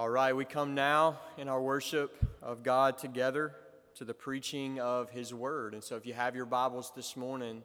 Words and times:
All 0.00 0.08
right, 0.08 0.34
we 0.34 0.46
come 0.46 0.74
now 0.74 1.20
in 1.36 1.46
our 1.46 1.60
worship 1.60 2.16
of 2.40 2.62
God 2.62 2.96
together 2.96 3.54
to 3.96 4.06
the 4.06 4.14
preaching 4.14 4.80
of 4.80 5.10
His 5.10 5.34
Word. 5.34 5.74
And 5.74 5.84
so, 5.84 5.94
if 5.96 6.06
you 6.06 6.14
have 6.14 6.34
your 6.34 6.46
Bibles 6.46 6.90
this 6.96 7.18
morning, 7.18 7.62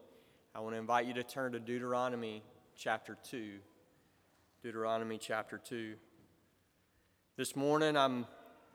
I 0.53 0.59
want 0.59 0.75
to 0.75 0.77
invite 0.77 1.05
you 1.05 1.13
to 1.13 1.23
turn 1.23 1.53
to 1.53 1.61
Deuteronomy 1.61 2.43
chapter 2.75 3.15
2. 3.29 3.53
Deuteronomy 4.61 5.17
chapter 5.17 5.57
2. 5.57 5.93
This 7.37 7.55
morning, 7.55 7.95
I'm, 7.95 8.25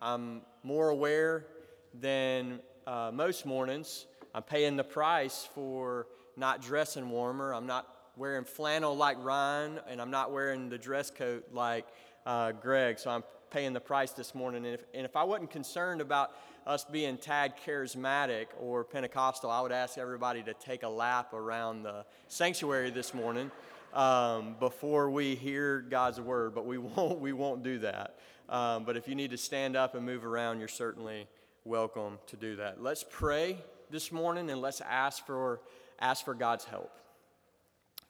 I'm 0.01 0.41
more 0.63 0.89
aware 0.89 1.45
than 1.93 2.61
uh, 2.87 3.11
most 3.13 3.45
mornings. 3.45 4.07
I'm 4.35 4.43
paying 4.43 4.77
the 4.77 4.85
price 4.85 5.47
for 5.55 6.07
not 6.35 6.63
dressing 6.63 7.11
warmer. 7.11 7.53
I'm 7.53 7.67
not 7.67 7.87
wearing 8.17 8.47
flannel 8.47 8.97
like 8.97 9.23
Ryan, 9.23 9.81
and 9.87 10.01
I'm 10.01 10.11
not 10.11 10.33
wearing 10.33 10.71
the 10.71 10.79
dress 10.79 11.11
coat 11.11 11.45
like 11.53 11.85
uh, 12.25 12.53
Greg. 12.53 12.99
So 12.99 13.11
I'm 13.11 13.23
paying 13.51 13.73
the 13.73 13.81
price 13.81 14.13
this 14.13 14.35
morning. 14.35 14.65
And 14.65 14.75
if, 14.75 14.85
and 14.95 15.05
if 15.05 15.17
I 15.17 15.25
wasn't 15.25 15.51
concerned 15.51 16.01
about 16.01 16.33
us 16.67 16.85
being 16.85 17.17
tagged 17.17 17.59
charismatic 17.67 18.47
or 18.59 18.85
Pentecostal, 18.85 19.51
I 19.51 19.61
would 19.61 19.73
ask 19.73 19.99
everybody 19.99 20.43
to 20.45 20.55
take 20.55 20.83
a 20.83 20.89
lap 20.89 21.33
around 21.33 21.83
the 21.83 22.05
sanctuary 22.29 22.91
this 22.91 23.13
morning 23.13 23.51
um, 23.93 24.57
before 24.61 25.11
we 25.11 25.35
hear 25.35 25.81
God's 25.81 26.21
word. 26.21 26.55
But 26.55 26.67
we 26.67 26.79
won't, 26.79 27.21
we 27.21 27.33
won't 27.33 27.63
do 27.63 27.79
that. 27.81 28.19
Um, 28.49 28.85
but 28.85 28.97
if 28.97 29.07
you 29.09 29.15
need 29.15 29.31
to 29.31 29.39
stand 29.39 29.77
up 29.77 29.95
and 29.95 30.05
move 30.05 30.25
around, 30.25 30.59
you're 30.59 30.69
certainly 30.69 31.27
welcome 31.65 32.19
to 32.29 32.37
do 32.37 32.57
that. 32.57 32.83
Let's 32.83 33.05
pray 33.09 33.59
this 33.91 34.11
morning 34.11 34.51
and 34.51 34.61
let's 34.61 34.81
ask 34.81 35.25
for, 35.27 35.61
ask 36.01 36.25
for 36.25 36.35
God's 36.35 36.65
help. 36.65 36.91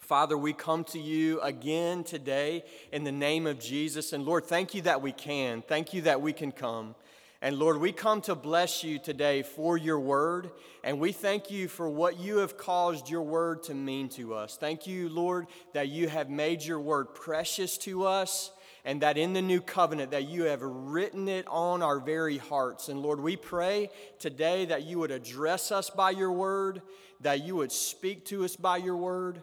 Father, 0.01 0.37
we 0.37 0.53
come 0.53 0.83
to 0.85 0.99
you 0.99 1.41
again 1.41 2.03
today 2.03 2.65
in 2.91 3.05
the 3.05 3.13
name 3.13 3.47
of 3.47 3.61
Jesus. 3.61 4.13
And 4.13 4.25
Lord, 4.25 4.45
thank 4.45 4.75
you 4.75 4.83
that 4.83 5.01
we 5.01 5.13
can. 5.13 5.63
Thank 5.63 5.95
you 5.95 6.03
that 6.03 6.21
we 6.21 6.33
can 6.33 6.51
come. 6.51 6.97
And 7.43 7.59
Lord, 7.59 7.79
we 7.79 7.93
come 7.93 8.21
to 8.23 8.35
bless 8.35 8.83
you 8.83 8.99
today 8.99 9.43
for 9.43 9.79
your 9.79 10.01
word. 10.01 10.51
And 10.83 10.99
we 10.99 11.13
thank 11.13 11.51
you 11.51 11.69
for 11.69 11.89
what 11.89 12.19
you 12.19 12.39
have 12.39 12.59
caused 12.59 13.09
your 13.09 13.23
word 13.23 13.63
to 13.65 13.75
mean 13.75 14.09
to 14.11 14.35
us. 14.35 14.57
Thank 14.57 14.87
you, 14.87 15.09
Lord, 15.09 15.47
that 15.75 15.89
you 15.89 16.09
have 16.09 16.29
made 16.29 16.63
your 16.63 16.81
word 16.81 17.15
precious 17.15 17.79
to 17.79 18.05
us 18.05 18.51
and 18.85 19.03
that 19.03 19.17
in 19.17 19.33
the 19.33 19.43
new 19.43 19.61
covenant 19.61 20.11
that 20.11 20.29
you 20.29 20.45
have 20.45 20.63
written 20.63 21.29
it 21.29 21.47
on 21.49 21.83
our 21.83 22.01
very 22.01 22.39
hearts 22.39 22.89
and 22.89 23.03
lord 23.03 23.21
we 23.21 23.37
pray 23.37 23.91
today 24.19 24.65
that 24.65 24.85
you 24.85 24.99
would 24.99 25.11
address 25.11 25.71
us 25.71 25.91
by 25.91 26.11
your 26.11 26.33
word 26.33 26.81
that 27.21 27.45
you 27.45 27.57
would 27.57 27.71
speak 27.71 28.25
to 28.25 28.43
us 28.45 28.57
by 28.57 28.79
your 28.79 28.97
word 28.97 29.43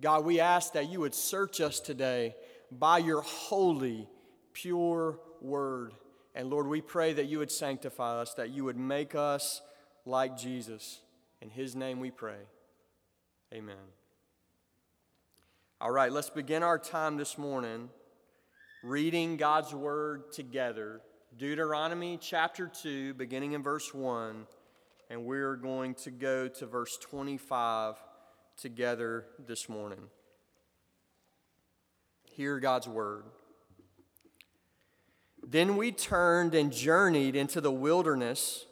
God, 0.00 0.24
we 0.24 0.40
ask 0.40 0.74
that 0.74 0.90
you 0.90 1.00
would 1.00 1.14
search 1.14 1.60
us 1.60 1.80
today 1.80 2.34
by 2.70 2.98
your 2.98 3.22
holy, 3.22 4.08
pure 4.52 5.18
word. 5.40 5.94
And 6.34 6.50
Lord, 6.50 6.66
we 6.66 6.82
pray 6.82 7.14
that 7.14 7.26
you 7.26 7.38
would 7.38 7.50
sanctify 7.50 8.20
us, 8.20 8.34
that 8.34 8.50
you 8.50 8.64
would 8.64 8.76
make 8.76 9.14
us 9.14 9.62
like 10.04 10.36
Jesus. 10.36 11.00
In 11.40 11.48
his 11.48 11.74
name 11.74 11.98
we 11.98 12.10
pray. 12.10 12.38
Amen. 13.54 13.76
All 15.80 15.90
right, 15.90 16.12
let's 16.12 16.30
begin 16.30 16.62
our 16.62 16.78
time 16.78 17.16
this 17.16 17.38
morning 17.38 17.88
reading 18.82 19.36
God's 19.36 19.74
word 19.74 20.32
together. 20.32 21.00
Deuteronomy 21.36 22.18
chapter 22.20 22.70
2, 22.82 23.14
beginning 23.14 23.52
in 23.52 23.62
verse 23.62 23.92
1, 23.92 24.46
and 25.10 25.24
we're 25.24 25.56
going 25.56 25.94
to 25.94 26.10
go 26.10 26.48
to 26.48 26.66
verse 26.66 26.96
25 26.98 27.96
together 28.56 29.26
this 29.46 29.68
morning. 29.68 30.08
Hear 32.24 32.58
God's 32.58 32.88
word. 32.88 33.24
Then 35.46 35.76
we 35.76 35.92
turned 35.92 36.54
and 36.54 36.72
journeyed 36.72 37.36
into 37.36 37.60
the 37.60 37.70
wilderness 37.70 38.64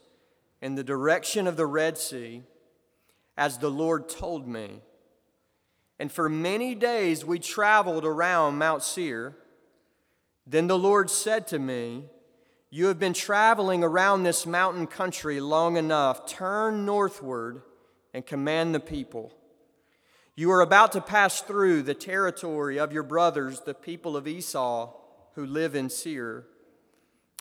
in 0.63 0.75
the 0.75 0.85
direction 0.85 1.47
of 1.47 1.57
the 1.57 1.67
Red 1.67 1.99
Sea, 1.99 2.43
as 3.37 3.59
the 3.59 3.71
Lord 3.71 4.09
told 4.09 4.49
me. 4.49 4.81
And 5.99 6.11
for 6.11 6.29
many 6.31 6.75
days 6.75 7.25
we 7.25 7.39
traveled 7.39 8.07
around 8.07 8.59
Mount 8.59 8.83
Seir. 8.83 9.37
Then 10.47 10.67
the 10.67 10.79
Lord 10.79 11.11
said 11.11 11.47
to 11.49 11.59
me, 11.59 12.05
You 12.71 12.87
have 12.87 12.99
been 12.99 13.13
traveling 13.13 13.85
around 13.85 14.23
this 14.23 14.47
mountain 14.47 14.87
country 14.87 15.41
long 15.41 15.77
enough. 15.77 16.27
Turn 16.27 16.87
northward 16.87 17.63
and 18.15 18.25
command 18.25 18.75
the 18.75 18.81
people 18.81 19.33
you 20.37 20.51
are 20.51 20.61
about 20.61 20.93
to 20.93 21.01
pass 21.01 21.41
through 21.41 21.83
the 21.83 21.95
territory 21.95 22.79
of 22.79 22.93
your 22.93 23.03
brothers, 23.03 23.61
the 23.61 23.75
people 23.75 24.17
of 24.17 24.27
Esau, 24.27 24.93
who 25.35 25.47
live 25.47 25.75
in 25.75 25.89
Seir, 25.89 26.47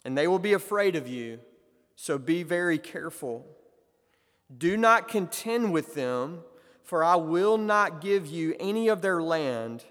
and 0.06 0.18
they 0.18 0.28
will 0.28 0.40
be 0.40 0.54
afraid 0.54 0.96
of 0.96 1.08
you, 1.08 1.40
so 1.96 2.18
be 2.18 2.44
very 2.44 2.78
careful. 2.78 3.46
Do 4.56 4.78
not 4.78 5.08
contend 5.08 5.74
with 5.74 5.96
them, 5.96 6.42
for 6.84 7.03
I 7.03 7.16
will 7.16 7.58
not 7.58 8.02
give 8.02 8.28
you 8.28 8.56
any 8.59 8.88
of 8.90 9.02
their 9.02 9.24
land. 9.24 9.84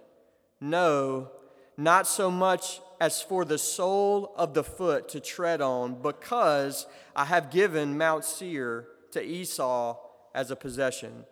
No, 0.60 1.30
not 1.76 2.06
so 2.06 2.30
much 2.30 2.80
as 3.00 3.20
for 3.20 3.44
the 3.44 3.58
sole 3.58 4.32
of 4.36 4.54
the 4.54 4.62
foot 4.62 5.08
to 5.08 5.18
tread 5.18 5.60
on, 5.60 6.00
because 6.00 6.86
I 7.16 7.24
have 7.24 7.50
given 7.50 7.98
Mount 7.98 8.24
Seir 8.24 8.86
to 9.10 9.22
Esau 9.22 9.96
as 10.34 10.52
a 10.52 10.56
possession. 10.56 11.24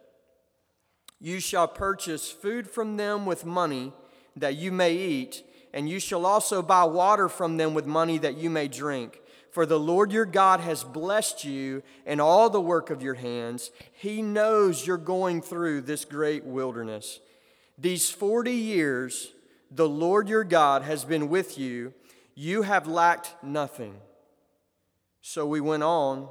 You 1.20 1.38
shall 1.38 1.68
purchase 1.68 2.30
food 2.30 2.68
from 2.68 2.96
them 2.96 3.26
with 3.26 3.44
money 3.44 3.92
that 4.36 4.56
you 4.56 4.72
may 4.72 4.94
eat, 4.94 5.42
and 5.72 5.88
you 5.88 6.00
shall 6.00 6.24
also 6.24 6.62
buy 6.62 6.84
water 6.84 7.28
from 7.28 7.58
them 7.58 7.74
with 7.74 7.86
money 7.86 8.16
that 8.18 8.36
you 8.36 8.48
may 8.48 8.68
drink. 8.68 9.20
For 9.50 9.66
the 9.66 9.78
Lord 9.78 10.12
your 10.12 10.24
God 10.24 10.60
has 10.60 10.82
blessed 10.82 11.44
you 11.44 11.82
and 12.06 12.20
all 12.20 12.48
the 12.48 12.60
work 12.60 12.88
of 12.88 13.02
your 13.02 13.14
hands. 13.14 13.70
He 13.92 14.22
knows 14.22 14.86
you're 14.86 14.96
going 14.96 15.42
through 15.42 15.82
this 15.82 16.04
great 16.04 16.44
wilderness. 16.44 17.20
These 17.76 18.10
40 18.10 18.52
years, 18.52 19.32
the 19.70 19.88
Lord 19.88 20.28
your 20.28 20.44
God 20.44 20.82
has 20.82 21.04
been 21.04 21.28
with 21.28 21.58
you. 21.58 21.92
You 22.34 22.62
have 22.62 22.86
lacked 22.86 23.34
nothing. 23.42 23.96
So 25.20 25.46
we 25.46 25.60
went 25.60 25.82
on 25.82 26.28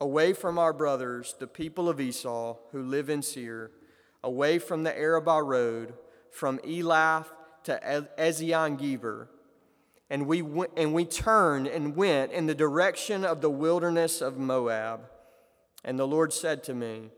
away 0.00 0.32
from 0.32 0.58
our 0.58 0.72
brothers, 0.72 1.34
the 1.38 1.46
people 1.46 1.88
of 1.88 2.00
Esau, 2.00 2.56
who 2.70 2.82
live 2.82 3.08
in 3.10 3.22
Seir 3.22 3.70
away 4.22 4.58
from 4.58 4.82
the 4.82 4.96
Arabah 4.96 5.42
road, 5.42 5.94
from 6.30 6.58
Elath 6.58 7.26
to 7.64 8.06
Ezion 8.18 8.78
Geber. 8.78 9.28
And 10.10 10.26
we, 10.26 10.40
went, 10.40 10.70
and 10.76 10.94
we 10.94 11.04
turned 11.04 11.66
and 11.66 11.94
went 11.94 12.32
in 12.32 12.46
the 12.46 12.54
direction 12.54 13.24
of 13.24 13.40
the 13.40 13.50
wilderness 13.50 14.22
of 14.22 14.38
Moab. 14.38 15.00
And 15.84 15.98
the 15.98 16.06
Lord 16.06 16.32
said 16.32 16.64
to 16.64 16.74
me, 16.74 17.10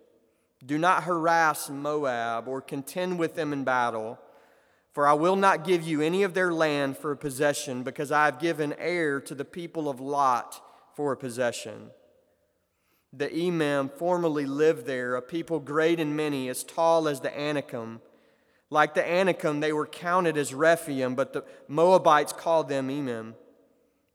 Do 0.65 0.77
not 0.77 1.05
harass 1.05 1.71
Moab 1.71 2.49
or 2.49 2.61
contend 2.61 3.19
with 3.19 3.37
them 3.37 3.53
in 3.53 3.65
battle, 3.65 4.19
for 4.93 5.07
I 5.07 5.13
will 5.13 5.37
not 5.37 5.65
give 5.65 5.83
you 5.83 6.01
any 6.01 6.25
of 6.25 6.35
their 6.35 6.53
land 6.53 6.99
for 6.99 7.13
a 7.13 7.17
possession, 7.17 7.85
because 7.85 8.11
I 8.11 8.25
have 8.25 8.41
given 8.41 8.73
Ar 8.73 9.21
to 9.21 9.35
the 9.37 9.45
people 9.45 9.89
of 9.89 10.01
Lot 10.01 10.61
for 10.97 11.13
a 11.13 11.17
possession. 11.17 11.91
The 13.13 13.29
Emim 13.29 13.91
formerly 13.93 14.47
lived 14.47 14.87
there, 14.87 15.17
a 15.17 15.23
people 15.23 15.59
great 15.59 15.99
and 15.99 16.17
many, 16.17 16.49
as 16.49 16.63
tall 16.63 17.09
as 17.09 17.21
the 17.21 17.37
Anakim. 17.37 18.01
Like 18.71 18.95
the 18.95 19.05
Anakim, 19.05 19.61
they 19.61 19.73
were 19.73 19.87
counted 19.87 20.37
as 20.37 20.55
Rephaim, 20.55 21.17
but 21.17 21.33
the 21.33 21.45
Moabites 21.67 22.33
called 22.33 22.69
them 22.69 22.89
Emim. 22.89 23.35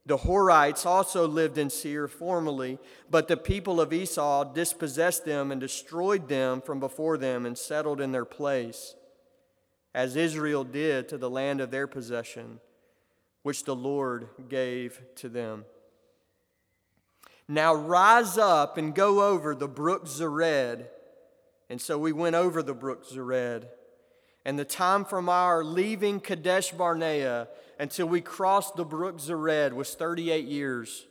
The 0.06 0.18
Horites 0.18 0.86
also 0.86 1.26
lived 1.26 1.58
in 1.58 1.68
Seir 1.68 2.06
formerly, 2.06 2.78
but 3.10 3.26
the 3.26 3.36
people 3.36 3.80
of 3.80 3.92
Esau 3.92 4.44
dispossessed 4.44 5.24
them 5.24 5.50
and 5.50 5.60
destroyed 5.60 6.28
them 6.28 6.62
from 6.62 6.78
before 6.78 7.18
them 7.18 7.44
and 7.44 7.58
settled 7.58 8.00
in 8.00 8.12
their 8.12 8.24
place, 8.24 8.94
as 9.92 10.14
Israel 10.14 10.62
did 10.62 11.08
to 11.08 11.18
the 11.18 11.28
land 11.28 11.60
of 11.60 11.72
their 11.72 11.88
possession, 11.88 12.60
which 13.42 13.64
the 13.64 13.74
Lord 13.74 14.28
gave 14.48 15.02
to 15.16 15.28
them. 15.28 15.64
Now 17.48 17.74
rise 17.74 18.38
up 18.38 18.76
and 18.76 18.94
go 18.94 19.22
over 19.22 19.54
the 19.54 19.68
brook 19.68 20.06
Zered. 20.06 20.86
And 21.70 21.80
so 21.80 21.98
we 21.98 22.12
went 22.12 22.36
over 22.36 22.62
the 22.62 22.74
brook 22.74 23.08
Zered. 23.08 23.68
And 24.44 24.58
the 24.58 24.64
time 24.64 25.04
from 25.04 25.28
our 25.28 25.64
leaving 25.64 26.20
Kadesh 26.20 26.70
Barnea 26.70 27.48
until 27.78 28.06
we 28.06 28.20
crossed 28.20 28.76
the 28.76 28.84
brook 28.84 29.18
Zered 29.18 29.72
was 29.72 29.94
38 29.94 30.44
years. 30.44 31.06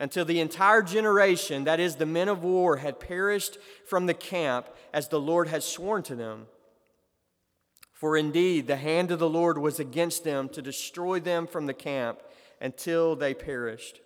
Until 0.00 0.24
the 0.24 0.40
entire 0.40 0.82
generation, 0.82 1.64
that 1.64 1.78
is, 1.78 1.94
the 1.94 2.06
men 2.06 2.28
of 2.28 2.42
war, 2.42 2.78
had 2.78 2.98
perished 2.98 3.56
from 3.86 4.06
the 4.06 4.14
camp 4.14 4.68
as 4.92 5.08
the 5.08 5.20
Lord 5.20 5.46
had 5.46 5.62
sworn 5.62 6.02
to 6.04 6.16
them. 6.16 6.48
For 7.92 8.16
indeed, 8.16 8.66
the 8.66 8.76
hand 8.76 9.12
of 9.12 9.20
the 9.20 9.28
Lord 9.28 9.58
was 9.58 9.78
against 9.78 10.24
them 10.24 10.48
to 10.50 10.60
destroy 10.60 11.20
them 11.20 11.46
from 11.46 11.66
the 11.66 11.74
camp 11.74 12.20
until 12.60 13.14
they 13.14 13.32
perished. 13.32 14.00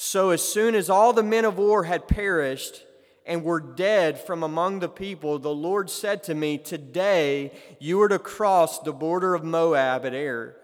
So, 0.00 0.30
as 0.30 0.44
soon 0.44 0.76
as 0.76 0.88
all 0.88 1.12
the 1.12 1.24
men 1.24 1.44
of 1.44 1.58
war 1.58 1.82
had 1.82 2.06
perished 2.06 2.84
and 3.26 3.42
were 3.42 3.58
dead 3.58 4.16
from 4.16 4.44
among 4.44 4.78
the 4.78 4.88
people, 4.88 5.40
the 5.40 5.52
Lord 5.52 5.90
said 5.90 6.22
to 6.22 6.36
me, 6.36 6.56
Today 6.56 7.50
you 7.80 8.00
are 8.02 8.08
to 8.08 8.20
cross 8.20 8.78
the 8.78 8.92
border 8.92 9.34
of 9.34 9.42
Moab 9.42 10.06
at 10.06 10.14
Ar. 10.14 10.54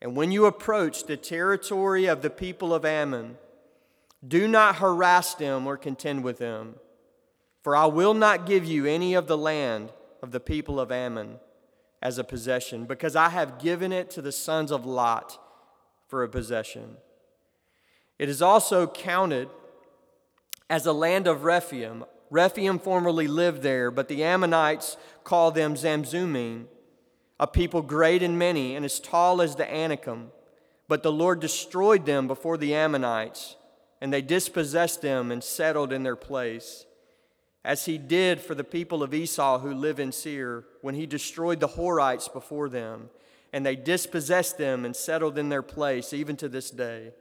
And 0.00 0.16
when 0.16 0.32
you 0.32 0.46
approach 0.46 1.04
the 1.04 1.18
territory 1.18 2.06
of 2.06 2.22
the 2.22 2.30
people 2.30 2.72
of 2.72 2.86
Ammon, 2.86 3.36
do 4.26 4.48
not 4.48 4.76
harass 4.76 5.34
them 5.34 5.66
or 5.66 5.76
contend 5.76 6.24
with 6.24 6.38
them, 6.38 6.76
for 7.62 7.76
I 7.76 7.84
will 7.84 8.14
not 8.14 8.46
give 8.46 8.64
you 8.64 8.86
any 8.86 9.12
of 9.12 9.26
the 9.26 9.36
land 9.36 9.92
of 10.22 10.30
the 10.30 10.40
people 10.40 10.80
of 10.80 10.90
Ammon 10.90 11.38
as 12.00 12.16
a 12.16 12.24
possession, 12.24 12.86
because 12.86 13.14
I 13.14 13.28
have 13.28 13.58
given 13.58 13.92
it 13.92 14.08
to 14.12 14.22
the 14.22 14.32
sons 14.32 14.72
of 14.72 14.86
Lot 14.86 15.38
for 16.08 16.22
a 16.22 16.30
possession. 16.30 16.96
It 18.18 18.28
is 18.28 18.42
also 18.42 18.86
counted 18.86 19.48
as 20.70 20.86
a 20.86 20.92
land 20.92 21.26
of 21.26 21.44
Rephaim. 21.44 22.04
Rephaim 22.30 22.78
formerly 22.78 23.26
lived 23.26 23.62
there, 23.62 23.90
but 23.90 24.08
the 24.08 24.24
Ammonites 24.24 24.96
call 25.22 25.50
them 25.50 25.74
Zamzumim, 25.74 26.66
a 27.38 27.46
people 27.46 27.82
great 27.82 28.22
and 28.22 28.38
many 28.38 28.74
and 28.76 28.84
as 28.84 29.00
tall 29.00 29.42
as 29.42 29.56
the 29.56 29.72
Anakim. 29.72 30.30
But 30.88 31.02
the 31.02 31.12
Lord 31.12 31.40
destroyed 31.40 32.06
them 32.06 32.26
before 32.26 32.56
the 32.56 32.74
Ammonites, 32.74 33.56
and 34.00 34.12
they 34.12 34.22
dispossessed 34.22 35.02
them 35.02 35.30
and 35.30 35.42
settled 35.42 35.92
in 35.92 36.02
their 36.02 36.16
place 36.16 36.86
as 37.64 37.86
he 37.86 37.96
did 37.96 38.40
for 38.40 38.54
the 38.54 38.62
people 38.62 39.02
of 39.02 39.14
Esau 39.14 39.58
who 39.58 39.72
live 39.72 39.98
in 39.98 40.12
Seir, 40.12 40.64
when 40.82 40.94
he 40.94 41.06
destroyed 41.06 41.60
the 41.60 41.68
Horites 41.68 42.30
before 42.30 42.68
them, 42.68 43.08
and 43.52 43.64
they 43.64 43.74
dispossessed 43.74 44.58
them 44.58 44.84
and 44.84 44.94
settled 44.94 45.38
in 45.38 45.48
their 45.48 45.62
place, 45.62 46.12
even 46.12 46.36
to 46.36 46.48
this 46.48 46.70
day. 46.70 47.12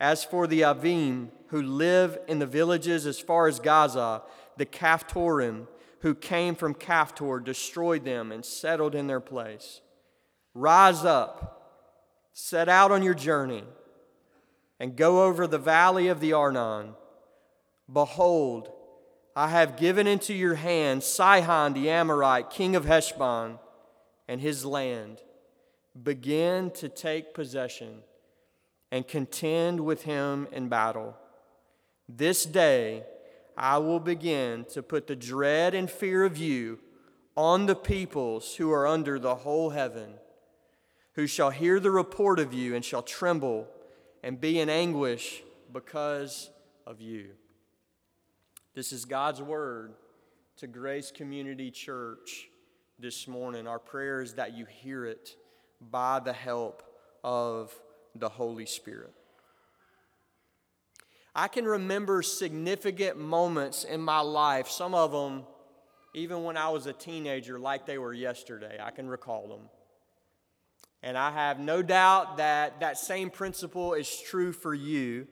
As 0.00 0.22
for 0.24 0.46
the 0.46 0.60
Avim, 0.60 1.28
who 1.48 1.62
live 1.62 2.18
in 2.28 2.38
the 2.38 2.46
villages 2.46 3.06
as 3.06 3.18
far 3.18 3.48
as 3.48 3.58
Gaza, 3.58 4.22
the 4.56 4.66
Caphtorim, 4.66 5.66
who 6.00 6.14
came 6.14 6.54
from 6.54 6.74
Caphtor, 6.74 7.44
destroyed 7.44 8.04
them 8.04 8.30
and 8.30 8.44
settled 8.44 8.94
in 8.94 9.06
their 9.06 9.20
place. 9.20 9.80
Rise 10.54 11.04
up, 11.04 11.90
set 12.32 12.68
out 12.68 12.92
on 12.92 13.02
your 13.02 13.14
journey, 13.14 13.64
and 14.78 14.96
go 14.96 15.24
over 15.24 15.46
the 15.46 15.58
valley 15.58 16.08
of 16.08 16.20
the 16.20 16.32
Arnon. 16.32 16.94
Behold, 17.92 18.70
I 19.34 19.48
have 19.48 19.76
given 19.76 20.06
into 20.06 20.34
your 20.34 20.54
hand 20.54 21.02
Sihon 21.02 21.72
the 21.72 21.90
Amorite, 21.90 22.50
king 22.50 22.76
of 22.76 22.84
Heshbon, 22.84 23.58
and 24.28 24.40
his 24.40 24.64
land. 24.64 25.22
Begin 26.00 26.70
to 26.72 26.88
take 26.88 27.34
possession 27.34 28.02
and 28.90 29.06
contend 29.06 29.80
with 29.80 30.04
him 30.04 30.48
in 30.52 30.68
battle. 30.68 31.16
This 32.08 32.44
day 32.44 33.04
I 33.56 33.78
will 33.78 34.00
begin 34.00 34.64
to 34.72 34.82
put 34.82 35.06
the 35.06 35.16
dread 35.16 35.74
and 35.74 35.90
fear 35.90 36.24
of 36.24 36.36
you 36.38 36.78
on 37.36 37.66
the 37.66 37.76
peoples 37.76 38.54
who 38.56 38.72
are 38.72 38.86
under 38.86 39.18
the 39.18 39.34
whole 39.36 39.70
heaven, 39.70 40.14
who 41.14 41.26
shall 41.26 41.50
hear 41.50 41.78
the 41.78 41.90
report 41.90 42.38
of 42.38 42.54
you 42.54 42.74
and 42.74 42.84
shall 42.84 43.02
tremble 43.02 43.68
and 44.22 44.40
be 44.40 44.58
in 44.58 44.68
anguish 44.68 45.42
because 45.72 46.50
of 46.86 47.00
you. 47.00 47.30
This 48.74 48.92
is 48.92 49.04
God's 49.04 49.42
word 49.42 49.94
to 50.56 50.66
Grace 50.66 51.10
Community 51.10 51.70
Church 51.70 52.48
this 52.98 53.28
morning. 53.28 53.66
Our 53.66 53.78
prayer 53.78 54.22
is 54.22 54.34
that 54.34 54.56
you 54.56 54.66
hear 54.66 55.04
it 55.04 55.36
by 55.80 56.20
the 56.20 56.32
help 56.32 56.82
of 57.22 57.72
the 58.18 58.28
Holy 58.28 58.66
Spirit. 58.66 59.12
I 61.34 61.48
can 61.48 61.64
remember 61.64 62.22
significant 62.22 63.18
moments 63.18 63.84
in 63.84 64.00
my 64.00 64.20
life, 64.20 64.68
some 64.68 64.94
of 64.94 65.12
them 65.12 65.44
even 66.14 66.42
when 66.44 66.56
I 66.56 66.68
was 66.70 66.86
a 66.86 66.92
teenager, 66.92 67.58
like 67.58 67.86
they 67.86 67.98
were 67.98 68.14
yesterday. 68.14 68.78
I 68.82 68.90
can 68.90 69.08
recall 69.08 69.48
them. 69.48 69.68
And 71.02 71.16
I 71.16 71.30
have 71.30 71.60
no 71.60 71.82
doubt 71.82 72.38
that 72.38 72.80
that 72.80 72.98
same 72.98 73.30
principle 73.30 73.94
is 73.94 74.20
true 74.20 74.52
for 74.52 74.74
you 74.74 75.28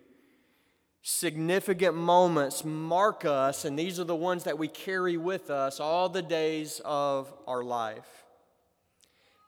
significant 1.09 1.95
moments 1.95 2.65
mark 2.65 3.25
us, 3.25 3.65
and 3.65 3.79
these 3.79 4.01
are 4.01 4.05
the 4.05 4.17
ones 4.17 4.43
that 4.43 4.59
we 4.59 4.67
carry 4.67 5.17
with 5.17 5.51
us 5.51 5.79
all 5.79 6.09
the 6.09 6.23
days 6.23 6.81
of 6.85 7.33
our 7.47 7.63
life. 7.63 8.26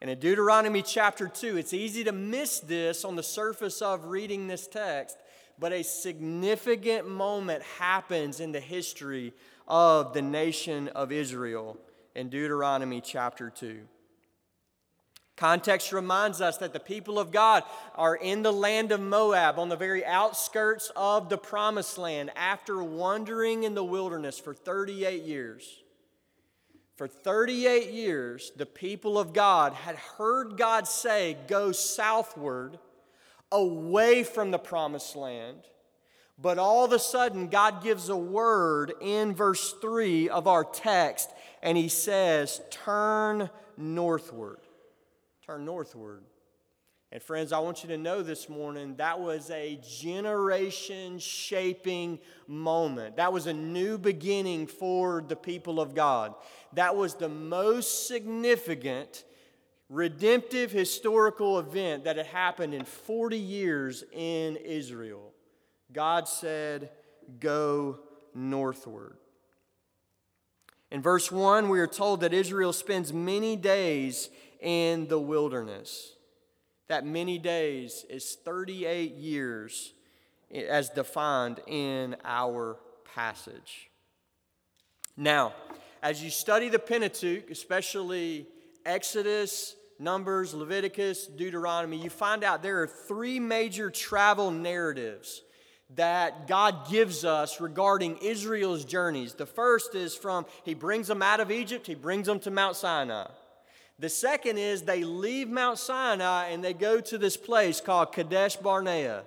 And 0.00 0.10
in 0.10 0.20
Deuteronomy 0.20 0.82
chapter 0.82 1.26
2, 1.26 1.56
it's 1.56 1.74
easy 1.74 2.04
to 2.04 2.12
miss 2.12 2.60
this 2.60 3.04
on 3.04 3.16
the 3.16 3.22
surface 3.22 3.82
of 3.82 4.04
reading 4.04 4.46
this 4.46 4.68
text, 4.68 5.16
but 5.58 5.72
a 5.72 5.82
significant 5.82 7.08
moment 7.08 7.62
happens 7.78 8.38
in 8.38 8.52
the 8.52 8.60
history 8.60 9.32
of 9.66 10.14
the 10.14 10.22
nation 10.22 10.88
of 10.88 11.10
Israel 11.10 11.76
in 12.14 12.28
Deuteronomy 12.28 13.00
chapter 13.00 13.50
2. 13.50 13.80
Context 15.36 15.92
reminds 15.92 16.40
us 16.40 16.56
that 16.58 16.72
the 16.72 16.80
people 16.80 17.18
of 17.18 17.30
God 17.30 17.62
are 17.94 18.16
in 18.16 18.42
the 18.42 18.52
land 18.52 18.90
of 18.90 19.00
Moab, 19.00 19.58
on 19.58 19.68
the 19.68 19.76
very 19.76 20.04
outskirts 20.04 20.90
of 20.96 21.28
the 21.28 21.38
promised 21.38 21.96
land, 21.96 22.30
after 22.34 22.82
wandering 22.82 23.62
in 23.62 23.74
the 23.74 23.84
wilderness 23.84 24.38
for 24.38 24.52
38 24.52 25.22
years. 25.22 25.82
For 26.98 27.08
38 27.08 27.90
years, 27.90 28.52
the 28.54 28.66
people 28.66 29.18
of 29.18 29.32
God 29.32 29.72
had 29.72 29.96
heard 29.96 30.58
God 30.58 30.86
say, 30.86 31.38
Go 31.46 31.72
southward, 31.72 32.78
away 33.50 34.22
from 34.22 34.50
the 34.50 34.58
promised 34.58 35.16
land. 35.16 35.60
But 36.38 36.58
all 36.58 36.84
of 36.84 36.92
a 36.92 36.98
sudden, 36.98 37.48
God 37.48 37.82
gives 37.82 38.10
a 38.10 38.16
word 38.16 38.92
in 39.00 39.34
verse 39.34 39.72
3 39.80 40.28
of 40.28 40.46
our 40.46 40.64
text, 40.64 41.30
and 41.62 41.78
He 41.78 41.88
says, 41.88 42.60
Turn 42.70 43.48
northward 43.78 44.58
turn 45.48 45.64
northward. 45.64 46.22
And 47.10 47.22
friends, 47.22 47.52
I 47.54 47.58
want 47.60 47.82
you 47.82 47.88
to 47.88 47.96
know 47.96 48.20
this 48.20 48.50
morning 48.50 48.96
that 48.96 49.18
was 49.18 49.48
a 49.48 49.80
generation 49.82 51.18
shaping 51.18 52.18
moment. 52.46 53.16
That 53.16 53.32
was 53.32 53.46
a 53.46 53.54
new 53.54 53.96
beginning 53.96 54.66
for 54.66 55.24
the 55.26 55.36
people 55.36 55.80
of 55.80 55.94
God. 55.94 56.34
That 56.74 56.96
was 56.96 57.14
the 57.14 57.28
most 57.28 58.06
significant 58.08 59.24
redemptive 59.88 60.70
historical 60.70 61.58
event 61.58 62.04
that 62.04 62.16
had 62.16 62.26
happened 62.26 62.74
in 62.74 62.84
40 62.84 63.38
years 63.38 64.04
in 64.12 64.56
Israel. 64.56 65.32
God 65.92 66.28
said, 66.28 66.90
Go 67.40 68.00
northward. 68.34 69.16
In 70.90 71.02
verse 71.02 71.30
1, 71.30 71.68
we 71.68 71.80
are 71.80 71.86
told 71.86 72.20
that 72.20 72.32
Israel 72.32 72.72
spends 72.72 73.12
many 73.12 73.56
days 73.56 74.30
in 74.60 75.08
the 75.08 75.18
wilderness. 75.18 76.14
That 76.88 77.04
many 77.04 77.38
days 77.38 78.06
is 78.08 78.36
38 78.42 79.14
years 79.14 79.92
as 80.50 80.88
defined 80.88 81.60
in 81.66 82.16
our 82.24 82.78
passage. 83.14 83.90
Now, 85.16 85.52
as 86.02 86.22
you 86.22 86.30
study 86.30 86.68
the 86.68 86.78
Pentateuch, 86.78 87.50
especially 87.50 88.46
Exodus, 88.84 89.76
Numbers, 89.98 90.54
Leviticus, 90.54 91.26
Deuteronomy, 91.26 92.00
you 92.00 92.10
find 92.10 92.44
out 92.44 92.62
there 92.62 92.82
are 92.82 92.86
three 92.86 93.40
major 93.40 93.90
travel 93.90 94.50
narratives 94.50 95.42
that 95.94 96.46
God 96.46 96.88
gives 96.90 97.24
us 97.24 97.60
regarding 97.60 98.18
Israel's 98.18 98.84
journeys. 98.84 99.34
The 99.34 99.46
first 99.46 99.94
is 99.94 100.14
from 100.14 100.46
He 100.64 100.74
brings 100.74 101.08
them 101.08 101.22
out 101.22 101.40
of 101.40 101.50
Egypt, 101.50 101.86
He 101.86 101.94
brings 101.94 102.26
them 102.26 102.38
to 102.40 102.50
Mount 102.50 102.76
Sinai. 102.76 103.28
The 103.98 104.08
second 104.08 104.58
is 104.58 104.82
they 104.82 105.02
leave 105.02 105.48
Mount 105.48 105.78
Sinai 105.78 106.50
and 106.50 106.62
they 106.62 106.74
go 106.74 107.00
to 107.00 107.18
this 107.18 107.36
place 107.36 107.80
called 107.80 108.12
Kadesh 108.12 108.56
Barnea. 108.56 109.24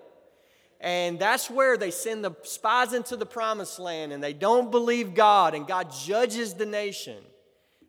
And 0.82 1.20
that's 1.20 1.48
where 1.50 1.78
they 1.78 1.92
send 1.92 2.26
the 2.26 2.36
spies 2.42 2.94
into 2.94 3.16
the 3.16 3.26
promised 3.26 3.80
land 3.80 4.12
and 4.12 4.22
they 4.22 4.34
don't 4.34 4.72
believe 4.72 5.14
God 5.14 5.54
and 5.54 5.68
God 5.68 5.92
judges 5.94 6.56
the 6.56 6.66
nation. 6.66 7.18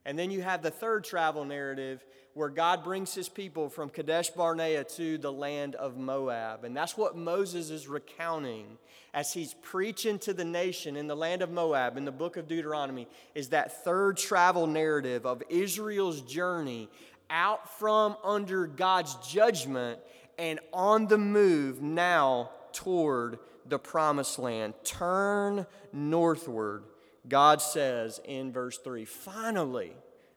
And 0.05 0.19
then 0.19 0.31
you 0.31 0.43
have 0.43 0.63
the 0.63 0.71
third 0.71 1.03
travel 1.03 1.47
narrative 1.47 2.05
where 2.35 2.51
God 2.51 2.85
brings 2.85 3.15
his 3.15 3.31
people 3.31 3.71
from 3.71 3.89
Kadesh 3.89 4.31
Barnea 4.31 4.85
to 4.85 5.17
the 5.17 5.33
land 5.33 5.75
of 5.75 5.97
Moab. 5.97 6.65
And 6.65 6.77
that's 6.77 6.97
what 6.97 7.17
Moses 7.17 7.71
is 7.71 7.89
recounting 7.89 8.79
as 9.15 9.33
he's 9.33 9.55
preaching 9.55 10.19
to 10.21 10.35
the 10.35 10.45
nation 10.45 10.97
in 10.97 11.07
the 11.07 11.17
land 11.17 11.41
of 11.41 11.51
Moab 11.51 11.97
in 11.97 12.05
the 12.05 12.13
book 12.13 12.37
of 12.37 12.47
Deuteronomy 12.47 13.07
is 13.35 13.49
that 13.51 13.85
third 13.85 14.19
travel 14.19 14.67
narrative 14.67 15.25
of 15.25 15.43
Israel's 15.49 16.21
journey 16.23 16.91
out 17.31 17.79
from 17.79 18.17
under 18.23 18.67
God's 18.67 19.15
judgment 19.27 19.99
and 20.39 20.61
on 20.73 21.07
the 21.07 21.19
move 21.19 21.83
now 21.83 22.51
toward 22.73 23.39
the 23.67 23.79
promised 23.79 24.39
land. 24.39 24.75
Turn 24.85 25.67
northward, 25.93 26.85
God 27.29 27.63
says 27.63 28.21
in 28.25 28.53
verse 28.53 28.79
3. 28.79 29.05
Finally, 29.05 29.93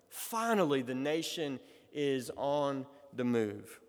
finally, 0.10 0.82
the 0.82 0.96
nation 0.96 1.60
is 1.94 2.32
on 2.38 2.86
the 3.14 3.24
move. 3.24 3.80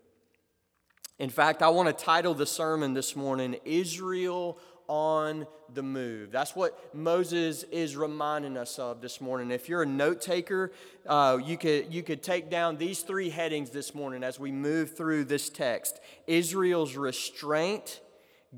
In 1.19 1.29
fact, 1.29 1.61
I 1.61 1.69
want 1.69 1.87
to 1.95 2.05
title 2.05 2.33
the 2.33 2.45
sermon 2.45 2.93
this 2.93 3.15
morning 3.15 3.57
Israel 3.65 4.59
on 4.87 5.45
the 5.73 5.83
move. 5.83 6.31
That's 6.31 6.55
what 6.55 6.95
Moses 6.95 7.63
is 7.63 7.97
reminding 7.97 8.55
us 8.55 8.79
of 8.79 9.01
this 9.01 9.19
morning. 9.19 9.51
If 9.51 9.67
you're 9.67 9.81
a 9.81 9.87
note 9.87 10.21
taker, 10.21 10.71
uh, 11.05 11.39
you, 11.43 11.57
could, 11.57 11.93
you 11.93 12.03
could 12.03 12.23
take 12.23 12.49
down 12.49 12.77
these 12.77 13.01
three 13.01 13.29
headings 13.29 13.69
this 13.69 13.93
morning 13.93 14.23
as 14.23 14.39
we 14.39 14.51
move 14.51 14.95
through 14.95 15.25
this 15.25 15.49
text 15.49 15.99
Israel's 16.25 16.95
restraint, 16.95 17.99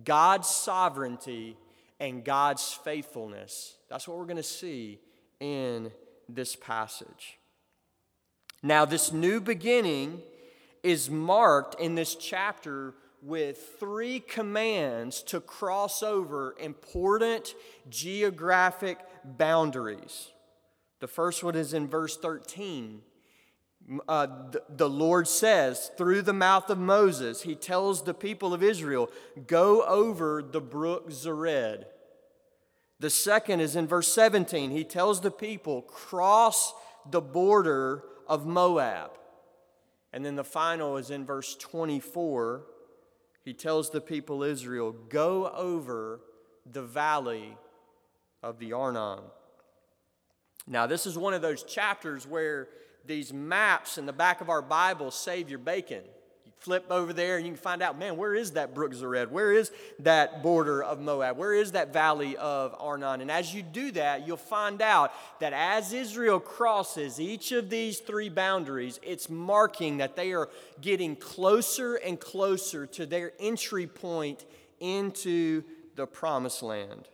God's 0.03 0.48
sovereignty, 0.48 1.58
and 2.00 2.24
God's 2.24 2.72
faithfulness. 2.84 3.75
That's 3.89 4.08
what 4.08 4.17
we're 4.17 4.25
going 4.25 4.38
to 4.38 4.43
see 4.43 5.00
in 5.39 5.91
this 6.27 6.55
passage. 6.55 7.38
Now, 8.63 8.86
this 8.86 9.12
new 9.12 9.39
beginning 9.41 10.22
is 10.84 11.10
marked 11.10 11.79
in 11.79 11.96
this 11.96 12.15
chapter 12.15 12.93
with 13.22 13.75
three 13.79 14.22
commands 14.22 15.22
to 15.24 15.41
cross 15.41 16.01
over 16.01 16.55
important 16.60 17.53
geographic 17.89 18.98
boundaries. 19.25 20.29
The 21.01 21.08
first 21.08 21.43
one 21.43 21.55
is 21.55 21.74
in 21.74 21.88
verse 21.88 22.15
13. 22.17 23.01
Uh, 24.08 24.27
the, 24.69 24.89
Lord 24.89 25.27
says 25.27 25.89
through 25.98 26.22
the 26.22 26.34
mouth 26.34 26.69
of 26.69 26.77
Moses, 26.77 27.41
He 27.41 27.55
tells 27.55 28.03
the 28.03 28.13
people 28.13 28.53
of 28.53 28.62
Israel, 28.62 29.10
Go 29.48 29.84
over 29.84 30.43
the 30.43 30.62
brook 30.62 31.10
Zered. 31.10 31.86
The 33.00 33.10
second 33.10 33.62
is 33.62 33.75
in 33.75 33.88
verse 33.88 34.12
17. 34.13 34.72
He 34.72 34.84
tells 34.84 35.22
the 35.22 35.31
people, 35.31 35.81
Cross 35.81 36.74
the 37.10 37.22
border 37.22 38.03
of 38.27 38.46
Moab. 38.46 39.12
And 40.13 40.24
then 40.24 40.36
the 40.36 40.43
final 40.43 40.98
is 40.98 41.10
in 41.10 41.25
verse 41.25 41.55
24 41.55 42.65
he 43.50 43.53
tells 43.53 43.89
the 43.89 44.00
people 44.00 44.43
Israel, 44.43 44.91
Go 44.91 45.50
over 45.50 46.22
the 46.72 46.84
valley 46.84 47.58
of 48.43 48.60
the 48.60 48.74
Arnon. 48.74 49.22
Now, 50.67 50.86
this 50.86 51.08
is 51.08 51.17
one 51.17 51.34
of 51.34 51.41
those 51.41 51.63
chapters 51.63 52.27
where 52.27 52.67
these 53.10 53.34
maps 53.34 53.98
in 53.98 54.06
the 54.06 54.13
back 54.13 54.39
of 54.39 54.50
our 54.50 54.62
Bible 54.62 55.12
save 55.12 55.50
your 55.50 55.60
bacon 55.60 56.04
You 56.46 56.51
flip 56.60 56.86
over 56.89 57.12
there 57.12 57.36
and 57.36 57.46
you 57.46 57.51
can 57.51 57.62
find 57.62 57.82
out, 57.82 58.00
man, 58.00 58.16
where 58.16 58.36
is 58.36 58.51
that 58.51 58.74
brook 58.74 58.94
Zered? 58.94 59.32
Where 59.32 59.51
is 59.51 59.72
that 60.00 60.42
border 60.44 60.82
of 60.82 61.01
Moab? 61.01 61.36
Where 61.36 61.54
is 61.54 61.74
that 61.74 61.92
valley 61.92 62.38
of 62.38 62.74
Arnon? 62.80 63.20
And 63.20 63.30
as 63.30 63.54
you 63.54 63.63
do 63.63 63.92
that, 63.94 64.25
you'll 64.25 64.38
find 64.38 64.82
out 64.82 65.12
that 65.42 65.51
as 65.51 65.92
Israel 65.92 66.39
crosses 66.39 67.20
each 67.20 67.51
of 67.51 67.70
these 67.70 68.00
three 68.00 68.30
boundaries, 68.30 69.00
it's 69.04 69.30
marking 69.30 69.98
that 69.98 70.16
they 70.16 70.32
are 70.32 70.48
getting 70.80 71.16
closer 71.18 71.96
and 71.96 72.20
closer 72.20 72.86
to 72.86 73.06
their 73.08 73.34
entry 73.39 73.88
point 73.88 74.46
into 74.80 75.63
the 75.96 76.06
promised 76.06 76.62
land. 76.62 77.10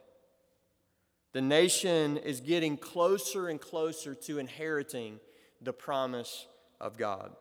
The 1.31 1.41
nation 1.41 2.17
is 2.17 2.39
getting 2.41 2.77
closer 2.77 3.47
and 3.47 3.59
closer 3.59 4.13
to 4.13 4.39
inheriting 4.39 5.19
the 5.65 5.73
promise 5.73 6.47
of 6.79 6.97
God. 6.97 7.31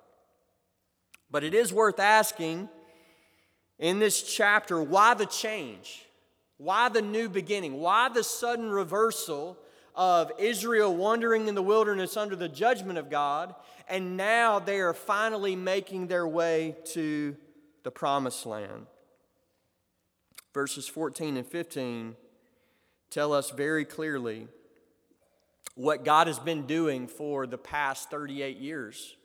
But 1.30 1.44
it 1.44 1.54
is 1.54 1.72
worth 1.72 2.00
asking 2.00 2.68
in 3.78 3.98
this 3.98 4.22
chapter 4.22 4.82
why 4.82 5.14
the 5.14 5.26
change? 5.26 6.04
Why 6.56 6.88
the 6.88 7.02
new 7.02 7.28
beginning? 7.28 7.74
Why 7.80 8.08
the 8.08 8.24
sudden 8.24 8.70
reversal 8.70 9.58
of 9.94 10.32
Israel 10.38 10.94
wandering 10.94 11.48
in 11.48 11.54
the 11.54 11.62
wilderness 11.62 12.16
under 12.16 12.36
the 12.36 12.48
judgment 12.48 12.98
of 12.98 13.10
God, 13.10 13.54
and 13.88 14.16
now 14.16 14.58
they 14.58 14.80
are 14.80 14.94
finally 14.94 15.56
making 15.56 16.06
their 16.06 16.26
way 16.26 16.76
to 16.92 17.36
the 17.82 17.90
promised 17.90 18.46
land? 18.46 18.86
Verses 20.52 20.86
14 20.86 21.36
and 21.36 21.46
15 21.46 22.16
tell 23.10 23.32
us 23.32 23.50
very 23.50 23.84
clearly 23.84 24.48
what 25.74 26.04
God 26.04 26.26
has 26.26 26.38
been 26.38 26.66
doing 26.66 27.06
for 27.08 27.46
the 27.46 27.58
past 27.58 28.10
38 28.10 28.58
years. 28.58 29.16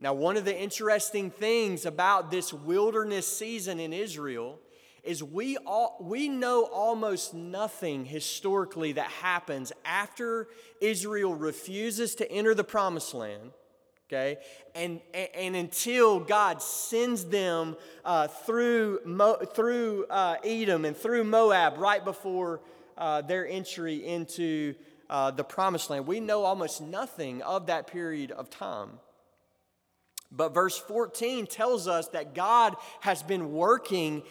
Now, 0.00 0.14
one 0.14 0.36
of 0.36 0.44
the 0.44 0.56
interesting 0.56 1.30
things 1.30 1.84
about 1.84 2.30
this 2.30 2.52
wilderness 2.52 3.26
season 3.26 3.80
in 3.80 3.92
Israel 3.92 4.58
is 5.02 5.22
we, 5.22 5.56
all, 5.58 5.96
we 6.00 6.28
know 6.28 6.64
almost 6.64 7.34
nothing 7.34 8.04
historically 8.04 8.92
that 8.92 9.10
happens 9.10 9.72
after 9.84 10.48
Israel 10.80 11.34
refuses 11.34 12.14
to 12.16 12.30
enter 12.30 12.54
the 12.54 12.64
promised 12.64 13.14
land, 13.14 13.50
okay? 14.06 14.38
And, 14.74 15.00
and, 15.34 15.56
until 15.56 16.20
God 16.20 16.62
sends 16.62 17.24
them 17.24 17.76
uh, 18.04 18.28
through, 18.28 19.00
Mo, 19.04 19.36
through 19.36 20.06
uh, 20.10 20.36
Edom 20.44 20.84
and 20.84 20.96
through 20.96 21.24
Moab 21.24 21.78
right 21.78 22.04
before 22.04 22.60
uh, 22.96 23.22
their 23.22 23.46
entry 23.48 24.04
into 24.04 24.74
uh, 25.10 25.30
the 25.30 25.44
promised 25.44 25.90
land. 25.90 26.06
We 26.06 26.20
know 26.20 26.44
almost 26.44 26.80
nothing 26.80 27.42
of 27.42 27.66
that 27.66 27.86
period 27.86 28.30
of 28.30 28.50
time. 28.50 28.90
But 30.30 30.52
verse 30.52 30.76
14 30.76 31.46
tells 31.46 31.88
us 31.88 32.08
that 32.08 32.34
God 32.34 32.76
has 33.00 33.22
been 33.22 33.52
working 33.52 34.22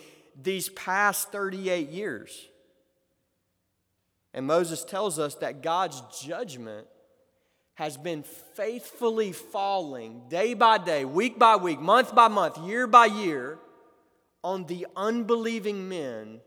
these 0.41 0.69
past 0.69 1.31
38 1.31 1.89
years. 1.89 2.47
And 4.33 4.45
Moses 4.45 4.83
tells 4.83 5.17
us 5.17 5.35
that 5.35 5.63
God's 5.63 6.01
judgment 6.21 6.85
has 7.75 7.97
been 7.97 8.23
faithfully 8.55 9.31
falling 9.31 10.23
day 10.29 10.53
by 10.53 10.77
day, 10.77 11.05
week 11.05 11.39
by 11.39 11.55
week, 11.55 11.79
month 11.79 12.13
by 12.13 12.27
month, 12.27 12.57
year 12.59 12.85
by 12.85 13.05
year 13.05 13.57
on 14.43 14.65
the 14.65 14.85
unbelieving 14.95 15.89
men 15.89 16.39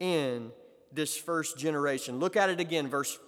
in 0.00 0.50
this 0.92 1.16
first 1.16 1.58
generation. 1.58 2.18
Look 2.18 2.36
at 2.36 2.50
it 2.50 2.60
again, 2.60 2.88
verse 2.88 3.18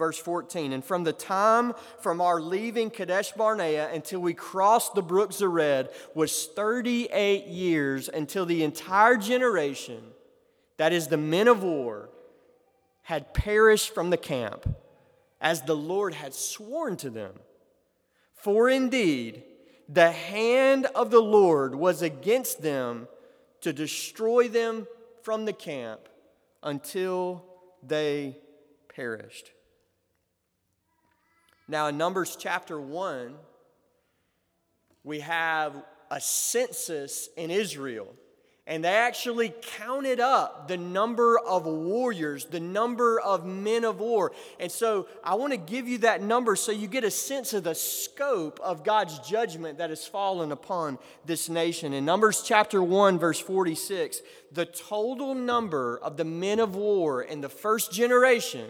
verse 0.00 0.18
14. 0.18 0.72
And 0.72 0.84
from 0.84 1.04
the 1.04 1.12
time 1.12 1.74
from 2.00 2.20
our 2.20 2.40
leaving 2.40 2.90
Kadesh 2.90 3.32
Barnea 3.32 3.88
until 3.92 4.18
we 4.18 4.34
crossed 4.34 4.94
the 4.94 5.02
brook 5.02 5.30
Zered 5.30 5.90
was 6.14 6.46
38 6.46 7.46
years 7.46 8.08
until 8.08 8.46
the 8.46 8.64
entire 8.64 9.16
generation, 9.16 10.02
that 10.78 10.94
is 10.94 11.06
the 11.08 11.18
men 11.18 11.46
of 11.46 11.62
war, 11.62 12.08
had 13.02 13.34
perished 13.34 13.94
from 13.94 14.08
the 14.08 14.16
camp, 14.16 14.74
as 15.40 15.62
the 15.62 15.76
Lord 15.76 16.14
had 16.14 16.32
sworn 16.32 16.96
to 16.96 17.10
them. 17.10 17.34
For 18.32 18.70
indeed, 18.70 19.42
the 19.86 20.12
hand 20.12 20.86
of 20.94 21.10
the 21.10 21.20
Lord 21.20 21.74
was 21.74 22.00
against 22.00 22.62
them 22.62 23.06
to 23.60 23.72
destroy 23.74 24.48
them 24.48 24.86
from 25.22 25.44
the 25.44 25.52
camp 25.52 26.08
until 26.62 27.44
they 27.82 28.38
perished. 28.88 29.50
Now, 31.70 31.86
in 31.86 31.96
Numbers 31.96 32.36
chapter 32.36 32.80
1, 32.80 33.32
we 35.04 35.20
have 35.20 35.72
a 36.10 36.20
census 36.20 37.28
in 37.36 37.52
Israel. 37.52 38.08
And 38.66 38.84
they 38.84 38.88
actually 38.88 39.54
counted 39.78 40.18
up 40.18 40.66
the 40.66 40.76
number 40.76 41.38
of 41.38 41.66
warriors, 41.66 42.44
the 42.46 42.58
number 42.58 43.20
of 43.20 43.46
men 43.46 43.84
of 43.84 44.00
war. 44.00 44.32
And 44.58 44.70
so 44.70 45.06
I 45.22 45.36
want 45.36 45.52
to 45.52 45.56
give 45.56 45.86
you 45.86 45.98
that 45.98 46.22
number 46.22 46.56
so 46.56 46.72
you 46.72 46.88
get 46.88 47.04
a 47.04 47.10
sense 47.10 47.52
of 47.52 47.62
the 47.62 47.74
scope 47.76 48.58
of 48.60 48.82
God's 48.82 49.20
judgment 49.20 49.78
that 49.78 49.90
has 49.90 50.04
fallen 50.04 50.50
upon 50.50 50.98
this 51.24 51.48
nation. 51.48 51.92
In 51.92 52.04
Numbers 52.04 52.42
chapter 52.44 52.82
1, 52.82 53.16
verse 53.16 53.38
46, 53.38 54.22
the 54.50 54.66
total 54.66 55.36
number 55.36 55.98
of 56.02 56.16
the 56.16 56.24
men 56.24 56.58
of 56.58 56.74
war 56.74 57.22
in 57.22 57.40
the 57.40 57.48
first 57.48 57.92
generation 57.92 58.68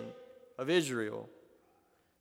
of 0.59 0.69
Israel 0.69 1.31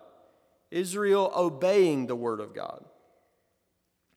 Israel 0.74 1.32
obeying 1.36 2.08
the 2.08 2.16
word 2.16 2.40
of 2.40 2.54
God. 2.54 2.84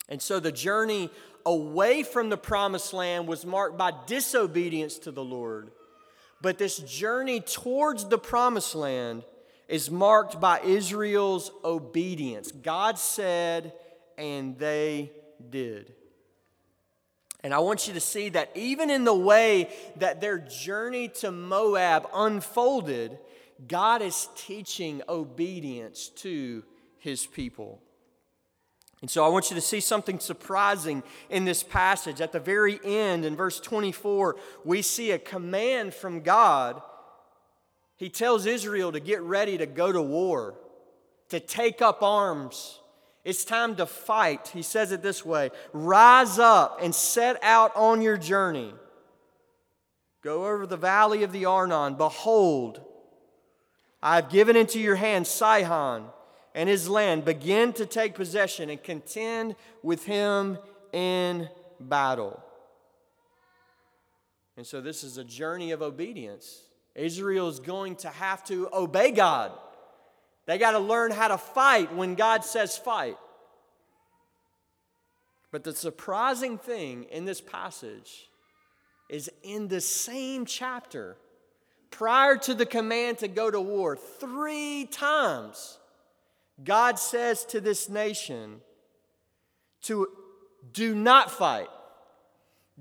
And 0.09 0.23
so 0.23 0.41
the 0.41 0.53
journey 0.53 1.11
away 1.45 2.03
from 2.03 2.31
the 2.31 2.37
promised 2.37 2.93
land 2.93 3.29
was 3.29 3.45
marked 3.45 3.77
by 3.77 3.93
disobedience 4.07 4.99
to 5.01 5.13
the 5.13 5.25
Lord. 5.25 5.71
But 6.41 6.59
this 6.59 6.79
journey 6.79 7.41
towards 7.41 8.07
the 8.07 8.19
promised 8.19 8.75
land 8.75 9.25
is 9.69 9.91
marked 9.91 10.41
by 10.41 10.61
Israel's 10.61 11.51
obedience. 11.65 12.53
God 12.53 12.99
said, 12.99 13.73
and 14.17 14.59
they 14.59 15.13
did. 15.51 15.93
And 17.43 17.53
I 17.55 17.59
want 17.61 17.87
you 17.87 17.95
to 17.95 18.01
see 18.01 18.31
that 18.31 18.51
even 18.55 18.91
in 18.91 19.05
the 19.05 19.15
way 19.15 19.69
that 19.97 20.21
their 20.21 20.39
journey 20.39 21.09
to 21.21 21.31
Moab 21.31 22.09
unfolded, 22.13 23.19
God 23.67 24.03
is 24.03 24.29
teaching 24.37 25.03
obedience 25.09 26.09
to 26.17 26.65
his 26.99 27.27
people. 27.27 27.81
And 29.01 29.11
so 29.11 29.25
I 29.25 29.29
want 29.29 29.51
you 29.51 29.55
to 29.57 29.61
see 29.61 29.81
something 29.81 30.19
surprising 30.19 31.03
in 31.31 31.45
this 31.45 31.63
passage. 31.63 32.21
At 32.21 32.33
the 32.33 32.41
very 32.41 32.81
end, 32.83 33.25
in 33.25 33.37
verse 33.37 33.61
24, 33.61 34.37
we 34.65 34.83
see 34.83 35.11
a 35.11 35.19
command 35.19 35.95
from 35.95 36.21
God 36.21 36.83
he 37.97 38.11
tells 38.11 38.45
Israel 38.47 38.93
to 38.93 39.01
get 39.01 39.23
ready 39.23 39.59
to 39.59 39.67
go 39.67 39.91
to 39.91 40.03
war, 40.03 40.55
to 41.31 41.41
take 41.41 41.81
up 41.81 42.03
arms. 42.03 42.81
It's 43.25 43.45
time 43.45 43.75
to 43.77 43.87
fight. 43.87 44.49
He 44.49 44.63
says 44.63 44.93
it 44.93 45.03
this 45.03 45.25
way 45.25 45.51
Rise 45.73 46.39
up 46.39 46.79
and 46.83 46.95
set 46.95 47.43
out 47.43 47.75
on 47.75 48.03
your 48.03 48.19
journey. 48.19 48.73
Go 50.23 50.47
over 50.47 50.67
the 50.67 50.77
valley 50.77 51.23
of 51.23 51.33
the 51.33 51.47
Arnon. 51.47 51.95
Behold, 51.95 52.81
I 54.07 54.15
have 54.15 54.29
given 54.29 54.55
into 54.55 54.79
your 54.79 54.95
hand 54.95 55.27
Sihon 55.27 56.07
and 56.55 56.69
his 56.69 56.89
land. 56.89 57.25
Begin 57.25 57.73
to 57.73 57.85
take 57.87 58.15
possession 58.15 58.71
and 58.71 58.81
contend 58.81 59.57
with 59.83 60.05
him 60.05 60.59
in 60.93 61.49
battle. 61.81 62.41
And 64.57 64.65
so, 64.65 64.81
this 64.81 65.03
is 65.03 65.19
a 65.19 65.25
journey 65.25 65.73
of 65.73 65.83
obedience. 65.83 66.63
Israel 66.95 67.49
is 67.49 67.59
going 67.59 67.97
to 67.97 68.09
have 68.09 68.45
to 68.45 68.69
obey 68.73 69.11
God. 69.11 69.51
They 70.47 70.57
got 70.57 70.71
to 70.71 70.79
learn 70.79 71.11
how 71.11 71.27
to 71.27 71.37
fight 71.37 71.93
when 71.93 72.15
God 72.15 72.45
says 72.45 72.79
fight. 72.79 73.19
But 75.51 75.65
the 75.65 75.75
surprising 75.75 76.59
thing 76.59 77.07
in 77.11 77.25
this 77.25 77.41
passage 77.41 78.31
is 79.09 79.29
in 79.43 79.67
the 79.67 79.81
same 79.81 80.47
chapter, 80.47 81.17
prior 81.91 82.37
to 82.39 82.55
the 82.55 82.67
command 82.67 83.19
to 83.19 83.29
go 83.29 83.51
to 83.51 83.61
war, 83.61 83.97
three 83.97 84.87
times, 84.91 85.79
God 86.63 86.99
says 86.99 87.45
to 87.47 87.61
this 87.61 87.89
nation 87.89 88.61
to 89.83 90.09
do 90.73 90.95
not 90.95 91.31
fight, 91.31 91.69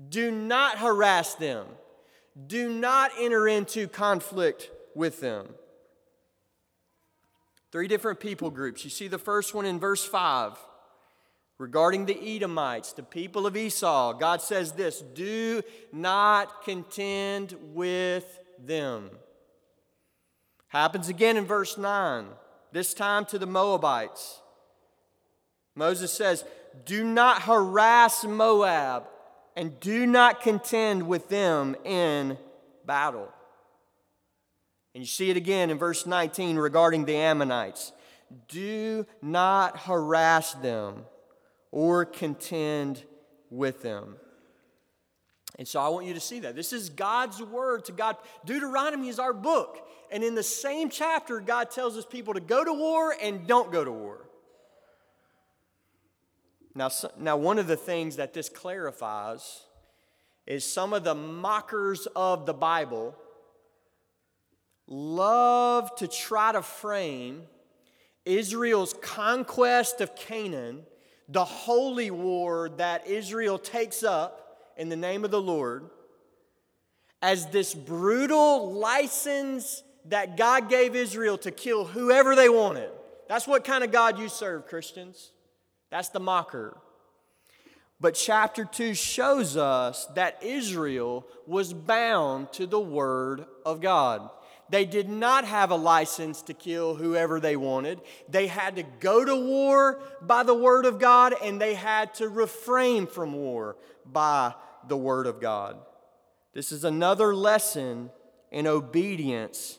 do 0.08 0.30
not 0.30 0.78
harass 0.78 1.34
them 1.34 1.66
do 2.46 2.70
not 2.70 3.12
enter 3.18 3.48
into 3.48 3.88
conflict 3.88 4.70
with 4.94 5.20
them. 5.20 5.46
Three 7.72 7.88
different 7.88 8.20
people 8.20 8.50
groups. 8.50 8.84
You 8.84 8.90
see 8.90 9.08
the 9.08 9.18
first 9.18 9.54
one 9.54 9.66
in 9.66 9.80
verse 9.80 10.04
5 10.04 10.52
regarding 11.58 12.04
the 12.04 12.36
Edomites, 12.36 12.92
the 12.92 13.02
people 13.02 13.46
of 13.46 13.56
Esau. 13.56 14.12
God 14.14 14.42
says 14.42 14.72
this 14.72 15.00
do 15.00 15.62
not 15.92 16.62
contend 16.64 17.54
with 17.72 18.40
them. 18.64 19.10
Happens 20.68 21.08
again 21.08 21.36
in 21.36 21.44
verse 21.44 21.78
9, 21.78 22.26
this 22.72 22.94
time 22.94 23.24
to 23.26 23.38
the 23.38 23.46
Moabites. 23.46 24.40
Moses 25.74 26.12
says, 26.12 26.44
Do 26.84 27.04
not 27.04 27.42
harass 27.42 28.24
Moab 28.24 29.04
and 29.56 29.78
do 29.80 30.06
not 30.06 30.42
contend 30.42 31.06
with 31.06 31.28
them 31.28 31.76
in 31.84 32.36
battle. 32.84 33.28
And 34.94 35.02
you 35.02 35.06
see 35.06 35.30
it 35.30 35.36
again 35.36 35.70
in 35.70 35.78
verse 35.78 36.06
19 36.06 36.56
regarding 36.56 37.04
the 37.04 37.16
Ammonites. 37.16 37.92
Do 38.48 39.06
not 39.22 39.80
harass 39.80 40.54
them 40.54 41.04
or 41.70 42.04
contend 42.04 43.04
with 43.50 43.82
them. 43.82 44.16
And 45.56 45.66
so 45.66 45.80
I 45.80 45.88
want 45.88 46.06
you 46.06 46.14
to 46.14 46.20
see 46.20 46.40
that. 46.40 46.54
This 46.54 46.72
is 46.72 46.90
God's 46.90 47.42
word 47.42 47.86
to 47.86 47.92
God. 47.92 48.16
Deuteronomy 48.44 49.08
is 49.08 49.18
our 49.18 49.32
book. 49.32 49.88
And 50.12 50.22
in 50.22 50.34
the 50.34 50.42
same 50.42 50.90
chapter, 50.90 51.40
God 51.40 51.70
tells 51.70 51.94
his 51.94 52.04
people 52.04 52.34
to 52.34 52.40
go 52.40 52.62
to 52.62 52.72
war 52.72 53.16
and 53.20 53.46
don't 53.46 53.72
go 53.72 53.82
to 53.82 53.90
war. 53.90 54.28
Now, 56.74 56.90
now, 57.18 57.38
one 57.38 57.58
of 57.58 57.66
the 57.66 57.76
things 57.76 58.16
that 58.16 58.34
this 58.34 58.50
clarifies 58.50 59.62
is 60.46 60.62
some 60.62 60.92
of 60.92 61.04
the 61.04 61.14
mockers 61.14 62.06
of 62.14 62.44
the 62.44 62.52
Bible 62.52 63.16
love 64.86 65.94
to 65.96 66.06
try 66.06 66.52
to 66.52 66.60
frame 66.60 67.44
Israel's 68.26 68.94
conquest 69.00 70.02
of 70.02 70.14
Canaan, 70.16 70.82
the 71.28 71.44
holy 71.44 72.10
war 72.10 72.68
that 72.76 73.06
Israel 73.06 73.58
takes 73.58 74.02
up 74.02 74.45
in 74.76 74.88
the 74.88 74.96
name 74.96 75.24
of 75.24 75.30
the 75.30 75.40
Lord, 75.40 75.90
as 77.22 77.46
this 77.46 77.74
brutal 77.74 78.72
license 78.72 79.82
that 80.06 80.36
God 80.36 80.68
gave 80.68 80.94
Israel 80.94 81.38
to 81.38 81.50
kill 81.50 81.84
whoever 81.84 82.36
they 82.36 82.48
wanted. 82.48 82.90
That's 83.28 83.46
what 83.48 83.64
kind 83.64 83.82
of 83.82 83.90
God 83.90 84.18
you 84.18 84.28
serve, 84.28 84.66
Christians. 84.66 85.32
That's 85.90 86.10
the 86.10 86.20
mocker. 86.20 86.76
But 87.98 88.14
chapter 88.14 88.64
2 88.64 88.94
shows 88.94 89.56
us 89.56 90.06
that 90.14 90.42
Israel 90.42 91.26
was 91.46 91.72
bound 91.72 92.52
to 92.52 92.66
the 92.66 92.80
word 92.80 93.46
of 93.64 93.80
God. 93.80 94.28
They 94.68 94.84
did 94.84 95.08
not 95.08 95.44
have 95.44 95.70
a 95.70 95.76
license 95.76 96.42
to 96.42 96.54
kill 96.54 96.96
whoever 96.96 97.40
they 97.40 97.56
wanted. 97.56 98.00
They 98.28 98.48
had 98.48 98.76
to 98.76 98.82
go 98.82 99.24
to 99.24 99.34
war 99.34 100.00
by 100.20 100.42
the 100.42 100.54
word 100.54 100.84
of 100.86 100.98
God, 100.98 101.34
and 101.42 101.60
they 101.60 101.74
had 101.74 102.14
to 102.14 102.28
refrain 102.28 103.06
from 103.06 103.32
war 103.32 103.76
by 104.04 104.54
the 104.88 104.96
word 104.96 105.26
of 105.26 105.40
God. 105.40 105.78
This 106.52 106.72
is 106.72 106.84
another 106.84 107.34
lesson 107.34 108.10
in 108.50 108.66
obedience 108.66 109.78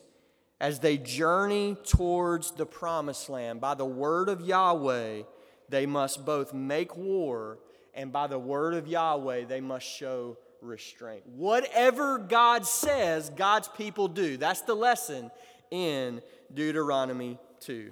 as 0.60 0.80
they 0.80 0.96
journey 0.96 1.76
towards 1.84 2.52
the 2.52 2.66
promised 2.66 3.28
land. 3.28 3.60
By 3.60 3.74
the 3.74 3.84
word 3.84 4.28
of 4.28 4.40
Yahweh, 4.40 5.22
they 5.68 5.86
must 5.86 6.24
both 6.24 6.52
make 6.54 6.96
war, 6.96 7.58
and 7.94 8.12
by 8.12 8.26
the 8.26 8.38
word 8.38 8.74
of 8.74 8.86
Yahweh, 8.86 9.44
they 9.44 9.60
must 9.60 9.86
show 9.86 10.36
restraint. 10.60 11.26
Whatever 11.26 12.18
God 12.18 12.66
says, 12.66 13.30
God's 13.30 13.68
people 13.68 14.08
do. 14.08 14.36
That's 14.36 14.62
the 14.62 14.74
lesson 14.74 15.30
in 15.70 16.22
Deuteronomy 16.52 17.38
2. 17.60 17.90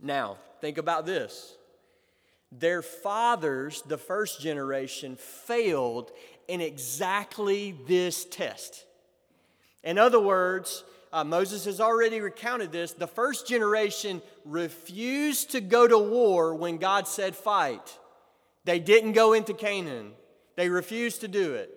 Now, 0.00 0.36
think 0.60 0.78
about 0.78 1.06
this. 1.06 1.56
Their 2.58 2.82
fathers, 2.82 3.82
the 3.82 3.98
first 3.98 4.40
generation, 4.40 5.16
failed 5.16 6.12
in 6.46 6.60
exactly 6.60 7.74
this 7.86 8.24
test. 8.24 8.84
In 9.82 9.98
other 9.98 10.20
words, 10.20 10.84
uh, 11.12 11.24
Moses 11.24 11.64
has 11.64 11.80
already 11.80 12.20
recounted 12.20 12.72
this. 12.72 12.92
The 12.92 13.06
first 13.06 13.46
generation 13.46 14.22
refused 14.44 15.50
to 15.50 15.60
go 15.60 15.86
to 15.86 15.98
war 15.98 16.54
when 16.54 16.78
God 16.78 17.06
said 17.08 17.36
fight. 17.36 17.98
They 18.64 18.78
didn't 18.78 19.12
go 19.12 19.32
into 19.32 19.54
Canaan, 19.54 20.12
they 20.56 20.68
refused 20.68 21.20
to 21.20 21.28
do 21.28 21.54
it. 21.54 21.70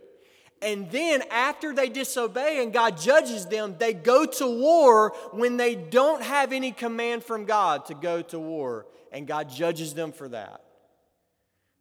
And 0.59 0.89
then, 0.89 1.21
after 1.29 1.71
they 1.71 1.87
disobey 1.87 2.63
and 2.63 2.73
God 2.73 2.97
judges 2.97 3.45
them, 3.45 3.75
they 3.77 3.93
go 3.93 4.25
to 4.25 4.47
war 4.47 5.13
when 5.31 5.57
they 5.57 5.75
don't 5.75 6.23
have 6.23 6.51
any 6.51 6.71
command 6.71 7.23
from 7.23 7.45
God 7.45 7.85
to 7.85 7.93
go 7.93 8.23
to 8.23 8.39
war. 8.39 8.87
And 9.11 9.27
God 9.27 9.49
judges 9.49 9.93
them 9.93 10.11
for 10.11 10.27
that. 10.29 10.61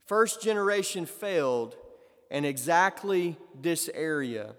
First 0.07 0.41
generation 0.41 1.05
failed 1.05 1.77
in 2.31 2.45
exactly 2.45 3.37
this 3.61 3.91
area. 3.93 4.55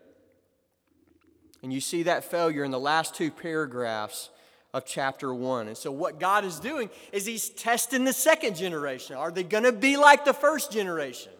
And 1.63 1.73
you 1.73 1.81
see 1.81 2.03
that 2.03 2.25
failure 2.25 2.63
in 2.63 2.71
the 2.71 2.79
last 2.79 3.15
two 3.15 3.31
paragraphs 3.31 4.29
of 4.73 4.85
chapter 4.85 5.33
1. 5.33 5.67
And 5.67 5.77
so, 5.77 5.91
what 5.91 6.19
God 6.19 6.43
is 6.43 6.59
doing 6.59 6.89
is 7.11 7.25
He's 7.25 7.49
testing 7.49 8.03
the 8.03 8.13
second 8.13 8.55
generation. 8.55 9.15
Are 9.15 9.31
they 9.31 9.43
going 9.43 9.63
to 9.63 9.71
be 9.71 9.97
like 9.97 10.25
the 10.25 10.33
first 10.33 10.71
generation? 10.71 11.31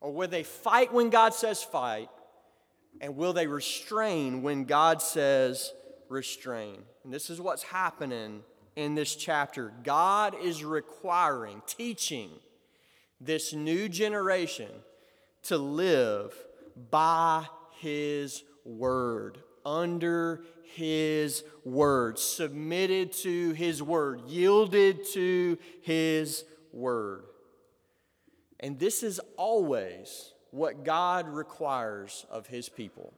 Or 0.00 0.12
will 0.12 0.28
they 0.28 0.42
fight 0.42 0.92
when 0.92 1.10
God 1.10 1.34
says 1.34 1.62
fight? 1.62 2.08
And 3.00 3.16
will 3.16 3.32
they 3.32 3.46
restrain 3.46 4.42
when 4.42 4.64
God 4.64 5.00
says 5.00 5.72
restrain? 6.08 6.82
And 7.04 7.12
this 7.12 7.30
is 7.30 7.40
what's 7.40 7.62
happening 7.62 8.42
in 8.76 8.94
this 8.94 9.16
chapter. 9.16 9.72
God 9.84 10.36
is 10.42 10.64
requiring, 10.64 11.62
teaching 11.66 12.30
this 13.20 13.52
new 13.52 13.88
generation 13.88 14.70
to 15.44 15.58
live 15.58 16.34
by 16.90 17.46
His 17.78 18.42
word, 18.64 19.38
under 19.64 20.42
His 20.62 21.44
word, 21.64 22.18
submitted 22.18 23.12
to 23.12 23.52
His 23.52 23.82
word, 23.82 24.22
yielded 24.26 25.04
to 25.12 25.58
His 25.82 26.44
word. 26.72 27.24
And 28.60 28.78
this 28.78 29.02
is 29.02 29.20
always 29.36 30.32
what 30.50 30.84
God 30.84 31.28
requires 31.28 32.26
of 32.30 32.46
his 32.46 32.68
people 32.68 33.14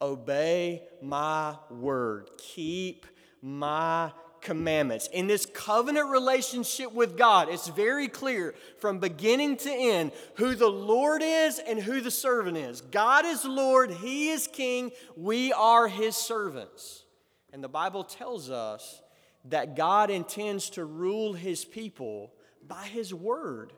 obey 0.00 0.84
my 1.02 1.56
word, 1.70 2.30
keep 2.38 3.04
my 3.42 4.12
commandments. 4.40 5.08
In 5.12 5.26
this 5.26 5.46
covenant 5.46 6.08
relationship 6.08 6.92
with 6.92 7.16
God, 7.16 7.48
it's 7.48 7.68
very 7.68 8.08
clear 8.08 8.54
from 8.78 8.98
beginning 8.98 9.56
to 9.58 9.70
end 9.70 10.12
who 10.36 10.54
the 10.54 10.68
Lord 10.68 11.22
is 11.24 11.58
and 11.58 11.78
who 11.78 12.00
the 12.00 12.10
servant 12.10 12.56
is. 12.56 12.80
God 12.80 13.24
is 13.24 13.44
Lord, 13.44 13.90
He 13.90 14.30
is 14.30 14.46
King, 14.46 14.90
we 15.16 15.52
are 15.52 15.88
His 15.88 16.16
servants. 16.16 17.04
And 17.52 17.62
the 17.62 17.68
Bible 17.68 18.04
tells 18.04 18.50
us 18.50 19.02
that 19.46 19.76
God 19.76 20.10
intends 20.10 20.70
to 20.70 20.84
rule 20.84 21.32
His 21.32 21.64
people 21.64 22.32
by 22.66 22.84
His 22.84 23.14
word. 23.14 23.72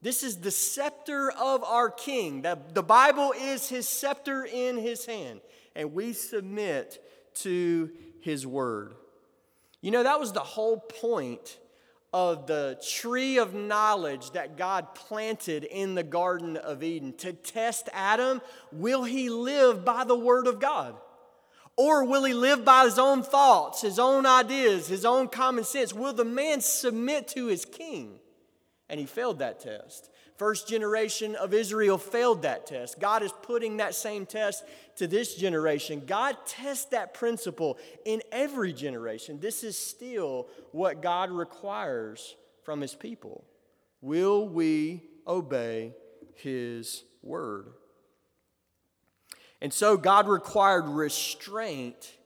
This 0.00 0.22
is 0.22 0.38
the 0.38 0.50
scepter 0.50 1.30
of 1.32 1.64
our 1.64 1.90
king. 1.90 2.42
The, 2.42 2.58
the 2.72 2.82
Bible 2.82 3.34
is 3.36 3.68
his 3.68 3.88
scepter 3.88 4.44
in 4.44 4.76
his 4.76 5.04
hand, 5.04 5.40
and 5.74 5.92
we 5.92 6.12
submit 6.12 7.02
to 7.36 7.90
his 8.20 8.46
word. 8.46 8.94
You 9.80 9.90
know, 9.90 10.02
that 10.02 10.20
was 10.20 10.32
the 10.32 10.40
whole 10.40 10.78
point 10.78 11.58
of 12.12 12.46
the 12.46 12.80
tree 12.88 13.38
of 13.38 13.54
knowledge 13.54 14.30
that 14.32 14.56
God 14.56 14.94
planted 14.94 15.64
in 15.64 15.94
the 15.94 16.02
Garden 16.02 16.56
of 16.56 16.82
Eden 16.82 17.12
to 17.18 17.32
test 17.32 17.88
Adam. 17.92 18.40
Will 18.72 19.04
he 19.04 19.28
live 19.28 19.84
by 19.84 20.04
the 20.04 20.18
word 20.18 20.46
of 20.46 20.58
God? 20.58 20.96
Or 21.76 22.04
will 22.04 22.24
he 22.24 22.34
live 22.34 22.64
by 22.64 22.84
his 22.84 22.98
own 22.98 23.22
thoughts, 23.22 23.82
his 23.82 23.98
own 23.98 24.26
ideas, 24.26 24.88
his 24.88 25.04
own 25.04 25.28
common 25.28 25.64
sense? 25.64 25.92
Will 25.92 26.12
the 26.12 26.24
man 26.24 26.60
submit 26.60 27.28
to 27.28 27.46
his 27.46 27.64
king? 27.64 28.18
and 28.88 28.98
he 28.98 29.06
failed 29.06 29.38
that 29.40 29.60
test. 29.60 30.10
First 30.38 30.68
generation 30.68 31.34
of 31.34 31.52
Israel 31.52 31.98
failed 31.98 32.42
that 32.42 32.64
test. 32.64 33.00
God 33.00 33.24
is 33.24 33.32
putting 33.42 33.78
that 33.78 33.92
same 33.92 34.24
test 34.24 34.64
to 34.94 35.08
this 35.08 35.34
generation. 35.34 36.04
God 36.06 36.36
tests 36.46 36.84
that 36.86 37.12
principle 37.12 37.76
in 38.04 38.22
every 38.30 38.72
generation. 38.72 39.40
This 39.40 39.64
is 39.64 39.76
still 39.76 40.46
what 40.70 41.02
God 41.02 41.32
requires 41.32 42.36
from 42.62 42.80
his 42.80 42.94
people. 42.94 43.44
Will 44.00 44.48
we 44.48 45.02
obey 45.26 45.92
his 46.36 47.02
word? 47.20 47.66
And 49.60 49.72
so 49.72 49.96
God 49.96 50.28
required 50.28 50.86
restraint 50.86 52.16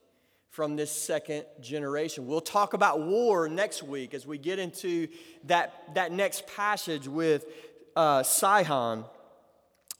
from 0.51 0.77
this 0.77 0.90
second 0.90 1.46
generation. 1.62 2.27
We'll 2.27 2.42
talk 2.42 2.75
about 2.75 3.01
war 3.01 3.48
next 3.48 3.83
week 3.83 4.12
as 4.12 4.27
we 4.27 4.37
get 4.37 4.59
into 4.59 5.09
that, 5.44 5.94
that 5.94 6.12
next 6.12 6.46
passage 6.46 7.09
with 7.09 7.46
uh, 7.97 8.23
Sihon. 8.23 9.05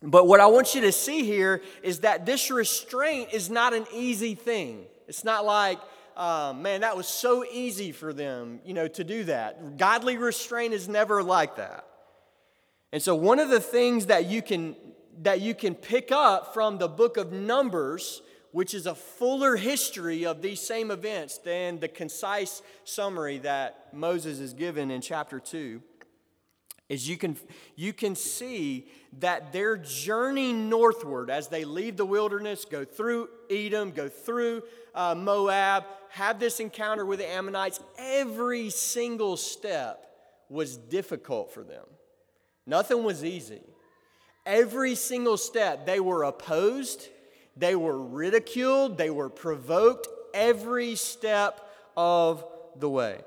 But 0.03 0.27
what 0.27 0.41
I 0.41 0.47
want 0.47 0.75
you 0.75 0.81
to 0.83 0.93
see 0.93 1.25
here 1.25 1.63
is 1.83 2.01
that 2.01 2.27
this 2.27 2.51
restraint 2.51 3.33
is 3.33 3.49
not 3.49 3.73
an 3.73 3.87
easy 3.95 4.35
thing. 4.35 4.85
It's 5.07 5.25
not 5.25 5.45
like, 5.45 5.79
uh, 6.17 6.53
man, 6.57 6.81
that 6.81 6.97
was 6.97 7.07
so 7.07 7.45
easy 7.45 7.93
for 7.93 8.13
them, 8.13 8.61
you 8.65 8.75
know, 8.75 8.89
to 8.89 9.05
do 9.05 9.25
that. 9.25 9.77
Godly 9.79 10.17
restraint 10.17 10.75
is 10.75 10.89
never 10.89 11.23
like 11.23 11.57
that. 11.57 11.87
And 12.93 13.03
so 13.03 13.15
one 13.15 13.39
of 13.39 13.49
the 13.49 13.61
things 13.61 14.07
that 14.07 14.27
you 14.27 14.43
can 14.43 14.77
that 15.23 15.43
you 15.43 15.55
can 15.55 15.75
pick 15.75 16.11
up 16.11 16.55
from 16.55 16.79
the 16.79 16.89
book 16.89 17.19
of 17.19 17.33
Numbers 17.33 18.23
which 18.53 18.75
is 18.75 18.87
a 18.87 18.95
fuller 18.95 19.57
history 19.57 20.25
of 20.27 20.43
these 20.43 20.61
same 20.61 20.91
events 20.91 21.39
than 21.39 21.81
the 21.81 21.89
concise 21.89 22.63
summary 22.85 23.39
that 23.39 23.89
Moses 23.93 24.39
is 24.39 24.53
given 24.53 24.91
in 24.91 25.01
chapter 25.01 25.41
2 25.41 25.83
is 26.93 27.09
you 27.09 27.17
can 27.17 27.37
you 27.77 27.93
can 27.93 28.15
see 28.15 28.87
that 29.19 29.53
their 29.53 29.77
journey 29.77 30.53
northward 30.53 31.31
as 31.31 31.49
they 31.49 31.65
leave 31.65 31.97
the 31.97 32.05
wilderness 32.05 32.65
go 32.65 32.85
through 32.85 33.29
edom 33.51 33.91
go 33.91 34.09
through 34.09 34.63
uh, 34.95 35.15
moab 35.15 35.85
have 36.11 36.39
this 36.39 36.61
encounter 36.61 37.07
with 37.07 37.21
the 37.21 37.29
ammonites. 37.29 37.81
Every 37.99 38.69
single 38.69 39.39
step 39.39 40.07
was 40.51 40.77
difficult 40.77 41.55
for 41.55 41.63
them. 41.63 41.87
Nothing 42.67 43.03
was 43.03 43.25
easy. 43.25 43.63
Every 44.45 44.95
single 44.95 45.39
step 45.39 45.87
they 45.87 46.01
were 46.01 46.25
opposed 46.25 47.09
they 47.57 47.77
were 47.77 48.03
ridiculed, 48.03 48.97
they 48.97 49.11
were 49.11 49.29
provoked 49.29 50.09
every 50.33 50.95
step 50.95 51.61
of 51.97 52.45
the 52.77 52.89
way. 52.89 53.21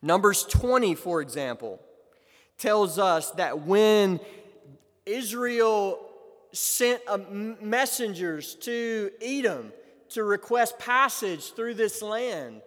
Numbers 0.00 0.44
20, 0.44 0.94
for 0.94 1.20
example, 1.20 1.78
tells 2.64 2.98
us 2.98 3.30
that 3.32 3.66
when 3.66 4.18
Israel 5.04 6.00
sent 6.50 7.02
messengers 7.62 8.54
to 8.54 9.10
Edom 9.20 9.70
to 10.08 10.24
request 10.24 10.78
passage 10.78 11.52
through 11.52 11.74
this 11.74 12.00
land, 12.00 12.62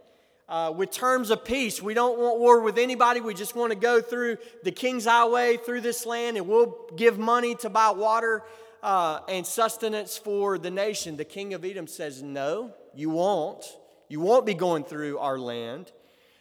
uh, 0.48 0.72
with 0.74 0.92
terms 0.92 1.32
of 1.32 1.44
peace. 1.44 1.82
We 1.82 1.94
don't 1.96 2.20
want 2.20 2.40
war 2.40 2.62
with 2.62 2.78
anybody. 2.78 3.22
We 3.22 3.34
just 3.34 3.56
want 3.56 3.74
to 3.74 3.78
go 3.78 4.00
through 4.00 4.38
the 4.64 4.72
King's 4.72 5.06
Highway 5.06 5.58
through 5.58 5.82
this 5.82 6.06
land 6.06 6.38
and 6.38 6.48
we'll 6.48 6.74
give 6.96 7.18
money 7.18 7.56
to 7.56 7.70
buy 7.70 7.90
water 7.90 8.44
uh, 8.82 9.22
and 9.28 9.46
sustenance 9.46 10.16
for 10.16 10.58
the 10.58 10.72
nation. 10.72 11.18
The 11.18 11.26
king 11.26 11.54
of 11.54 11.66
Edom 11.66 11.88
says, 11.88 12.24
No, 12.24 12.74
you 12.94 13.10
won't. 13.10 13.66
You 14.08 14.22
won't 14.22 14.46
be 14.46 14.54
going 14.54 14.86
through 14.86 15.18
our 15.18 15.38
land. 15.38 15.92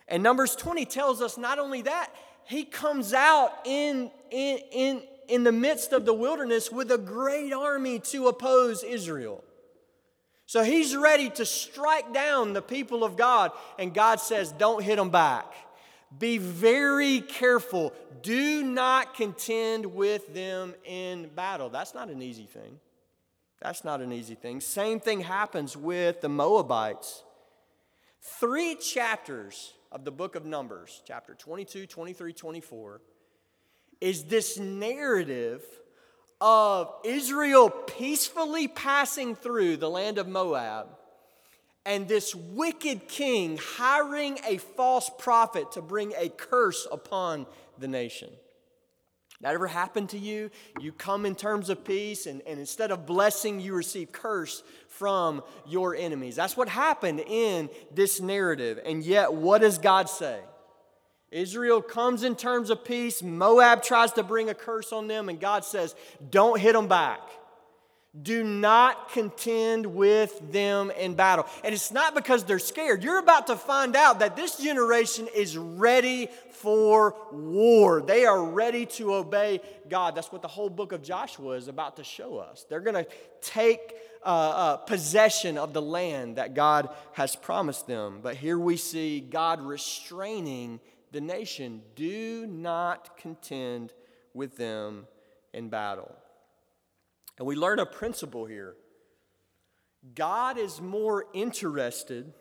And 0.06 0.22
Numbers 0.22 0.54
20 0.54 0.84
tells 0.84 1.20
us 1.20 1.36
not 1.36 1.58
only 1.58 1.82
that, 1.82 2.12
he 2.46 2.64
comes 2.64 3.12
out 3.12 3.52
in, 3.64 4.10
in, 4.30 4.58
in, 4.72 5.02
in 5.28 5.44
the 5.44 5.52
midst 5.52 5.92
of 5.92 6.04
the 6.04 6.14
wilderness 6.14 6.70
with 6.70 6.90
a 6.92 6.98
great 6.98 7.52
army 7.52 7.98
to 7.98 8.28
oppose 8.28 8.82
Israel. 8.84 9.42
So 10.46 10.62
he's 10.62 10.96
ready 10.96 11.28
to 11.30 11.44
strike 11.44 12.14
down 12.14 12.52
the 12.52 12.62
people 12.62 13.02
of 13.02 13.16
God, 13.16 13.50
and 13.80 13.92
God 13.92 14.20
says, 14.20 14.52
Don't 14.52 14.82
hit 14.82 14.96
them 14.96 15.10
back. 15.10 15.52
Be 16.16 16.38
very 16.38 17.20
careful. 17.20 17.92
Do 18.22 18.62
not 18.62 19.14
contend 19.14 19.86
with 19.86 20.32
them 20.32 20.74
in 20.84 21.28
battle. 21.34 21.68
That's 21.68 21.94
not 21.94 22.10
an 22.10 22.22
easy 22.22 22.46
thing. 22.46 22.78
That's 23.60 23.84
not 23.84 24.00
an 24.00 24.12
easy 24.12 24.36
thing. 24.36 24.60
Same 24.60 25.00
thing 25.00 25.20
happens 25.20 25.76
with 25.76 26.20
the 26.20 26.28
Moabites. 26.28 27.24
Three 28.20 28.76
chapters 28.76 29.72
of 29.92 30.04
the 30.04 30.10
book 30.10 30.34
of 30.34 30.44
Numbers, 30.44 31.02
chapter 31.06 31.34
22, 31.34 31.86
23, 31.86 32.32
24, 32.32 33.00
is 34.00 34.24
this 34.24 34.58
narrative 34.58 35.62
of 36.40 36.92
Israel 37.04 37.70
peacefully 37.70 38.68
passing 38.68 39.34
through 39.34 39.76
the 39.78 39.88
land 39.88 40.18
of 40.18 40.28
Moab 40.28 40.88
and 41.86 42.08
this 42.08 42.34
wicked 42.34 43.08
king 43.08 43.58
hiring 43.62 44.38
a 44.46 44.58
false 44.58 45.08
prophet 45.18 45.72
to 45.72 45.80
bring 45.80 46.12
a 46.18 46.28
curse 46.28 46.86
upon 46.90 47.46
the 47.78 47.88
nation. 47.88 48.28
That 49.42 49.54
ever 49.54 49.66
happened 49.66 50.10
to 50.10 50.18
you? 50.18 50.50
You 50.80 50.92
come 50.92 51.26
in 51.26 51.34
terms 51.34 51.68
of 51.68 51.84
peace, 51.84 52.26
and, 52.26 52.40
and 52.46 52.58
instead 52.58 52.90
of 52.90 53.06
blessing, 53.06 53.60
you 53.60 53.74
receive 53.74 54.12
curse 54.12 54.62
from 54.88 55.42
your 55.66 55.94
enemies. 55.94 56.36
That's 56.36 56.56
what 56.56 56.68
happened 56.68 57.20
in 57.20 57.68
this 57.94 58.20
narrative. 58.20 58.80
And 58.84 59.04
yet, 59.04 59.34
what 59.34 59.60
does 59.60 59.78
God 59.78 60.08
say? 60.08 60.40
Israel 61.30 61.82
comes 61.82 62.22
in 62.22 62.34
terms 62.34 62.70
of 62.70 62.84
peace. 62.84 63.22
Moab 63.22 63.82
tries 63.82 64.12
to 64.12 64.22
bring 64.22 64.48
a 64.48 64.54
curse 64.54 64.92
on 64.92 65.06
them, 65.06 65.28
and 65.28 65.38
God 65.38 65.64
says, 65.64 65.94
Don't 66.30 66.58
hit 66.58 66.72
them 66.72 66.88
back. 66.88 67.20
Do 68.22 68.44
not 68.44 69.10
contend 69.10 69.84
with 69.84 70.52
them 70.52 70.90
in 70.90 71.14
battle. 71.14 71.46
And 71.62 71.74
it's 71.74 71.90
not 71.90 72.14
because 72.14 72.44
they're 72.44 72.58
scared. 72.58 73.04
You're 73.04 73.18
about 73.18 73.48
to 73.48 73.56
find 73.56 73.94
out 73.94 74.20
that 74.20 74.36
this 74.36 74.56
generation 74.56 75.28
is 75.34 75.58
ready 75.58 76.28
for 76.50 77.14
war. 77.30 78.00
They 78.00 78.24
are 78.24 78.42
ready 78.42 78.86
to 78.86 79.14
obey 79.14 79.60
God. 79.88 80.14
That's 80.14 80.32
what 80.32 80.40
the 80.40 80.48
whole 80.48 80.70
book 80.70 80.92
of 80.92 81.02
Joshua 81.02 81.52
is 81.52 81.68
about 81.68 81.96
to 81.96 82.04
show 82.04 82.38
us. 82.38 82.64
They're 82.68 82.80
going 82.80 83.04
to 83.04 83.06
take 83.42 83.94
uh, 84.24 84.28
uh, 84.28 84.76
possession 84.78 85.58
of 85.58 85.72
the 85.72 85.82
land 85.82 86.36
that 86.36 86.54
God 86.54 86.88
has 87.12 87.36
promised 87.36 87.86
them. 87.86 88.20
But 88.22 88.36
here 88.36 88.58
we 88.58 88.76
see 88.76 89.20
God 89.20 89.60
restraining 89.60 90.80
the 91.12 91.20
nation. 91.20 91.82
Do 91.94 92.46
not 92.46 93.16
contend 93.18 93.92
with 94.32 94.56
them 94.56 95.06
in 95.52 95.68
battle. 95.68 96.14
And 97.38 97.46
we 97.46 97.56
learn 97.56 97.78
a 97.78 97.86
principle 97.86 98.46
here 98.46 98.76
God 100.14 100.58
is 100.58 100.80
more 100.80 101.26
interested 101.32 102.32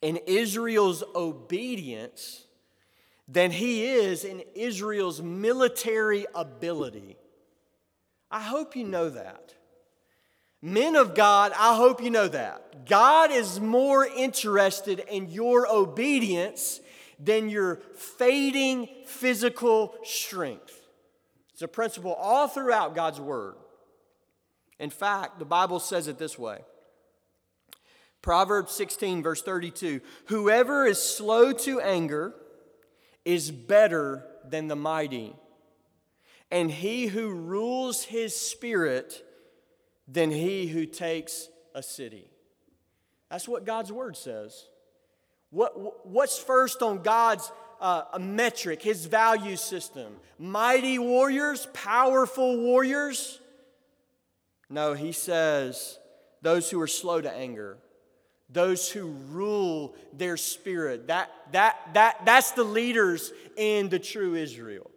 in 0.00 0.18
Israel's 0.26 1.02
obedience 1.14 2.44
than 3.28 3.50
he 3.50 3.84
is 3.84 4.24
in 4.24 4.42
Israel's 4.54 5.22
military 5.22 6.26
ability. 6.34 7.16
I 8.30 8.40
hope 8.40 8.76
you 8.76 8.84
know 8.84 9.08
that. 9.10 9.54
Men 10.60 10.96
of 10.96 11.14
God, 11.14 11.52
I 11.58 11.76
hope 11.76 12.02
you 12.02 12.10
know 12.10 12.28
that. 12.28 12.86
God 12.86 13.32
is 13.32 13.60
more 13.60 14.06
interested 14.06 15.00
in 15.10 15.30
your 15.30 15.66
obedience 15.72 16.80
than 17.18 17.48
your 17.48 17.76
fading 17.94 18.88
physical 19.06 19.94
strength. 20.04 20.80
It's 21.52 21.62
a 21.62 21.68
principle 21.68 22.12
all 22.12 22.48
throughout 22.48 22.94
God's 22.94 23.20
Word. 23.20 23.54
In 24.82 24.90
fact, 24.90 25.38
the 25.38 25.44
Bible 25.44 25.78
says 25.78 26.08
it 26.08 26.18
this 26.18 26.36
way 26.36 26.58
Proverbs 28.20 28.72
16, 28.72 29.22
verse 29.22 29.40
32 29.40 30.00
Whoever 30.26 30.84
is 30.84 31.00
slow 31.00 31.52
to 31.52 31.80
anger 31.80 32.34
is 33.24 33.52
better 33.52 34.26
than 34.44 34.66
the 34.66 34.76
mighty, 34.76 35.36
and 36.50 36.68
he 36.68 37.06
who 37.06 37.30
rules 37.30 38.02
his 38.02 38.34
spirit 38.34 39.24
than 40.08 40.32
he 40.32 40.66
who 40.66 40.84
takes 40.84 41.48
a 41.76 41.82
city. 41.82 42.26
That's 43.30 43.46
what 43.46 43.64
God's 43.64 43.92
word 43.92 44.16
says. 44.16 44.66
What, 45.50 46.06
what's 46.06 46.38
first 46.38 46.82
on 46.82 47.02
God's 47.02 47.52
uh, 47.80 48.18
metric, 48.18 48.82
his 48.82 49.06
value 49.06 49.54
system? 49.56 50.16
Mighty 50.40 50.98
warriors, 50.98 51.68
powerful 51.72 52.58
warriors, 52.58 53.38
no, 54.72 54.94
he 54.94 55.12
says, 55.12 55.98
those 56.40 56.70
who 56.70 56.80
are 56.80 56.86
slow 56.86 57.20
to 57.20 57.30
anger, 57.30 57.76
those 58.48 58.90
who 58.90 59.08
rule 59.30 59.94
their 60.14 60.38
spirit. 60.38 61.08
That, 61.08 61.30
that, 61.52 61.76
that, 61.92 62.24
that's 62.24 62.52
the 62.52 62.64
leaders 62.64 63.32
in 63.56 63.90
the 63.90 63.98
true 63.98 64.34
Israel. 64.34 64.90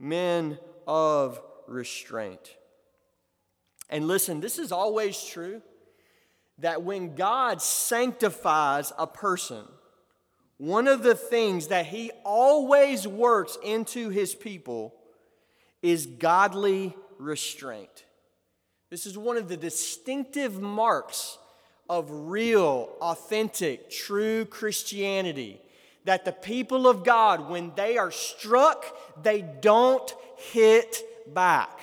Men 0.00 0.58
of 0.86 1.40
restraint. 1.68 2.56
And 3.88 4.08
listen, 4.08 4.40
this 4.40 4.58
is 4.58 4.72
always 4.72 5.22
true 5.22 5.62
that 6.58 6.82
when 6.82 7.14
God 7.14 7.62
sanctifies 7.62 8.92
a 8.98 9.06
person, 9.06 9.64
one 10.58 10.88
of 10.88 11.04
the 11.04 11.14
things 11.14 11.68
that 11.68 11.86
he 11.86 12.10
always 12.24 13.06
works 13.06 13.56
into 13.62 14.08
his 14.08 14.34
people 14.34 14.92
is 15.82 16.06
godly 16.06 16.96
restraint. 17.18 18.04
This 18.92 19.06
is 19.06 19.16
one 19.16 19.38
of 19.38 19.48
the 19.48 19.56
distinctive 19.56 20.60
marks 20.60 21.38
of 21.88 22.10
real, 22.10 22.90
authentic, 23.00 23.88
true 23.88 24.44
Christianity. 24.44 25.62
That 26.04 26.26
the 26.26 26.32
people 26.32 26.86
of 26.86 27.02
God, 27.02 27.48
when 27.48 27.72
they 27.74 27.96
are 27.96 28.10
struck, 28.10 28.84
they 29.22 29.40
don't 29.40 30.14
hit 30.36 31.02
back. 31.32 31.80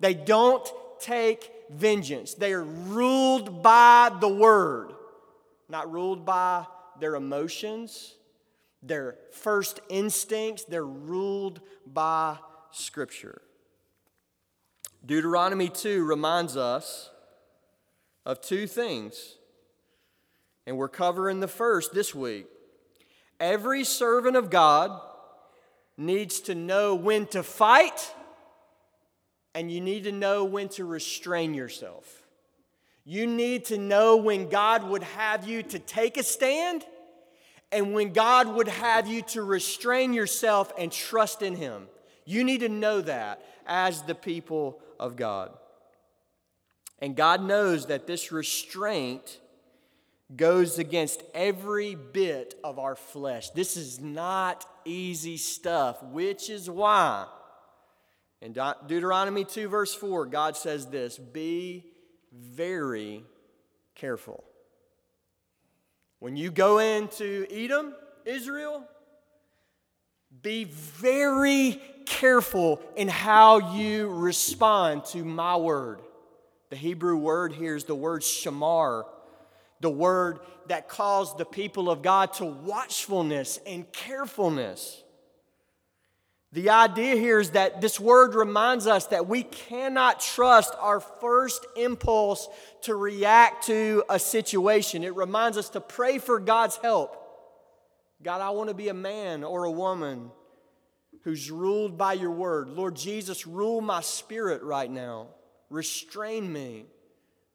They 0.00 0.12
don't 0.12 0.68
take 0.98 1.52
vengeance. 1.70 2.34
They 2.34 2.52
are 2.52 2.64
ruled 2.64 3.62
by 3.62 4.10
the 4.20 4.26
word, 4.26 4.90
not 5.68 5.92
ruled 5.92 6.26
by 6.26 6.66
their 6.98 7.14
emotions, 7.14 8.16
their 8.82 9.18
first 9.30 9.78
instincts. 9.88 10.64
They're 10.64 10.84
ruled 10.84 11.60
by 11.86 12.38
Scripture. 12.72 13.40
Deuteronomy 15.04 15.68
2 15.68 16.04
reminds 16.04 16.56
us 16.56 17.10
of 18.26 18.40
two 18.40 18.66
things, 18.66 19.36
and 20.66 20.76
we're 20.76 20.88
covering 20.88 21.40
the 21.40 21.48
first 21.48 21.94
this 21.94 22.14
week. 22.14 22.46
Every 23.38 23.82
servant 23.84 24.36
of 24.36 24.50
God 24.50 25.00
needs 25.96 26.40
to 26.40 26.54
know 26.54 26.94
when 26.94 27.26
to 27.28 27.42
fight, 27.42 28.14
and 29.54 29.72
you 29.72 29.80
need 29.80 30.04
to 30.04 30.12
know 30.12 30.44
when 30.44 30.68
to 30.70 30.84
restrain 30.84 31.54
yourself. 31.54 32.22
You 33.04 33.26
need 33.26 33.64
to 33.66 33.78
know 33.78 34.18
when 34.18 34.50
God 34.50 34.84
would 34.84 35.02
have 35.02 35.48
you 35.48 35.62
to 35.62 35.78
take 35.78 36.18
a 36.18 36.22
stand 36.22 36.84
and 37.72 37.94
when 37.94 38.12
God 38.12 38.48
would 38.48 38.68
have 38.68 39.06
you 39.06 39.22
to 39.22 39.42
restrain 39.42 40.12
yourself 40.12 40.72
and 40.76 40.92
trust 40.92 41.40
in 41.40 41.56
Him. 41.56 41.88
You 42.26 42.44
need 42.44 42.60
to 42.60 42.68
know 42.68 43.00
that 43.00 43.42
as 43.66 44.02
the 44.02 44.14
people 44.14 44.78
of 45.00 45.16
God. 45.16 45.50
And 47.00 47.16
God 47.16 47.42
knows 47.42 47.86
that 47.86 48.06
this 48.06 48.30
restraint 48.30 49.40
goes 50.36 50.78
against 50.78 51.24
every 51.34 51.96
bit 51.96 52.54
of 52.62 52.78
our 52.78 52.94
flesh. 52.94 53.50
This 53.50 53.76
is 53.76 53.98
not 53.98 54.64
easy 54.84 55.38
stuff, 55.38 56.00
which 56.04 56.48
is 56.48 56.70
why 56.70 57.26
in 58.40 58.56
Deuteronomy 58.86 59.44
2, 59.44 59.68
verse 59.68 59.94
4, 59.94 60.26
God 60.26 60.56
says 60.56 60.86
this 60.86 61.18
Be 61.18 61.92
very 62.32 63.24
careful. 63.94 64.44
When 66.20 66.36
you 66.36 66.50
go 66.50 66.78
into 66.78 67.46
Edom, 67.50 67.94
Israel, 68.24 68.84
be 70.42 70.64
very 70.64 71.80
careful 72.06 72.80
in 72.96 73.08
how 73.08 73.74
you 73.76 74.08
respond 74.08 75.04
to 75.06 75.24
my 75.24 75.56
word. 75.56 76.00
The 76.70 76.76
Hebrew 76.76 77.16
word 77.16 77.52
here 77.52 77.76
is 77.76 77.84
the 77.84 77.94
word 77.94 78.22
shamar, 78.22 79.04
the 79.80 79.90
word 79.90 80.40
that 80.68 80.88
calls 80.88 81.36
the 81.36 81.44
people 81.44 81.90
of 81.90 82.02
God 82.02 82.32
to 82.34 82.44
watchfulness 82.44 83.58
and 83.66 83.90
carefulness. 83.92 85.02
The 86.52 86.70
idea 86.70 87.14
here 87.14 87.38
is 87.38 87.50
that 87.50 87.80
this 87.80 88.00
word 88.00 88.34
reminds 88.34 88.86
us 88.86 89.06
that 89.06 89.28
we 89.28 89.44
cannot 89.44 90.20
trust 90.20 90.74
our 90.80 90.98
first 90.98 91.64
impulse 91.76 92.48
to 92.82 92.96
react 92.96 93.66
to 93.66 94.02
a 94.08 94.18
situation. 94.18 95.04
It 95.04 95.14
reminds 95.14 95.56
us 95.56 95.68
to 95.70 95.80
pray 95.80 96.18
for 96.18 96.40
God's 96.40 96.76
help 96.76 97.19
God, 98.22 98.40
I 98.40 98.50
want 98.50 98.68
to 98.68 98.74
be 98.74 98.88
a 98.88 98.94
man 98.94 99.44
or 99.44 99.64
a 99.64 99.70
woman 99.70 100.30
who's 101.22 101.50
ruled 101.50 101.96
by 101.96 102.14
your 102.14 102.30
word. 102.30 102.68
Lord 102.68 102.96
Jesus, 102.96 103.46
rule 103.46 103.80
my 103.80 104.00
spirit 104.00 104.62
right 104.62 104.90
now. 104.90 105.28
Restrain 105.68 106.52
me. 106.52 106.86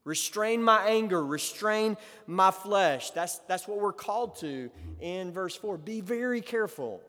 Restrain 0.04 0.62
my 0.62 0.88
anger. 0.88 1.24
Restrain 1.26 1.98
my 2.28 2.52
flesh. 2.52 3.12
That's, 3.12 3.40
that's 3.48 3.68
what 3.68 3.80
we're 3.80 3.94
called 3.94 4.38
to 4.38 4.70
in 5.00 5.32
verse 5.32 5.56
4. 5.56 5.78
Be 5.78 6.02
very 6.02 6.42
careful 6.42 7.02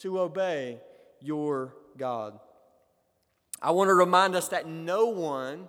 to 0.00 0.20
obey 0.20 0.80
your 1.20 1.74
God. 1.96 2.38
I 3.60 3.70
want 3.70 3.88
to 3.88 3.94
remind 3.94 4.34
us 4.34 4.48
that 4.48 4.66
no 4.66 5.06
one 5.06 5.68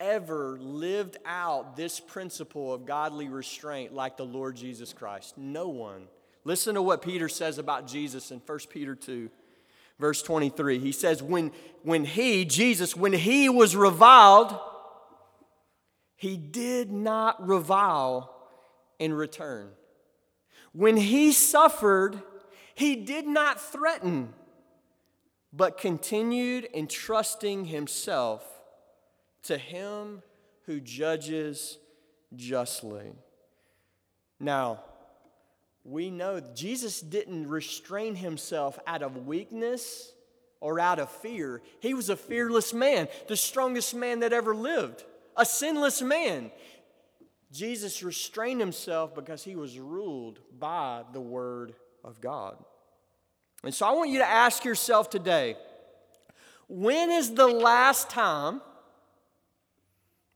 ever 0.00 0.58
lived 0.60 1.16
out 1.24 1.76
this 1.76 2.00
principle 2.00 2.74
of 2.74 2.84
godly 2.84 3.28
restraint 3.28 3.94
like 3.94 4.16
the 4.16 4.24
Lord 4.24 4.56
Jesus 4.56 4.92
Christ. 4.92 5.38
No 5.38 5.68
one. 5.68 6.08
Listen 6.44 6.74
to 6.74 6.82
what 6.82 7.02
Peter 7.02 7.28
says 7.28 7.58
about 7.58 7.86
Jesus 7.86 8.30
in 8.30 8.40
1 8.44 8.58
Peter 8.70 8.94
2, 8.94 9.30
verse 9.98 10.22
23. 10.22 10.78
He 10.78 10.92
says, 10.92 11.22
When, 11.22 11.52
when 11.82 12.04
he, 12.04 12.44
Jesus, 12.44 12.96
when 12.96 13.12
he 13.12 13.48
was 13.48 13.76
reviled, 13.76 14.58
he 16.16 16.36
did 16.36 16.90
not 16.90 17.46
revile 17.46 18.34
in 18.98 19.12
return. 19.12 19.70
When 20.72 20.96
he 20.96 21.32
suffered, 21.32 22.20
he 22.74 22.96
did 22.96 23.26
not 23.26 23.60
threaten, 23.60 24.32
but 25.52 25.78
continued 25.78 26.68
entrusting 26.74 27.66
himself 27.66 28.44
to 29.44 29.58
him 29.58 30.22
who 30.66 30.80
judges 30.80 31.78
justly. 32.34 33.12
Now, 34.40 34.80
we 35.84 36.10
know 36.10 36.40
Jesus 36.54 37.00
didn't 37.00 37.48
restrain 37.48 38.14
himself 38.14 38.78
out 38.86 39.02
of 39.02 39.26
weakness 39.26 40.12
or 40.60 40.78
out 40.78 41.00
of 41.00 41.10
fear. 41.10 41.60
He 41.80 41.92
was 41.92 42.08
a 42.08 42.16
fearless 42.16 42.72
man, 42.72 43.08
the 43.26 43.36
strongest 43.36 43.94
man 43.94 44.20
that 44.20 44.32
ever 44.32 44.54
lived, 44.54 45.04
a 45.36 45.44
sinless 45.44 46.00
man. 46.00 46.52
Jesus 47.50 48.02
restrained 48.02 48.60
himself 48.60 49.14
because 49.14 49.42
he 49.42 49.56
was 49.56 49.78
ruled 49.78 50.38
by 50.58 51.02
the 51.12 51.20
Word 51.20 51.74
of 52.04 52.20
God. 52.20 52.56
And 53.64 53.74
so 53.74 53.86
I 53.86 53.92
want 53.92 54.10
you 54.10 54.18
to 54.18 54.28
ask 54.28 54.64
yourself 54.64 55.10
today 55.10 55.56
when 56.68 57.10
is 57.10 57.34
the 57.34 57.46
last 57.46 58.08
time 58.08 58.62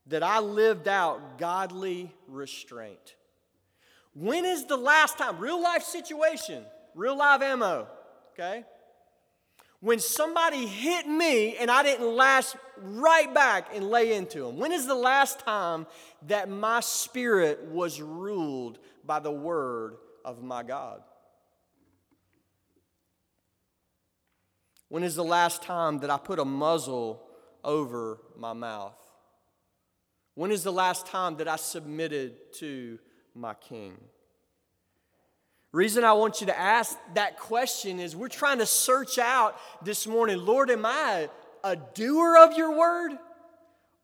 that 0.09 0.23
I 0.23 0.41
lived 0.41 0.87
out 0.89 1.39
godly 1.39 2.13
restraint? 2.29 3.15
When 4.19 4.47
is 4.47 4.65
the 4.65 4.79
last 4.79 5.19
time, 5.19 5.39
real 5.39 5.63
life 5.63 5.83
situation, 5.83 6.65
real 6.95 7.19
life 7.19 7.43
ammo, 7.43 7.87
okay? 8.33 8.65
When 9.81 9.99
somebody 9.99 10.67
hit 10.67 11.07
me 11.07 11.55
and 11.59 11.71
I 11.71 11.83
didn't 11.83 12.17
lash 12.17 12.55
right 12.79 13.33
back 13.35 13.69
and 13.75 13.91
lay 13.91 14.15
into 14.15 14.41
them. 14.41 14.57
When 14.57 14.73
is 14.73 14.87
the 14.87 14.95
last 14.95 15.41
time 15.41 15.87
that 16.29 16.49
my 16.49 16.81
spirit 16.81 17.65
was 17.65 18.01
ruled 18.01 18.79
by 19.05 19.19
the 19.19 19.31
word 19.31 19.97
of 20.25 20.43
my 20.43 20.63
God? 20.63 21.03
When 24.89 25.03
is 25.03 25.15
the 25.15 25.25
last 25.25 25.63
time 25.63 25.99
that 25.99 26.09
I 26.09 26.17
put 26.17 26.39
a 26.39 26.45
muzzle 26.47 27.23
over 27.63 28.19
my 28.35 28.55
mouth? 28.55 28.97
When 30.35 30.51
is 30.51 30.63
the 30.63 30.73
last 30.73 31.07
time 31.07 31.37
that 31.37 31.49
I 31.49 31.57
submitted 31.57 32.55
to 32.61 32.99
my 33.37 33.55
king? 33.55 33.97
Reason 35.73 36.05
I 36.05 36.15
want 36.15 36.41
you 36.41 36.47
to 36.47 36.59
ask 36.59 36.97
that 37.15 37.39
question 37.39 38.01
is 38.01 38.17
we're 38.17 38.29
trying 38.29 38.59
to 38.59 38.67
search 38.67 39.19
out 39.19 39.59
this 39.85 40.07
morning, 40.07 40.39
Lord, 40.39 40.71
am 40.71 40.87
I 40.87 41.29
a 41.63 41.77
doer 41.77 42.39
of 42.39 42.57
your 42.57 42.79
word 42.79 43.13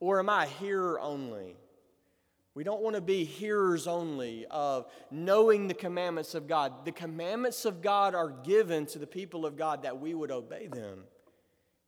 or 0.01 0.19
am 0.19 0.29
I 0.29 0.45
a 0.45 0.49
hearer 0.49 1.01
only? 1.01 1.57
We 2.55 2.65
don't 2.65 2.83
want 2.83 2.97
to 2.97 3.01
be 3.01 3.25
hearers 3.25 3.87
only 3.87 4.45
of 4.51 4.87
knowing 5.11 5.69
the 5.69 5.75
commandments 5.75 6.35
of 6.35 6.47
God. 6.47 6.85
The 6.85 6.93
commandments 6.93 7.65
of 7.65 7.81
God 7.81 8.15
are 8.15 8.29
given 8.29 8.85
to 8.87 8.99
the 8.99 9.07
people 9.07 9.47
of 9.47 9.57
God 9.57 9.85
that 9.85 9.99
we 9.99 10.13
would 10.13 10.31
obey 10.31 10.67
them. 10.67 11.05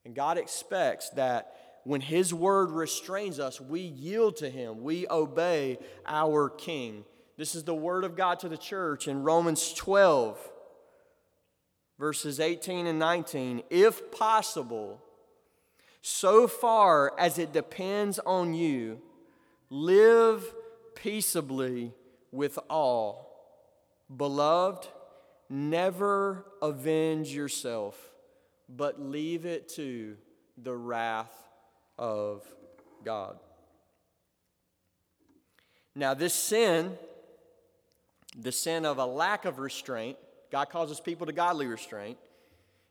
And 0.07 0.15
God 0.15 0.39
expects 0.39 1.11
that 1.11 1.55
when 1.85 2.01
His 2.01 2.33
word 2.33 2.71
restrains 2.71 3.39
us, 3.39 3.61
we 3.61 3.81
yield 3.81 4.37
to 4.37 4.49
Him, 4.49 4.83
we 4.83 5.07
obey 5.09 5.79
our 6.07 6.49
King. 6.49 7.05
This 7.37 7.55
is 7.55 7.65
the 7.65 7.75
word 7.75 8.05
of 8.05 8.17
God 8.17 8.39
to 8.41 8.49
the 8.49 8.57
church 8.57 9.09
in 9.09 9.23
Romans 9.23 9.73
12, 9.75 10.39
verses 11.99 12.39
18 12.39 12.87
and 12.87 12.99
19. 12.99 13.63
If 13.71 14.13
possible, 14.13 15.03
so 16.01 16.47
far 16.47 17.13
as 17.19 17.39
it 17.39 17.53
depends 17.53 18.19
on 18.21 18.55
you, 18.55 19.01
Live 19.77 20.55
peaceably 20.95 21.93
with 22.31 22.61
all. 22.71 23.29
Beloved, 24.15 24.87
never 25.51 26.47
avenge 26.63 27.31
yourself, 27.31 27.99
but 28.69 29.01
leave 29.01 29.47
it 29.47 29.69
to 29.71 30.17
the 30.57 30.77
wrath 30.77 31.33
of 31.99 32.47
God. 33.05 33.37
Now, 35.97 36.15
this 36.15 36.35
sin, 36.35 36.97
the 38.35 38.53
sin 38.53 38.85
of 38.85 38.99
a 38.99 39.07
lack 39.07 39.45
of 39.45 39.59
restraint, 39.59 40.17
God 40.51 40.71
causes 40.71 41.01
people 41.01 41.27
to 41.27 41.33
godly 41.33 41.67
restraint. 41.67 42.19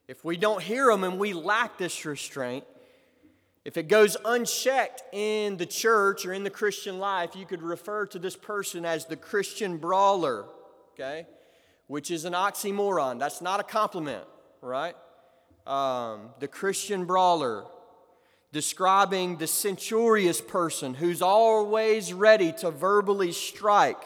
If 0.08 0.24
we 0.24 0.36
don't 0.36 0.62
hear 0.62 0.90
Him 0.90 1.04
and 1.04 1.18
we 1.18 1.32
lack 1.32 1.78
this 1.78 2.04
restraint, 2.04 2.64
if 3.64 3.78
it 3.78 3.88
goes 3.88 4.16
unchecked 4.24 5.02
in 5.12 5.56
the 5.56 5.66
church 5.66 6.26
or 6.26 6.34
in 6.34 6.44
the 6.44 6.50
Christian 6.50 6.98
life, 6.98 7.34
you 7.34 7.46
could 7.46 7.62
refer 7.62 8.04
to 8.06 8.18
this 8.18 8.36
person 8.36 8.84
as 8.84 9.06
the 9.06 9.16
Christian 9.16 9.78
brawler, 9.78 10.44
okay? 10.92 11.26
Which 11.86 12.10
is 12.10 12.26
an 12.26 12.34
oxymoron. 12.34 13.18
That's 13.18 13.40
not 13.40 13.60
a 13.60 13.62
compliment, 13.62 14.24
right? 14.60 14.94
Um, 15.66 16.30
the 16.40 16.48
Christian 16.48 17.06
brawler, 17.06 17.64
describing 18.52 19.38
the 19.38 19.46
censorious 19.46 20.42
person 20.42 20.92
who's 20.92 21.22
always 21.22 22.12
ready 22.12 22.52
to 22.58 22.70
verbally 22.70 23.32
strike 23.32 24.02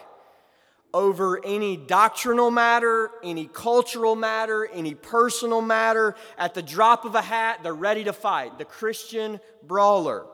over 0.94 1.44
any 1.44 1.76
doctrinal 1.76 2.50
matter, 2.50 3.10
any 3.22 3.46
cultural 3.46 4.16
matter, 4.16 4.66
any 4.72 4.94
personal 4.94 5.60
matter. 5.60 6.14
At 6.38 6.54
the 6.54 6.62
drop 6.62 7.04
of 7.04 7.14
a 7.14 7.22
hat, 7.22 7.60
they're 7.62 7.74
ready 7.74 8.04
to 8.04 8.12
fight. 8.12 8.58
The 8.58 8.64
Christian 8.64 9.40
brawler. 9.62 10.26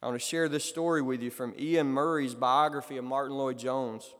I 0.00 0.06
want 0.06 0.20
to 0.20 0.24
share 0.24 0.48
this 0.48 0.64
story 0.64 1.02
with 1.02 1.22
you 1.22 1.30
from 1.30 1.54
Iain 1.58 1.88
Murray's 1.88 2.34
biography 2.34 2.98
of 2.98 3.04
Martyn 3.04 3.36
Lloyd-Jones. 3.36 4.14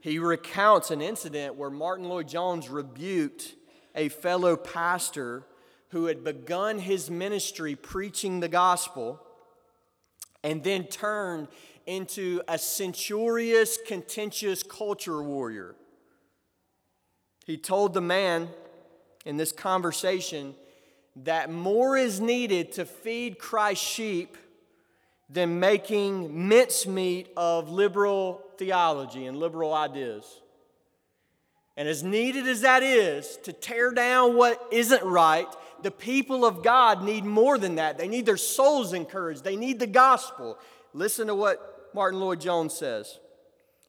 He 0.00 0.20
recounts 0.20 0.92
an 0.92 1.02
incident 1.02 1.56
where 1.56 1.70
Martyn 1.70 2.08
Lloyd-Jones 2.08 2.68
rebuked 2.68 3.56
a 3.96 4.08
fellow 4.08 4.56
pastor 4.56 5.44
who 5.88 6.06
had 6.06 6.22
begun 6.22 6.78
his 6.78 7.10
ministry 7.10 7.74
preaching 7.74 8.38
the 8.38 8.48
gospel 8.48 9.20
and 10.44 10.62
then 10.62 10.84
turned 10.84 11.48
into 11.88 12.42
a 12.46 12.58
censorious, 12.58 13.78
contentious 13.86 14.62
culture 14.62 15.22
warrior. 15.22 15.74
He 17.46 17.56
told 17.56 17.94
the 17.94 18.02
man 18.02 18.50
in 19.24 19.38
this 19.38 19.52
conversation 19.52 20.54
that 21.16 21.50
more 21.50 21.96
is 21.96 22.20
needed 22.20 22.72
to 22.72 22.84
feed 22.84 23.38
Christ's 23.38 23.86
sheep 23.86 24.36
than 25.30 25.60
making 25.60 26.46
mincemeat 26.46 27.30
of 27.38 27.70
liberal 27.70 28.42
theology 28.58 29.24
and 29.24 29.38
liberal 29.38 29.72
ideas. 29.72 30.42
And 31.74 31.88
as 31.88 32.02
needed 32.02 32.46
as 32.46 32.60
that 32.60 32.82
is 32.82 33.38
to 33.44 33.52
tear 33.54 33.92
down 33.92 34.36
what 34.36 34.62
isn't 34.70 35.04
right, 35.04 35.48
the 35.82 35.90
people 35.90 36.44
of 36.44 36.62
God 36.62 37.02
need 37.02 37.24
more 37.24 37.56
than 37.56 37.76
that. 37.76 37.96
They 37.96 38.08
need 38.08 38.26
their 38.26 38.36
souls 38.36 38.92
encouraged, 38.92 39.42
they 39.42 39.56
need 39.56 39.78
the 39.78 39.86
gospel. 39.86 40.58
Listen 40.92 41.28
to 41.28 41.34
what 41.34 41.76
Martyn 41.94 42.20
Lloyd-Jones 42.20 42.74
says. 42.74 43.18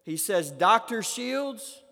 He 0.04 0.18
says, 0.18 0.52
Dr. 0.52 1.04
Shields, 1.04 1.84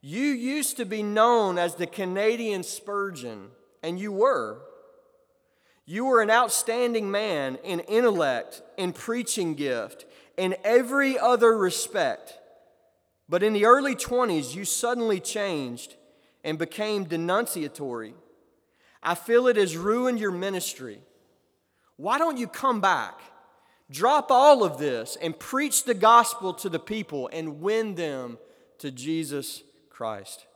you 0.00 0.22
used 0.22 0.76
to 0.76 0.84
be 0.84 1.02
known 1.02 1.58
as 1.58 1.74
the 1.74 1.86
Canadian 1.86 2.62
Spurgeon, 2.62 3.48
and 3.82 3.98
you 3.98 4.12
were. 4.12 4.60
You 5.84 6.04
were 6.04 6.20
an 6.20 6.30
outstanding 6.30 7.10
man 7.10 7.58
in 7.64 7.80
intellect, 7.80 8.62
in 8.76 8.92
preaching 8.92 9.54
gift, 9.54 10.04
in 10.36 10.56
every 10.64 11.18
other 11.18 11.56
respect. 11.56 12.38
But 13.28 13.42
in 13.42 13.52
the 13.52 13.64
early 13.64 13.94
20s, 13.94 14.54
you 14.54 14.64
suddenly 14.64 15.20
changed 15.20 15.96
and 16.44 16.58
became 16.58 17.04
denunciatory. 17.04 18.14
I 19.02 19.14
feel 19.14 19.46
it 19.46 19.56
has 19.56 19.76
ruined 19.76 20.20
your 20.20 20.32
ministry. 20.32 21.00
Why 21.96 22.18
don't 22.18 22.36
you 22.36 22.46
come 22.46 22.80
back? 22.80 23.20
Drop 23.90 24.30
all 24.30 24.64
of 24.64 24.78
this 24.78 25.16
and 25.20 25.38
preach 25.38 25.84
the 25.84 25.94
gospel 25.94 26.52
to 26.54 26.68
the 26.68 26.78
people 26.78 27.30
and 27.32 27.60
win 27.60 27.94
them 27.94 28.38
to 28.78 28.90
Jesus 28.90 29.62
Christ. 29.90 30.46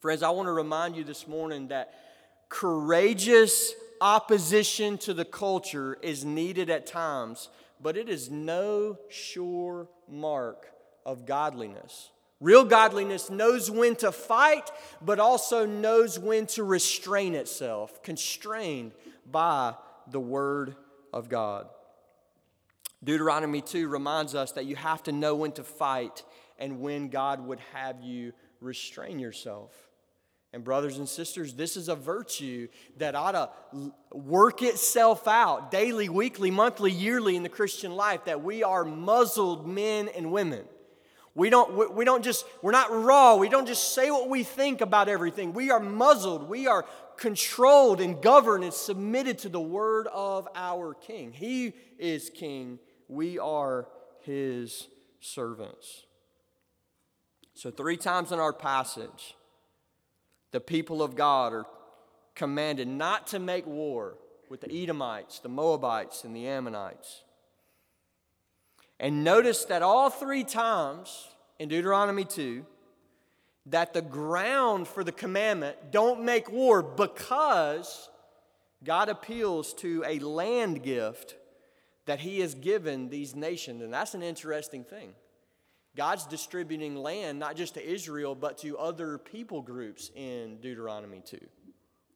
Friends, 0.00 0.22
I 0.22 0.30
want 0.30 0.46
to 0.46 0.52
remind 0.52 0.96
you 0.96 1.04
this 1.04 1.26
morning 1.28 1.68
that 1.68 1.94
courageous 2.48 3.74
opposition 4.00 4.98
to 4.98 5.14
the 5.14 5.24
culture 5.24 5.98
is 6.02 6.24
needed 6.24 6.70
at 6.70 6.86
times, 6.86 7.48
but 7.80 7.96
it 7.96 8.08
is 8.08 8.30
no 8.30 8.98
sure 9.08 9.88
mark 10.08 10.66
of 11.06 11.26
godliness. 11.26 12.10
Real 12.40 12.64
godliness 12.64 13.30
knows 13.30 13.70
when 13.70 13.96
to 13.96 14.12
fight, 14.12 14.70
but 15.02 15.18
also 15.18 15.66
knows 15.66 16.18
when 16.18 16.46
to 16.46 16.62
restrain 16.62 17.34
itself, 17.34 18.02
constrained 18.02 18.92
by 19.28 19.74
the 20.08 20.20
Word 20.20 20.76
of 21.12 21.28
God. 21.28 21.68
Deuteronomy 23.02 23.60
2 23.60 23.88
reminds 23.88 24.34
us 24.34 24.52
that 24.52 24.66
you 24.66 24.76
have 24.76 25.02
to 25.04 25.12
know 25.12 25.34
when 25.34 25.52
to 25.52 25.64
fight 25.64 26.24
and 26.58 26.80
when 26.80 27.08
God 27.08 27.40
would 27.46 27.60
have 27.72 28.00
you 28.02 28.32
restrain 28.60 29.18
yourself. 29.18 29.72
And, 30.52 30.64
brothers 30.64 30.96
and 30.96 31.06
sisters, 31.06 31.54
this 31.54 31.76
is 31.76 31.88
a 31.88 31.94
virtue 31.94 32.68
that 32.96 33.14
ought 33.14 33.32
to 33.32 33.92
work 34.12 34.62
itself 34.62 35.28
out 35.28 35.70
daily, 35.70 36.08
weekly, 36.08 36.50
monthly, 36.50 36.90
yearly 36.90 37.36
in 37.36 37.42
the 37.42 37.50
Christian 37.50 37.92
life 37.92 38.24
that 38.24 38.42
we 38.42 38.62
are 38.62 38.82
muzzled 38.82 39.68
men 39.68 40.08
and 40.08 40.32
women. 40.32 40.64
We 41.34 41.50
don't, 41.50 41.94
we 41.94 42.04
don't 42.04 42.24
just, 42.24 42.46
we're 42.62 42.72
not 42.72 42.90
raw. 42.90 43.36
We 43.36 43.50
don't 43.50 43.66
just 43.66 43.94
say 43.94 44.10
what 44.10 44.28
we 44.28 44.42
think 44.42 44.80
about 44.80 45.08
everything. 45.08 45.52
We 45.52 45.70
are 45.70 45.78
muzzled. 45.78 46.48
We 46.48 46.66
are 46.66 46.86
controlled 47.16 48.00
and 48.00 48.20
governed 48.20 48.64
and 48.64 48.72
submitted 48.72 49.38
to 49.40 49.48
the 49.50 49.60
word 49.60 50.08
of 50.08 50.48
our 50.54 50.94
King. 50.94 51.32
He 51.32 51.74
is 51.98 52.30
King. 52.30 52.78
We 53.08 53.38
are 53.38 53.88
his 54.20 54.86
servants. 55.20 56.04
So, 57.54 57.70
three 57.70 57.96
times 57.96 58.30
in 58.30 58.38
our 58.38 58.52
passage, 58.52 59.34
the 60.52 60.60
people 60.60 61.02
of 61.02 61.16
God 61.16 61.52
are 61.52 61.66
commanded 62.34 62.86
not 62.86 63.26
to 63.28 63.38
make 63.38 63.66
war 63.66 64.14
with 64.48 64.60
the 64.60 64.72
Edomites, 64.72 65.40
the 65.40 65.48
Moabites, 65.48 66.24
and 66.24 66.36
the 66.36 66.46
Ammonites. 66.46 67.24
And 69.00 69.24
notice 69.24 69.64
that 69.66 69.82
all 69.82 70.10
three 70.10 70.44
times 70.44 71.28
in 71.58 71.68
Deuteronomy 71.68 72.24
2, 72.24 72.64
that 73.66 73.92
the 73.92 74.02
ground 74.02 74.88
for 74.88 75.04
the 75.04 75.12
commandment 75.12 75.76
don't 75.90 76.24
make 76.24 76.50
war 76.50 76.82
because 76.82 78.08
God 78.84 79.08
appeals 79.08 79.74
to 79.74 80.04
a 80.06 80.18
land 80.20 80.82
gift 80.82 81.34
that 82.08 82.20
He 82.20 82.40
has 82.40 82.54
given 82.54 83.10
these 83.10 83.36
nations. 83.36 83.82
And 83.82 83.92
that's 83.92 84.14
an 84.14 84.22
interesting 84.22 84.82
thing. 84.82 85.12
God's 85.94 86.24
distributing 86.24 86.96
land 86.96 87.38
not 87.38 87.54
just 87.54 87.74
to 87.74 87.86
Israel, 87.86 88.34
but 88.34 88.56
to 88.58 88.78
other 88.78 89.18
people 89.18 89.60
groups 89.60 90.10
in 90.16 90.56
Deuteronomy 90.62 91.20
2. 91.22 91.38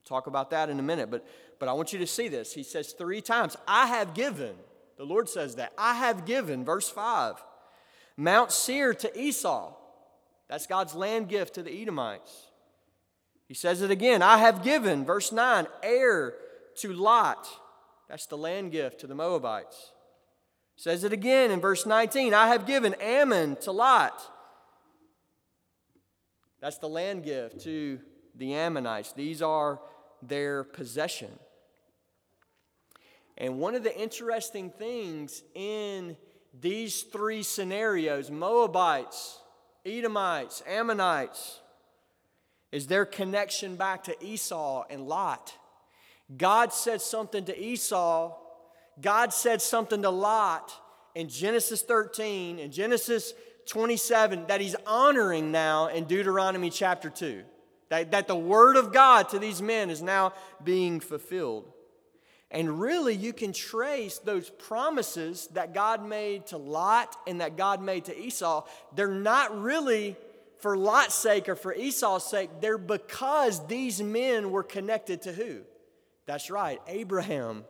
Talk 0.07 0.28
about 0.28 0.49
that 0.51 0.70
in 0.70 0.78
a 0.78 0.82
minute, 0.82 1.11
but, 1.11 1.26
but 1.59 1.68
I 1.68 1.74
want 1.74 1.93
you 1.93 1.99
to 1.99 2.07
see 2.07 2.28
this. 2.28 2.55
He 2.55 2.62
says 2.62 2.93
three 2.93 3.20
times, 3.20 3.55
I 3.68 3.86
have 3.86 4.14
given. 4.14 4.55
The 4.97 5.05
Lord 5.05 5.28
says 5.28 5.57
that. 5.57 5.74
I 5.76 5.93
have 5.93 6.24
given, 6.24 6.64
verse 6.64 6.88
5, 6.88 7.34
Mount 8.16 8.51
Seir 8.51 8.95
to 8.95 9.20
Esau. 9.20 9.74
That's 10.49 10.66
God's 10.66 10.95
land 10.95 11.28
gift 11.28 11.55
to 11.57 11.62
the 11.62 11.82
Edomites. 11.82 12.47
He 13.47 13.55
says 13.55 13.82
it 13.82 13.90
again 13.90 14.22
I 14.22 14.38
have 14.38 14.64
given, 14.64 15.05
verse 15.05 15.32
9, 15.32 15.66
Ar 15.84 16.34
to 16.76 16.93
Lot. 16.95 17.47
That's 18.12 18.26
the 18.26 18.36
land 18.36 18.72
gift 18.72 19.00
to 19.00 19.06
the 19.06 19.14
Moabites. 19.14 19.92
Says 20.76 21.02
it 21.02 21.14
again 21.14 21.50
in 21.50 21.60
verse 21.60 21.86
19 21.86 22.34
I 22.34 22.48
have 22.48 22.66
given 22.66 22.92
Ammon 23.00 23.56
to 23.62 23.72
Lot. 23.72 24.20
That's 26.60 26.76
the 26.76 26.90
land 26.90 27.24
gift 27.24 27.62
to 27.62 28.00
the 28.34 28.52
Ammonites. 28.52 29.14
These 29.14 29.40
are 29.40 29.80
their 30.20 30.62
possession. 30.62 31.30
And 33.38 33.58
one 33.58 33.74
of 33.74 33.82
the 33.82 33.98
interesting 33.98 34.68
things 34.68 35.42
in 35.54 36.18
these 36.60 37.04
three 37.04 37.42
scenarios 37.42 38.30
Moabites, 38.30 39.40
Edomites, 39.86 40.62
Ammonites 40.68 41.60
is 42.72 42.88
their 42.88 43.06
connection 43.06 43.76
back 43.76 44.04
to 44.04 44.22
Esau 44.22 44.84
and 44.90 45.08
Lot. 45.08 45.56
God 46.37 46.72
said 46.72 47.01
something 47.01 47.45
to 47.47 47.59
Esau, 47.59 48.37
God 49.01 49.33
said 49.33 49.62
something 49.62 50.03
to 50.03 50.11
Lot 50.11 50.72
in 51.14 51.28
Genesis 51.28 51.83
13 51.83 52.59
and 52.59 52.72
Genesis 52.72 53.35
27 53.66 54.47
that 54.49 54.61
he's 54.61 54.76
honoring 54.87 55.51
now 55.51 55.89
in 55.89 56.05
Deuteronomy 56.05 56.70
chapter 56.70 57.11
2. 57.11 57.43
That, 57.89 58.12
that 58.12 58.28
the 58.28 58.37
word 58.37 58.76
of 58.76 58.93
God 58.93 59.28
to 59.30 59.39
these 59.39 59.61
men 59.61 59.91
is 59.91 60.01
now 60.01 60.33
being 60.64 61.01
fulfilled. 61.01 61.70
And 62.51 62.80
really, 62.80 63.14
you 63.14 63.33
can 63.33 63.53
trace 63.53 64.18
those 64.18 64.51
promises 64.51 65.49
that 65.53 65.72
God 65.72 66.05
made 66.05 66.47
to 66.49 66.59
Lot 66.59 67.16
and 67.26 67.41
that 67.41 67.57
God 67.57 67.83
made 67.83 68.07
to 68.07 68.18
Esau. 68.18 68.64
They're 68.95 69.09
not 69.09 69.59
really 69.59 70.16
for 70.59 70.76
Lot's 70.76 71.14
sake 71.14 71.49
or 71.49 71.57
for 71.57 71.74
Esau's 71.74 72.24
sake, 72.24 72.49
they're 72.61 72.78
because 72.78 73.66
these 73.66 74.01
men 74.01 74.53
were 74.53 74.62
connected 74.62 75.22
to 75.22 75.33
who? 75.33 75.62
That's 76.27 76.51
right, 76.51 76.81
Abraham. 76.87 77.64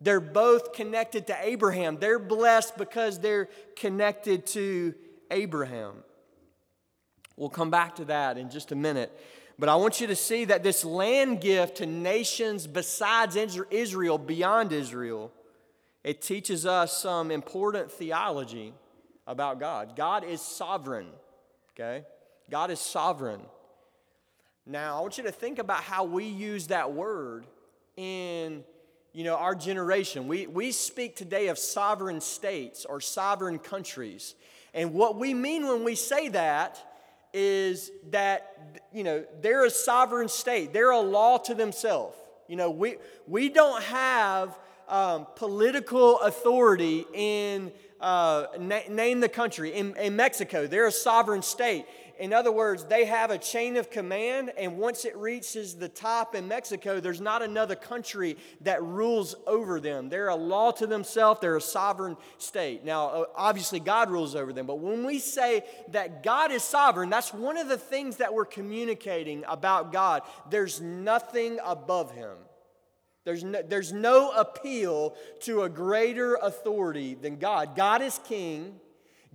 They're 0.00 0.20
both 0.20 0.72
connected 0.72 1.28
to 1.28 1.36
Abraham. 1.40 1.98
They're 1.98 2.18
blessed 2.18 2.76
because 2.76 3.20
they're 3.20 3.48
connected 3.76 4.46
to 4.48 4.94
Abraham. 5.30 5.94
We'll 7.36 7.50
come 7.50 7.70
back 7.70 7.96
to 7.96 8.04
that 8.06 8.36
in 8.36 8.50
just 8.50 8.72
a 8.72 8.74
minute. 8.74 9.16
But 9.58 9.68
I 9.68 9.76
want 9.76 10.00
you 10.00 10.08
to 10.08 10.16
see 10.16 10.46
that 10.46 10.62
this 10.62 10.84
land 10.84 11.40
gift 11.40 11.76
to 11.76 11.86
nations 11.86 12.66
besides 12.66 13.36
Israel, 13.36 14.18
beyond 14.18 14.72
Israel, 14.72 15.32
it 16.02 16.20
teaches 16.20 16.66
us 16.66 16.96
some 16.96 17.30
important 17.30 17.92
theology 17.92 18.74
about 19.26 19.60
God. 19.60 19.94
God 19.94 20.24
is 20.24 20.40
sovereign, 20.40 21.06
okay? 21.74 22.04
God 22.50 22.70
is 22.70 22.80
sovereign. 22.80 23.40
Now, 24.66 24.98
I 24.98 25.00
want 25.00 25.16
you 25.16 25.24
to 25.24 25.32
think 25.32 25.58
about 25.58 25.82
how 25.82 26.04
we 26.04 26.24
use 26.24 26.68
that 26.68 26.92
word 26.92 27.46
in 27.96 28.64
you 29.12 29.24
know 29.24 29.36
our 29.36 29.54
generation. 29.54 30.28
We, 30.28 30.46
we 30.46 30.72
speak 30.72 31.16
today 31.16 31.48
of 31.48 31.58
sovereign 31.58 32.20
states 32.20 32.84
or 32.84 33.00
sovereign 33.00 33.58
countries. 33.58 34.34
And 34.74 34.94
what 34.94 35.18
we 35.18 35.34
mean 35.34 35.66
when 35.66 35.84
we 35.84 35.94
say 35.94 36.28
that 36.30 36.82
is 37.32 37.90
that, 38.10 38.80
you 38.92 39.04
know, 39.04 39.24
they're 39.40 39.64
a 39.64 39.70
sovereign 39.70 40.28
state, 40.28 40.72
they're 40.72 40.90
a 40.90 41.00
law 41.00 41.38
to 41.38 41.54
themselves. 41.54 42.16
You 42.48 42.56
know, 42.56 42.70
we, 42.70 42.96
we 43.26 43.48
don't 43.48 43.82
have 43.84 44.58
um, 44.88 45.26
political 45.36 46.20
authority 46.20 47.06
in, 47.14 47.72
uh, 48.00 48.46
na- 48.58 48.80
name 48.90 49.20
the 49.20 49.28
country, 49.28 49.72
in, 49.72 49.96
in 49.96 50.16
Mexico. 50.16 50.66
They're 50.66 50.88
a 50.88 50.92
sovereign 50.92 51.42
state. 51.42 51.86
In 52.22 52.32
other 52.32 52.52
words, 52.52 52.84
they 52.84 53.06
have 53.06 53.32
a 53.32 53.36
chain 53.36 53.76
of 53.76 53.90
command, 53.90 54.52
and 54.56 54.78
once 54.78 55.04
it 55.04 55.16
reaches 55.16 55.74
the 55.74 55.88
top 55.88 56.36
in 56.36 56.46
Mexico, 56.46 57.00
there's 57.00 57.20
not 57.20 57.42
another 57.42 57.74
country 57.74 58.36
that 58.60 58.80
rules 58.80 59.34
over 59.44 59.80
them. 59.80 60.08
They're 60.08 60.28
a 60.28 60.36
law 60.36 60.70
to 60.70 60.86
themselves, 60.86 61.40
they're 61.40 61.56
a 61.56 61.60
sovereign 61.60 62.16
state. 62.38 62.84
Now, 62.84 63.26
obviously, 63.34 63.80
God 63.80 64.08
rules 64.08 64.36
over 64.36 64.52
them, 64.52 64.66
but 64.66 64.78
when 64.78 65.04
we 65.04 65.18
say 65.18 65.64
that 65.88 66.22
God 66.22 66.52
is 66.52 66.62
sovereign, 66.62 67.10
that's 67.10 67.34
one 67.34 67.56
of 67.56 67.66
the 67.66 67.76
things 67.76 68.18
that 68.18 68.32
we're 68.32 68.44
communicating 68.44 69.42
about 69.48 69.90
God. 69.90 70.22
There's 70.48 70.80
nothing 70.80 71.58
above 71.64 72.12
Him. 72.12 72.36
There's 73.24 73.42
no, 73.42 73.62
there's 73.62 73.92
no 73.92 74.30
appeal 74.30 75.16
to 75.40 75.62
a 75.62 75.68
greater 75.68 76.36
authority 76.36 77.14
than 77.14 77.38
God. 77.38 77.74
God 77.74 78.00
is 78.00 78.20
king. 78.22 78.78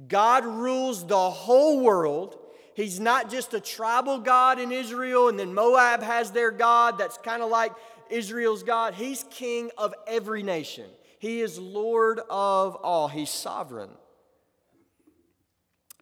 God 0.08 0.46
rules 0.46 1.06
the 1.06 1.30
whole 1.30 1.82
world. 1.82 2.38
He's 2.78 3.00
not 3.00 3.32
just 3.32 3.56
a 3.56 3.60
tribal 3.60 4.20
God 4.20 4.60
in 4.60 4.72
Israel, 4.72 5.30
and 5.30 5.40
then 5.40 5.52
Moab 5.52 6.04
has 6.04 6.30
their 6.30 6.52
God 6.52 7.00
that's 7.00 7.18
kind 7.18 7.42
of 7.42 7.50
like 7.50 7.74
Israel's 8.12 8.62
God. 8.62 8.94
He's 8.94 9.26
king 9.32 9.72
of 9.80 9.96
every 10.06 10.44
nation, 10.44 10.86
He 11.18 11.42
is 11.42 11.58
Lord 11.58 12.20
of 12.30 12.76
all, 12.76 13.08
He's 13.08 13.32
sovereign. 13.32 13.90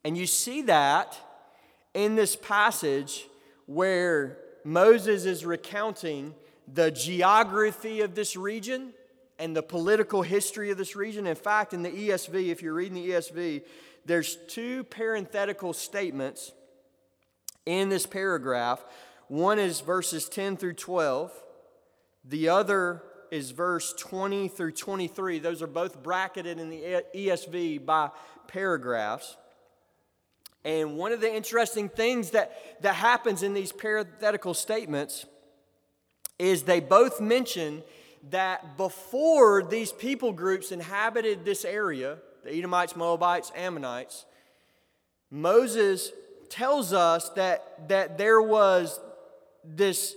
And 0.03 0.17
you 0.17 0.27
see 0.27 0.63
that 0.63 1.17
in 1.93 2.15
this 2.15 2.35
passage 2.35 3.25
where 3.67 4.37
Moses 4.65 5.23
is 5.23 5.45
recounting 5.45 6.35
the 6.67 6.91
geography 6.91 8.01
of 8.01 8.15
this 8.15 8.35
region 8.35 8.91
and 9.39 9.55
the 9.55 9.63
political 9.63 10.23
history 10.23 10.71
of 10.71 10.77
this 10.77 10.93
region. 10.93 11.25
In 11.25 11.35
fact, 11.35 11.73
in 11.73 11.83
the 11.83 11.89
ESV, 11.89 12.49
if 12.49 12.61
you're 12.61 12.73
reading 12.73 12.95
the 12.95 13.11
ESV, 13.11 13.63
there's 14.05 14.35
two 14.49 14.83
parenthetical 14.83 15.71
statements 15.71 16.51
in 17.65 17.89
this 17.89 18.05
paragraph. 18.05 18.83
One 19.27 19.59
is 19.59 19.81
verses 19.81 20.29
10 20.29 20.57
through 20.57 20.73
12, 20.73 21.31
the 22.23 22.49
other 22.49 23.03
is 23.31 23.51
verse 23.51 23.93
20 23.93 24.47
through 24.47 24.71
23. 24.71 25.39
Those 25.39 25.61
are 25.61 25.67
both 25.67 26.01
bracketed 26.01 26.59
in 26.59 26.69
the 26.69 27.03
ESV 27.15 27.85
by 27.85 28.09
paragraphs. 28.47 29.35
And 30.63 30.97
one 30.97 31.11
of 31.11 31.21
the 31.21 31.33
interesting 31.33 31.89
things 31.89 32.31
that, 32.31 32.81
that 32.81 32.95
happens 32.95 33.43
in 33.43 33.53
these 33.53 33.71
parenthetical 33.71 34.53
statements 34.53 35.25
is 36.39 36.63
they 36.63 36.79
both 36.79 37.21
mention 37.21 37.83
that 38.31 38.77
before 38.77 39.63
these 39.63 39.91
people 39.91 40.31
groups 40.31 40.71
inhabited 40.71 41.45
this 41.45 41.63
area, 41.65 42.17
the 42.43 42.51
Edomites, 42.51 42.95
Moabites, 42.95 43.51
Ammonites, 43.55 44.25
Moses 45.29 46.11
tells 46.49 46.93
us 46.93 47.29
that, 47.31 47.87
that 47.89 48.17
there 48.17 48.41
was 48.41 48.99
this 49.63 50.15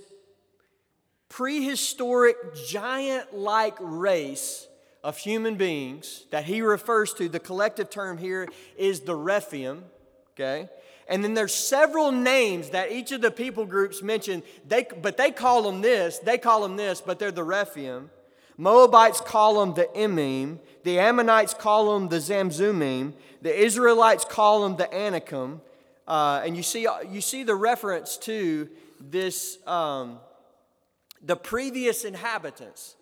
prehistoric 1.29 2.35
giant 2.67 3.35
like 3.35 3.77
race 3.79 4.67
of 5.03 5.17
human 5.17 5.55
beings 5.55 6.25
that 6.31 6.43
he 6.43 6.61
refers 6.61 7.13
to. 7.13 7.29
The 7.29 7.39
collective 7.39 7.89
term 7.89 8.17
here 8.17 8.47
is 8.77 9.01
the 9.01 9.15
Rephaim, 9.15 9.85
okay? 10.33 10.69
And 11.07 11.23
then 11.23 11.33
there's 11.33 11.53
several 11.53 12.11
names 12.11 12.69
that 12.69 12.91
each 12.91 13.11
of 13.11 13.21
the 13.21 13.31
people 13.31 13.65
groups 13.65 14.03
mention, 14.03 14.43
they, 14.67 14.85
but 15.01 15.17
they 15.17 15.31
call 15.31 15.63
them 15.63 15.81
this, 15.81 16.19
they 16.19 16.37
call 16.37 16.61
them 16.61 16.75
this, 16.75 17.01
but 17.01 17.17
they're 17.17 17.31
the 17.31 17.43
Rephaim. 17.43 18.09
Moabites 18.57 19.21
call 19.21 19.61
them 19.61 19.73
the 19.73 19.89
Emim. 19.95 20.59
The 20.83 20.99
Ammonites 20.99 21.53
call 21.53 21.93
them 21.93 22.09
the 22.09 22.17
Zamzummim. 22.17 23.13
The 23.41 23.57
Israelites 23.57 24.25
call 24.25 24.63
them 24.63 24.75
the 24.75 24.93
Anakim. 24.93 25.61
Uh, 26.09 26.41
and 26.43 26.57
you 26.57 26.63
see, 26.63 26.87
you 27.11 27.21
see 27.21 27.43
the 27.43 27.53
reference 27.53 28.17
to 28.17 28.67
this, 28.99 29.59
um, 29.67 30.19
the 31.21 31.35
previous 31.35 32.03
inhabitants. 32.03 32.95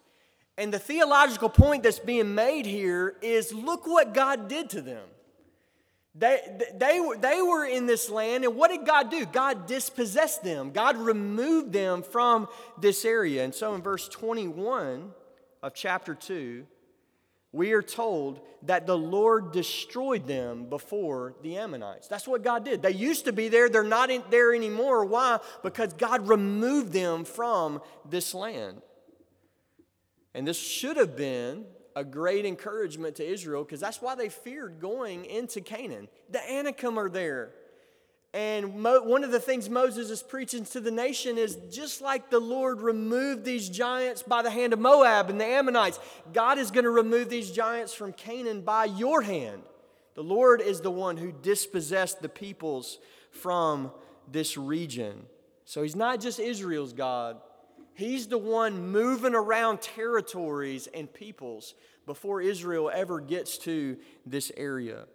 And 0.58 0.74
the 0.74 0.80
theological 0.80 1.48
point 1.48 1.84
that's 1.84 2.00
being 2.00 2.36
made 2.36 2.66
here 2.66 3.16
is 3.22 3.54
look 3.54 3.88
what 3.88 4.14
God 4.14 4.50
did 4.50 4.70
to 4.72 4.82
them. 4.82 5.06
They, 6.16 6.42
they, 6.74 7.00
were, 7.00 7.16
they 7.16 7.42
were 7.42 7.66
in 7.66 7.86
this 7.86 8.10
land, 8.10 8.44
and 8.44 8.56
what 8.56 8.72
did 8.72 8.86
God 8.86 9.12
do? 9.12 9.24
God 9.26 9.68
dispossessed 9.68 10.44
them. 10.44 10.72
God 10.72 10.98
removed 10.98 11.72
them 11.72 12.02
from 12.02 12.48
this 12.82 13.06
area. 13.06 13.44
And 13.44 13.54
so 13.54 13.76
in 13.76 13.84
verse 13.84 14.10
21 14.10 15.12
of 15.62 15.74
chapter 15.76 16.16
2, 16.16 16.66
we 17.58 17.74
are 17.74 17.82
told 17.82 18.40
that 18.62 18.86
the 18.86 18.98
Lord 18.98 19.52
destroyed 19.52 20.28
them 20.28 20.70
before 20.70 21.34
the 21.42 21.58
Ammonites. 21.58 22.08
That's 22.08 22.28
what 22.28 22.44
God 22.44 22.64
did. 22.64 22.84
They 22.84 22.92
used 22.92 23.26
to 23.26 23.34
be 23.34 23.50
there, 23.50 23.68
they're 23.68 23.84
not 23.84 24.10
there 24.30 24.54
anymore. 24.54 25.04
Why? 25.06 25.40
Because 25.64 25.94
God 25.94 26.28
removed 26.30 26.94
them 26.94 27.26
from 27.26 27.82
this 28.08 28.34
land. 28.34 28.82
And 30.36 30.48
this 30.48 30.60
should 30.60 30.98
have 30.98 31.18
been 31.18 31.66
a 31.96 32.04
great 32.04 32.46
encouragement 32.46 33.16
to 33.16 33.28
Israel 33.28 33.64
because 33.64 33.80
that's 33.80 34.04
why 34.04 34.14
they 34.14 34.30
feared 34.30 34.80
going 34.80 35.26
into 35.26 35.60
Canaan. 35.60 36.08
The 36.30 36.40
Anakim 36.40 37.00
are 37.00 37.10
there. 37.10 37.54
And 38.38 38.76
Mo- 38.76 39.02
one 39.02 39.24
of 39.24 39.32
the 39.32 39.40
things 39.40 39.68
Moses 39.68 40.12
is 40.12 40.22
preaching 40.22 40.64
to 40.66 40.80
the 40.80 40.92
nation 40.92 41.40
is 41.40 41.58
just 41.72 42.04
like 42.04 42.30
the 42.30 42.40
Lord 42.40 42.82
removed 42.82 43.44
these 43.44 43.68
giants 43.68 44.22
by 44.22 44.44
the 44.44 44.52
hand 44.52 44.74
of 44.74 44.80
Moab 44.80 45.32
and 45.32 45.42
the 45.42 45.46
Ammonites, 45.46 46.00
God 46.34 46.60
is 46.60 46.70
going 46.70 46.84
to 46.84 46.92
remove 46.92 47.30
these 47.30 47.50
giants 47.50 47.96
from 47.96 48.14
Canaan 48.14 48.62
by 48.62 48.86
your 48.86 49.24
hand. 49.24 49.64
The 50.14 50.22
Lord 50.22 50.62
is 50.62 50.82
the 50.82 50.92
one 50.92 51.18
who 51.18 51.32
dispossessed 51.32 52.22
the 52.22 52.30
peoples 52.30 53.00
from 53.32 53.92
this 54.32 54.56
region. 54.56 55.26
So 55.66 55.82
he's 55.82 55.96
not 55.96 56.22
just 56.22 56.40
Israel's 56.40 56.94
God, 56.94 57.42
He's 57.96 58.28
the 58.28 58.38
one 58.38 58.92
moving 58.92 59.34
around 59.34 59.82
territories 59.82 60.88
and 60.94 61.12
peoples 61.12 61.74
before 62.06 62.44
Israel 62.44 62.92
ever 62.94 63.20
gets 63.20 63.58
to 63.60 63.98
this 64.28 64.52
area. 64.56 65.08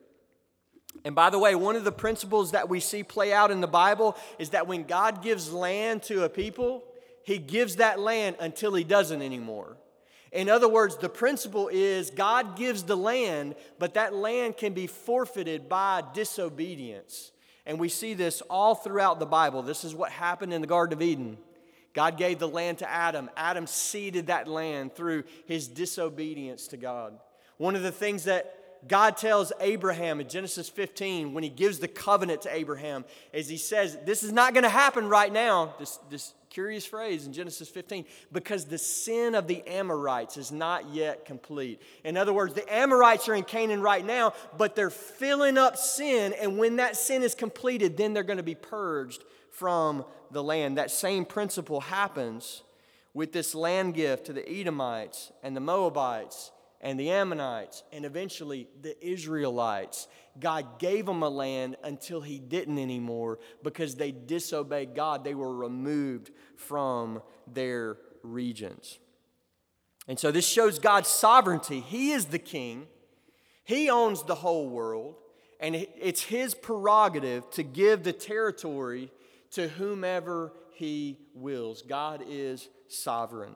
And 1.04 1.14
by 1.14 1.30
the 1.30 1.38
way, 1.38 1.54
one 1.54 1.76
of 1.76 1.84
the 1.84 1.92
principles 1.92 2.52
that 2.52 2.68
we 2.68 2.80
see 2.80 3.02
play 3.02 3.32
out 3.32 3.50
in 3.50 3.60
the 3.60 3.66
Bible 3.66 4.16
is 4.38 4.50
that 4.50 4.66
when 4.66 4.84
God 4.84 5.22
gives 5.22 5.52
land 5.52 6.02
to 6.04 6.24
a 6.24 6.28
people, 6.28 6.84
he 7.24 7.38
gives 7.38 7.76
that 7.76 7.98
land 7.98 8.36
until 8.40 8.74
he 8.74 8.84
doesn't 8.84 9.22
anymore. 9.22 9.76
In 10.30 10.48
other 10.48 10.68
words, 10.68 10.96
the 10.96 11.08
principle 11.08 11.68
is 11.70 12.10
God 12.10 12.56
gives 12.56 12.84
the 12.84 12.96
land, 12.96 13.54
but 13.78 13.94
that 13.94 14.14
land 14.14 14.56
can 14.56 14.72
be 14.72 14.86
forfeited 14.86 15.68
by 15.68 16.02
disobedience. 16.14 17.32
And 17.66 17.78
we 17.78 17.88
see 17.88 18.14
this 18.14 18.40
all 18.42 18.74
throughout 18.74 19.18
the 19.18 19.26
Bible. 19.26 19.62
This 19.62 19.84
is 19.84 19.94
what 19.94 20.10
happened 20.10 20.52
in 20.52 20.60
the 20.60 20.66
Garden 20.66 20.94
of 20.94 21.02
Eden. 21.02 21.36
God 21.92 22.16
gave 22.16 22.38
the 22.38 22.48
land 22.48 22.78
to 22.78 22.90
Adam. 22.90 23.28
Adam 23.36 23.66
ceded 23.66 24.28
that 24.28 24.48
land 24.48 24.94
through 24.94 25.24
his 25.46 25.68
disobedience 25.68 26.68
to 26.68 26.78
God. 26.78 27.18
One 27.58 27.76
of 27.76 27.82
the 27.82 27.92
things 27.92 28.24
that 28.24 28.61
God 28.88 29.16
tells 29.16 29.52
Abraham 29.60 30.20
in 30.20 30.28
Genesis 30.28 30.68
15 30.68 31.34
when 31.34 31.44
he 31.44 31.48
gives 31.48 31.78
the 31.78 31.88
covenant 31.88 32.42
to 32.42 32.54
Abraham 32.54 33.04
is 33.32 33.48
he 33.48 33.56
says, 33.56 33.96
This 34.04 34.22
is 34.22 34.32
not 34.32 34.54
going 34.54 34.64
to 34.64 34.68
happen 34.68 35.08
right 35.08 35.32
now. 35.32 35.74
This, 35.78 35.98
this 36.10 36.34
curious 36.50 36.84
phrase 36.84 37.26
in 37.26 37.32
Genesis 37.32 37.68
15, 37.68 38.04
because 38.30 38.66
the 38.66 38.76
sin 38.76 39.34
of 39.34 39.46
the 39.46 39.66
Amorites 39.66 40.36
is 40.36 40.52
not 40.52 40.92
yet 40.92 41.24
complete. 41.24 41.80
In 42.04 42.16
other 42.16 42.32
words, 42.32 42.52
the 42.52 42.74
Amorites 42.74 43.28
are 43.28 43.34
in 43.34 43.44
Canaan 43.44 43.80
right 43.80 44.04
now, 44.04 44.34
but 44.58 44.76
they're 44.76 44.90
filling 44.90 45.56
up 45.56 45.78
sin, 45.78 46.34
and 46.38 46.58
when 46.58 46.76
that 46.76 46.96
sin 46.96 47.22
is 47.22 47.34
completed, 47.34 47.96
then 47.96 48.12
they're 48.12 48.22
going 48.22 48.36
to 48.36 48.42
be 48.42 48.54
purged 48.54 49.24
from 49.50 50.04
the 50.30 50.42
land. 50.42 50.76
That 50.76 50.90
same 50.90 51.24
principle 51.24 51.80
happens 51.80 52.62
with 53.14 53.32
this 53.32 53.54
land 53.54 53.94
gift 53.94 54.26
to 54.26 54.32
the 54.32 54.48
Edomites 54.48 55.32
and 55.42 55.56
the 55.56 55.60
Moabites 55.60 56.51
and 56.82 56.98
the 56.98 57.10
Ammonites 57.10 57.82
and 57.92 58.04
eventually 58.04 58.68
the 58.80 58.96
Israelites. 59.04 60.08
God 60.38 60.78
gave 60.78 61.06
them 61.06 61.22
a 61.22 61.28
land 61.28 61.76
until 61.84 62.20
He 62.20 62.38
didn't 62.38 62.78
anymore 62.78 63.38
because 63.62 63.94
they 63.94 64.12
disobeyed 64.12 64.94
God. 64.94 65.24
They 65.24 65.34
were 65.34 65.54
removed 65.54 66.30
from 66.56 67.22
their 67.46 67.98
regions. 68.22 68.98
And 70.08 70.18
so 70.18 70.32
this 70.32 70.46
shows 70.46 70.78
God's 70.78 71.08
sovereignty. 71.08 71.80
He 71.80 72.10
is 72.12 72.26
the 72.26 72.38
king, 72.38 72.86
He 73.64 73.88
owns 73.88 74.24
the 74.24 74.34
whole 74.34 74.68
world, 74.68 75.16
and 75.60 75.74
it's 75.76 76.22
His 76.22 76.54
prerogative 76.54 77.48
to 77.50 77.62
give 77.62 78.02
the 78.02 78.12
territory 78.12 79.10
to 79.52 79.68
whomever 79.68 80.52
he 80.72 81.18
wills. 81.34 81.82
God 81.82 82.24
is 82.28 82.68
sovereign. 82.88 83.54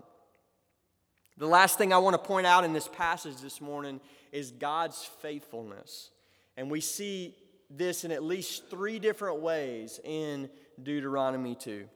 The 1.38 1.46
last 1.46 1.76
thing 1.76 1.92
I 1.92 1.98
want 1.98 2.14
to 2.14 2.26
point 2.26 2.46
out 2.46 2.64
in 2.64 2.72
this 2.72 2.88
passage 2.88 3.36
this 3.42 3.60
morning 3.60 4.00
is 4.32 4.52
God's 4.52 5.08
faithfulness. 5.20 6.10
And 6.56 6.70
we 6.70 6.80
see 6.80 7.34
this 7.68 8.04
in 8.04 8.10
at 8.10 8.22
least 8.22 8.70
three 8.70 8.98
different 8.98 9.40
ways 9.40 10.00
in 10.02 10.48
Deuteronomy 10.82 11.54
2. 11.54 11.86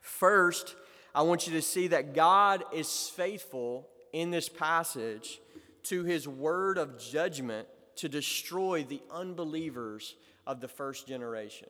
First, 0.00 0.76
I 1.14 1.22
want 1.22 1.46
you 1.46 1.52
to 1.54 1.62
see 1.62 1.88
that 1.88 2.14
God 2.14 2.64
is 2.72 3.10
faithful 3.14 3.88
in 4.14 4.30
this 4.30 4.48
passage 4.48 5.40
to 5.84 6.04
his 6.04 6.26
word 6.26 6.78
of 6.78 6.98
judgment 6.98 7.68
to 7.96 8.08
destroy 8.08 8.82
the 8.82 9.02
unbelievers 9.10 10.14
of 10.46 10.60
the 10.60 10.68
first 10.68 11.06
generation. 11.06 11.68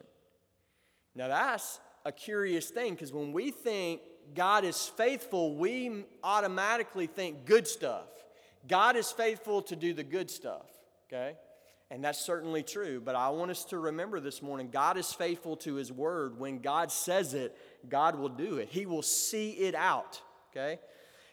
Now, 1.17 1.27
that's 1.27 1.81
a 2.05 2.13
curious 2.13 2.71
thing 2.71 2.95
because 2.95 3.13
when 3.13 3.33
we 3.33 3.51
think 3.51 4.01
God 4.35 4.65
is 4.65 4.87
faithful, 4.97 5.55
we 5.55 6.05
automatically 6.23 7.07
think 7.07 7.45
good 7.45 7.67
stuff. 7.67 8.09
God 8.69 8.97
is 8.97 9.11
faithful 9.13 9.63
to 9.63 9.77
do 9.77 9.95
the 9.95 10.03
good 10.03 10.31
stuff, 10.31 10.67
okay? 11.09 11.37
And 11.91 12.03
that's 12.03 12.19
certainly 12.19 12.63
true. 12.63 13.01
But 13.01 13.15
I 13.15 13.29
want 13.29 13.51
us 13.51 13.65
to 13.67 13.79
remember 13.79 14.19
this 14.19 14.43
morning 14.43 14.71
God 14.71 14.97
is 14.97 15.13
faithful 15.13 15.57
to 15.59 15.75
His 15.75 15.93
word. 15.93 16.39
When 16.39 16.59
God 16.59 16.91
says 16.91 17.35
it, 17.35 17.57
God 17.89 18.17
will 18.17 18.29
do 18.29 18.57
it, 18.57 18.69
He 18.71 18.87
will 18.87 19.03
see 19.03 19.51
it 19.53 19.75
out, 19.75 20.21
okay? 20.51 20.81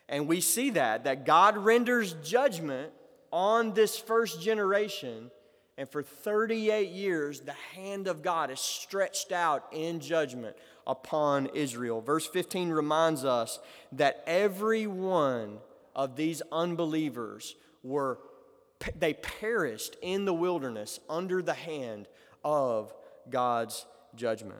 And 0.07 0.27
we 0.27 0.41
see 0.41 0.71
that, 0.71 1.05
that 1.05 1.25
God 1.25 1.57
renders 1.57 2.13
judgment 2.23 2.91
on 3.31 3.73
this 3.73 3.97
first 3.97 4.41
generation 4.41 5.31
and 5.77 5.89
for 5.89 6.03
38 6.03 6.89
years, 6.89 7.41
the 7.41 7.55
hand 7.73 8.07
of 8.07 8.21
God 8.21 8.51
is 8.51 8.59
stretched 8.59 9.31
out 9.31 9.65
in 9.71 9.99
judgment 9.99 10.55
upon 10.85 11.47
Israel. 11.53 12.01
Verse 12.01 12.27
15 12.27 12.69
reminds 12.69 13.25
us 13.25 13.59
that 13.91 14.23
every 14.27 14.87
one 14.87 15.59
of 15.95 16.15
these 16.15 16.41
unbelievers 16.51 17.55
were 17.83 18.19
they 18.97 19.13
perished 19.13 19.95
in 20.01 20.25
the 20.25 20.33
wilderness 20.33 20.99
under 21.09 21.41
the 21.41 21.53
hand 21.53 22.07
of 22.43 22.93
God's 23.29 23.85
judgment. 24.15 24.59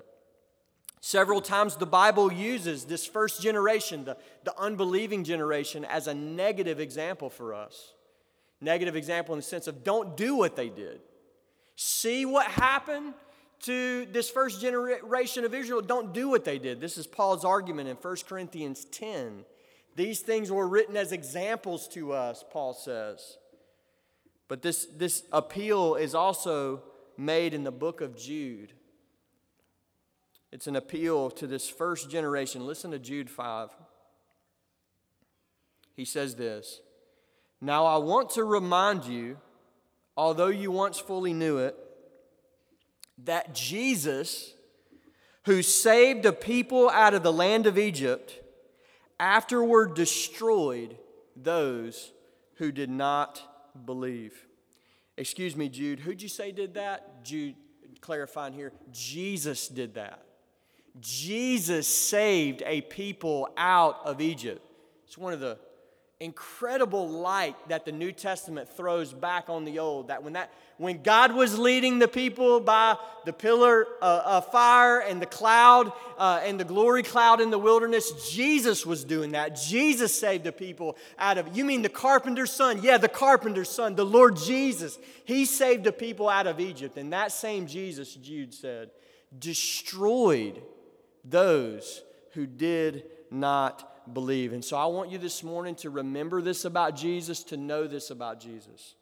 Several 1.02 1.42
times 1.42 1.76
the 1.76 1.86
Bible 1.86 2.32
uses 2.32 2.86
this 2.86 3.06
first 3.06 3.42
generation, 3.42 4.06
the, 4.06 4.16
the 4.46 4.58
unbelieving 4.58 5.26
generation, 5.26 5.84
as 5.84 6.08
a 6.08 6.14
negative 6.14 6.80
example 6.80 7.30
for 7.30 7.54
us. 7.54 7.94
Negative 8.62 8.96
example 8.96 9.34
in 9.34 9.40
the 9.40 9.44
sense 9.44 9.68
of 9.68 9.84
don't 9.84 10.16
do 10.16 10.36
what 10.38 10.56
they 10.56 10.70
did. 10.70 11.02
See 11.76 12.26
what 12.26 12.46
happened 12.48 13.14
to 13.64 14.06
this 14.12 14.30
first 14.30 14.62
generation 14.62 15.46
of 15.46 15.54
Israel. 15.54 15.82
Don't 15.82 16.14
do 16.14 16.30
what 16.30 16.46
they 16.46 16.60
did. 16.60 16.80
This 16.80 16.98
is 16.98 17.08
Paul's 17.08 17.46
argument 17.46 17.90
in 17.90 17.96
1 17.96 18.16
Corinthians 18.28 18.86
10. 18.86 19.46
These 19.96 20.20
things 20.22 20.52
were 20.52 20.68
written 20.68 20.98
as 20.98 21.12
examples 21.12 21.88
to 21.90 22.12
us, 22.12 22.44
Paul 22.52 22.74
says. 22.74 23.38
But 24.48 24.62
this, 24.62 24.86
this 24.86 25.24
appeal 25.32 25.96
is 25.96 26.14
also 26.14 26.84
made 27.18 27.54
in 27.54 27.64
the 27.64 27.72
book 27.72 28.02
of 28.02 28.18
Jude. 28.18 28.74
It's 30.52 30.68
an 30.68 30.76
appeal 30.76 31.32
to 31.32 31.48
this 31.48 31.70
first 31.70 32.12
generation. 32.12 32.66
Listen 32.66 32.92
to 32.92 33.00
Jude 33.00 33.30
5. 33.30 33.70
He 35.96 36.06
says 36.06 36.36
this 36.36 36.82
Now 37.62 37.86
I 37.86 37.98
want 37.98 38.32
to 38.32 38.44
remind 38.44 39.06
you, 39.06 39.38
although 40.18 40.48
you 40.48 40.70
once 40.70 41.00
fully 41.00 41.34
knew 41.34 41.60
it, 41.60 41.78
that 43.20 43.54
Jesus, 43.54 44.54
who 45.46 45.62
saved 45.62 46.26
a 46.26 46.34
people 46.34 46.90
out 46.90 47.14
of 47.14 47.24
the 47.24 47.34
land 47.34 47.68
of 47.68 47.78
Egypt, 47.78 48.42
afterward 49.20 49.94
destroyed 49.94 50.98
those 51.36 52.12
who 52.56 52.72
did 52.72 52.90
not 52.90 53.42
believe. 53.86 54.48
Excuse 55.18 55.56
me, 55.56 55.70
Jude, 55.70 56.00
who'd 56.00 56.22
you 56.22 56.30
say 56.30 56.52
did 56.52 56.74
that? 56.74 57.24
Jude, 57.24 57.56
clarifying 58.02 58.54
here, 58.54 58.74
Jesus 58.92 59.68
did 59.68 59.96
that. 59.96 60.26
Jesus 61.00 61.88
saved 61.88 62.62
a 62.66 62.82
people 62.82 63.50
out 63.58 64.00
of 64.06 64.22
Egypt. 64.22 64.62
It's 65.06 65.18
one 65.18 65.34
of 65.34 65.40
the 65.40 65.58
incredible 66.20 67.10
light 67.10 67.56
that 67.68 67.86
the 67.86 67.92
New 67.92 68.12
Testament 68.12 68.70
throws 68.70 69.12
back 69.14 69.50
on 69.50 69.66
the 69.66 69.80
old. 69.80 70.08
That 70.08 70.24
when 70.24 70.34
that 70.34 70.52
when 70.78 71.04
God 71.04 71.34
was 71.34 71.60
leading 71.60 72.00
the 72.00 72.08
people 72.08 72.60
by 72.60 72.98
the 73.26 73.34
pillar 73.34 73.86
uh, 74.02 74.22
of 74.26 74.52
fire 74.52 75.00
and 75.00 75.22
the 75.22 75.26
cloud 75.26 75.92
uh, 76.18 76.42
and 76.44 76.60
the 76.60 76.66
glory 76.66 77.04
cloud 77.04 77.42
in 77.42 77.52
the 77.52 77.60
wilderness, 77.60 78.32
Jesus 78.32 78.86
was 78.86 79.04
doing 79.04 79.32
that. 79.32 79.56
Jesus 79.56 80.18
saved 80.18 80.44
the 80.44 80.52
people 80.52 80.98
out 81.20 81.38
of. 81.38 81.56
You 81.56 81.66
mean 81.66 81.82
the 81.82 81.90
carpenter's 81.90 82.52
son? 82.52 82.80
Yeah, 82.82 82.98
the 82.98 83.10
carpenter's 83.10 83.70
son, 83.70 83.96
the 83.96 84.06
Lord 84.06 84.38
Jesus. 84.38 84.98
He 85.26 85.46
saved 85.46 85.84
the 85.84 85.92
people 85.92 86.30
out 86.30 86.48
of 86.48 86.60
Egypt, 86.60 86.98
and 86.98 87.14
that 87.14 87.32
same 87.32 87.68
Jesus, 87.68 88.16
Jude 88.16 88.54
said, 88.54 88.92
destroyed 89.38 90.62
those 91.24 92.02
who 92.34 92.46
did 92.46 93.04
not 93.32 93.93
believe. 94.12 94.54
And 94.54 94.64
so 94.64 94.78
I 94.78 94.86
want 94.86 95.12
you 95.12 95.18
this 95.18 95.44
morning 95.44 95.76
to 95.76 95.90
remember 95.90 96.42
this 96.42 96.66
about 96.66 96.96
Jesus, 96.96 97.44
to 97.46 97.58
know 97.58 97.88
this 97.88 98.10
about 98.10 98.40
Jesus. 98.40 98.96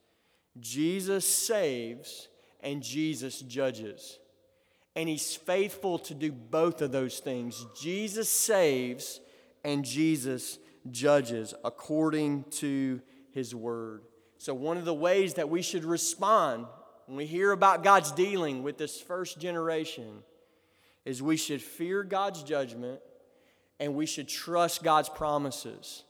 Jesus 0.59 1.25
saves 1.25 2.27
and 2.61 2.83
Jesus 2.83 3.39
judges. 3.39 4.19
And 4.95 5.07
he's 5.07 5.35
faithful 5.35 5.97
to 5.99 6.13
do 6.13 6.31
both 6.31 6.81
of 6.81 6.91
those 6.91 7.19
things. 7.19 7.65
Jesus 7.79 8.29
saves 8.29 9.21
and 9.63 9.85
Jesus 9.85 10.59
judges 10.89 11.53
according 11.63 12.43
to 12.51 13.01
his 13.31 13.55
word. 13.55 14.01
So, 14.37 14.53
one 14.53 14.77
of 14.77 14.85
the 14.85 14.93
ways 14.93 15.35
that 15.35 15.49
we 15.49 15.61
should 15.61 15.85
respond 15.85 16.65
when 17.05 17.15
we 17.15 17.25
hear 17.25 17.51
about 17.51 17.83
God's 17.83 18.11
dealing 18.11 18.63
with 18.63 18.77
this 18.77 18.99
first 18.99 19.39
generation 19.39 20.23
is 21.05 21.21
we 21.21 21.37
should 21.37 21.61
fear 21.61 22.03
God's 22.03 22.43
judgment 22.43 22.99
and 23.81 23.95
we 23.95 24.05
should 24.05 24.27
trust 24.27 24.83
God's 24.83 25.09
promises. 25.09 26.03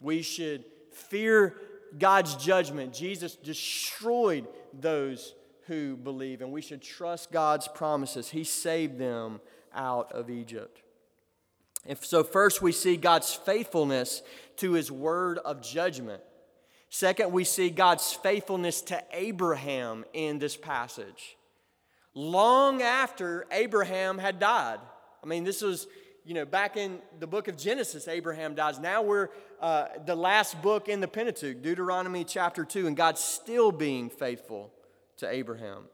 We 0.00 0.22
should 0.22 0.64
fear 0.92 1.56
God's 1.98 2.36
judgment. 2.36 2.94
Jesus 2.94 3.34
destroyed 3.34 4.46
those 4.72 5.34
who 5.66 5.96
believe, 5.96 6.40
and 6.40 6.52
we 6.52 6.62
should 6.62 6.80
trust 6.80 7.32
God's 7.32 7.66
promises. 7.66 8.30
He 8.30 8.44
saved 8.44 8.98
them 8.98 9.40
out 9.74 10.12
of 10.12 10.30
Egypt. 10.30 10.80
And 11.84 11.98
so, 11.98 12.22
first, 12.22 12.62
we 12.62 12.70
see 12.70 12.96
God's 12.96 13.34
faithfulness 13.34 14.22
to 14.58 14.72
his 14.72 14.90
word 14.90 15.38
of 15.38 15.60
judgment. 15.60 16.22
Second, 16.88 17.32
we 17.32 17.42
see 17.42 17.68
God's 17.68 18.12
faithfulness 18.12 18.80
to 18.82 19.02
Abraham 19.12 20.04
in 20.12 20.38
this 20.38 20.56
passage. 20.56 21.36
Long 22.14 22.80
after 22.80 23.44
Abraham 23.50 24.18
had 24.18 24.38
died. 24.38 24.78
I 25.22 25.26
mean, 25.26 25.42
this 25.42 25.62
was 25.62 25.88
you 26.28 26.34
know, 26.34 26.44
back 26.44 26.76
in 26.76 26.98
the 27.20 27.26
book 27.26 27.48
of 27.48 27.56
Genesis, 27.56 28.06
Abraham 28.06 28.54
dies. 28.54 28.78
Now 28.78 29.00
we're 29.00 29.30
uh, 29.62 29.86
the 30.04 30.14
last 30.14 30.60
book 30.60 30.86
in 30.86 31.00
the 31.00 31.08
Pentateuch, 31.08 31.62
Deuteronomy 31.62 32.22
chapter 32.22 32.66
2, 32.66 32.86
and 32.86 32.94
God's 32.94 33.22
still 33.22 33.72
being 33.72 34.10
faithful 34.10 34.70
to 35.16 35.26
Abraham. 35.26 35.84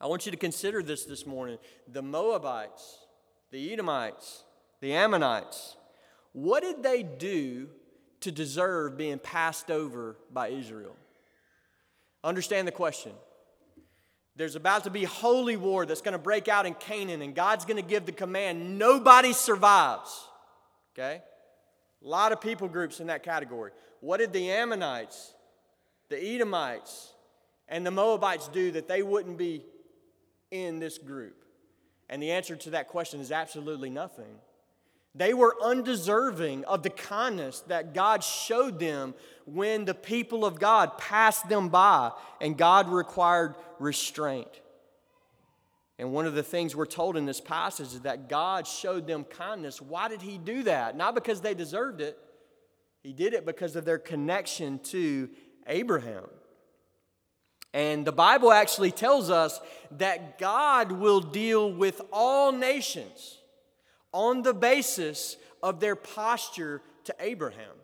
I 0.00 0.06
want 0.06 0.24
you 0.24 0.32
to 0.32 0.38
consider 0.38 0.82
this 0.82 1.04
this 1.04 1.26
morning. 1.26 1.58
The 1.86 2.00
Moabites, 2.00 3.00
the 3.50 3.70
Edomites, 3.70 4.44
the 4.80 4.94
Ammonites, 4.94 5.76
what 6.32 6.62
did 6.62 6.82
they 6.82 7.02
do 7.02 7.68
to 8.20 8.32
deserve 8.32 8.96
being 8.96 9.18
passed 9.18 9.70
over 9.70 10.16
by 10.32 10.48
Israel? 10.48 10.96
Understand 12.24 12.66
the 12.66 12.72
question. 12.72 13.12
There's 14.34 14.56
about 14.56 14.84
to 14.84 14.90
be 14.90 15.04
holy 15.04 15.56
war 15.56 15.84
that's 15.84 16.00
going 16.00 16.12
to 16.12 16.18
break 16.18 16.48
out 16.48 16.64
in 16.64 16.74
Canaan, 16.74 17.20
and 17.22 17.34
God's 17.34 17.64
going 17.64 17.76
to 17.76 17.88
give 17.88 18.06
the 18.06 18.12
command 18.12 18.78
nobody 18.78 19.32
survives. 19.32 20.26
Okay? 20.94 21.20
A 22.04 22.08
lot 22.08 22.32
of 22.32 22.40
people 22.40 22.68
groups 22.68 23.00
in 23.00 23.08
that 23.08 23.22
category. 23.22 23.72
What 24.00 24.18
did 24.18 24.32
the 24.32 24.50
Ammonites, 24.50 25.34
the 26.08 26.22
Edomites, 26.22 27.12
and 27.68 27.86
the 27.86 27.90
Moabites 27.90 28.48
do 28.48 28.72
that 28.72 28.88
they 28.88 29.02
wouldn't 29.02 29.38
be 29.38 29.64
in 30.50 30.78
this 30.78 30.98
group? 30.98 31.44
And 32.08 32.22
the 32.22 32.32
answer 32.32 32.56
to 32.56 32.70
that 32.70 32.88
question 32.88 33.20
is 33.20 33.30
absolutely 33.30 33.90
nothing. 33.90 34.38
They 35.14 35.34
were 35.34 35.56
undeserving 35.62 36.64
of 36.64 36.82
the 36.82 36.90
kindness 36.90 37.60
that 37.68 37.92
God 37.92 38.24
showed 38.24 38.78
them 38.78 39.14
when 39.44 39.84
the 39.84 39.94
people 39.94 40.44
of 40.44 40.58
God 40.58 40.98
passed 40.98 41.48
them 41.48 41.68
by 41.68 42.12
and 42.40 42.56
God 42.56 42.88
required 42.88 43.54
restraint. 43.78 44.60
And 45.98 46.12
one 46.12 46.26
of 46.26 46.34
the 46.34 46.42
things 46.42 46.74
we're 46.74 46.86
told 46.86 47.16
in 47.16 47.26
this 47.26 47.40
passage 47.40 47.88
is 47.88 48.00
that 48.00 48.28
God 48.28 48.66
showed 48.66 49.06
them 49.06 49.24
kindness. 49.24 49.80
Why 49.80 50.08
did 50.08 50.22
He 50.22 50.38
do 50.38 50.64
that? 50.64 50.96
Not 50.96 51.14
because 51.14 51.40
they 51.40 51.54
deserved 51.54 52.00
it, 52.00 52.18
He 53.02 53.12
did 53.12 53.34
it 53.34 53.46
because 53.46 53.76
of 53.76 53.84
their 53.84 53.98
connection 53.98 54.78
to 54.84 55.28
Abraham. 55.66 56.24
And 57.74 58.04
the 58.04 58.12
Bible 58.12 58.52
actually 58.52 58.90
tells 58.90 59.30
us 59.30 59.60
that 59.92 60.38
God 60.38 60.92
will 60.92 61.20
deal 61.20 61.72
with 61.72 62.02
all 62.12 62.52
nations 62.52 63.38
on 64.12 64.42
the 64.42 64.52
basis 64.52 65.36
of 65.62 65.80
their 65.80 65.96
posture 65.96 66.82
to 67.04 67.14
Abraham. 67.18 67.74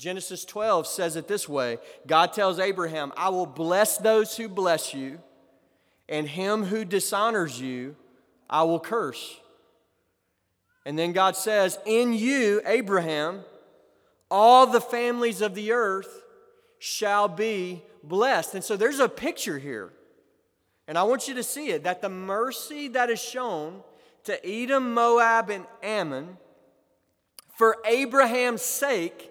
Genesis 0.00 0.46
12 0.46 0.86
says 0.86 1.16
it 1.16 1.28
this 1.28 1.46
way 1.46 1.76
God 2.06 2.32
tells 2.32 2.58
Abraham, 2.58 3.12
I 3.18 3.28
will 3.28 3.44
bless 3.44 3.98
those 3.98 4.34
who 4.34 4.48
bless 4.48 4.94
you, 4.94 5.20
and 6.08 6.26
him 6.26 6.64
who 6.64 6.86
dishonors 6.86 7.60
you, 7.60 7.96
I 8.48 8.62
will 8.62 8.80
curse. 8.80 9.36
And 10.86 10.98
then 10.98 11.12
God 11.12 11.36
says, 11.36 11.78
In 11.84 12.14
you, 12.14 12.62
Abraham, 12.64 13.44
all 14.30 14.66
the 14.66 14.80
families 14.80 15.42
of 15.42 15.54
the 15.54 15.72
earth 15.72 16.22
shall 16.78 17.28
be 17.28 17.82
blessed. 18.02 18.54
And 18.54 18.64
so 18.64 18.78
there's 18.78 19.00
a 19.00 19.08
picture 19.08 19.58
here. 19.58 19.92
And 20.88 20.96
I 20.96 21.02
want 21.02 21.28
you 21.28 21.34
to 21.34 21.42
see 21.42 21.68
it 21.68 21.84
that 21.84 22.00
the 22.00 22.08
mercy 22.08 22.88
that 22.88 23.10
is 23.10 23.20
shown 23.20 23.82
to 24.24 24.48
Edom, 24.48 24.94
Moab, 24.94 25.50
and 25.50 25.66
Ammon 25.82 26.38
for 27.54 27.76
Abraham's 27.84 28.62
sake 28.62 29.29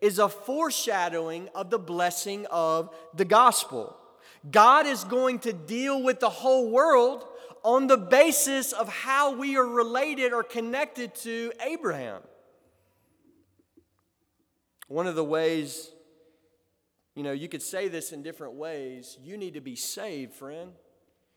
is 0.00 0.18
a 0.18 0.28
foreshadowing 0.28 1.48
of 1.54 1.70
the 1.70 1.78
blessing 1.78 2.46
of 2.50 2.94
the 3.14 3.24
gospel. 3.24 3.96
God 4.50 4.86
is 4.86 5.04
going 5.04 5.40
to 5.40 5.52
deal 5.52 6.02
with 6.02 6.20
the 6.20 6.30
whole 6.30 6.70
world 6.70 7.26
on 7.62 7.86
the 7.86 7.98
basis 7.98 8.72
of 8.72 8.88
how 8.88 9.36
we 9.36 9.56
are 9.56 9.66
related 9.66 10.32
or 10.32 10.42
connected 10.42 11.14
to 11.16 11.52
Abraham. 11.62 12.22
One 14.88 15.06
of 15.06 15.14
the 15.14 15.24
ways, 15.24 15.90
you 17.14 17.22
know, 17.22 17.32
you 17.32 17.48
could 17.48 17.62
say 17.62 17.88
this 17.88 18.12
in 18.12 18.22
different 18.22 18.54
ways. 18.54 19.18
You 19.22 19.36
need 19.36 19.54
to 19.54 19.60
be 19.60 19.76
saved, 19.76 20.32
friend. 20.34 20.72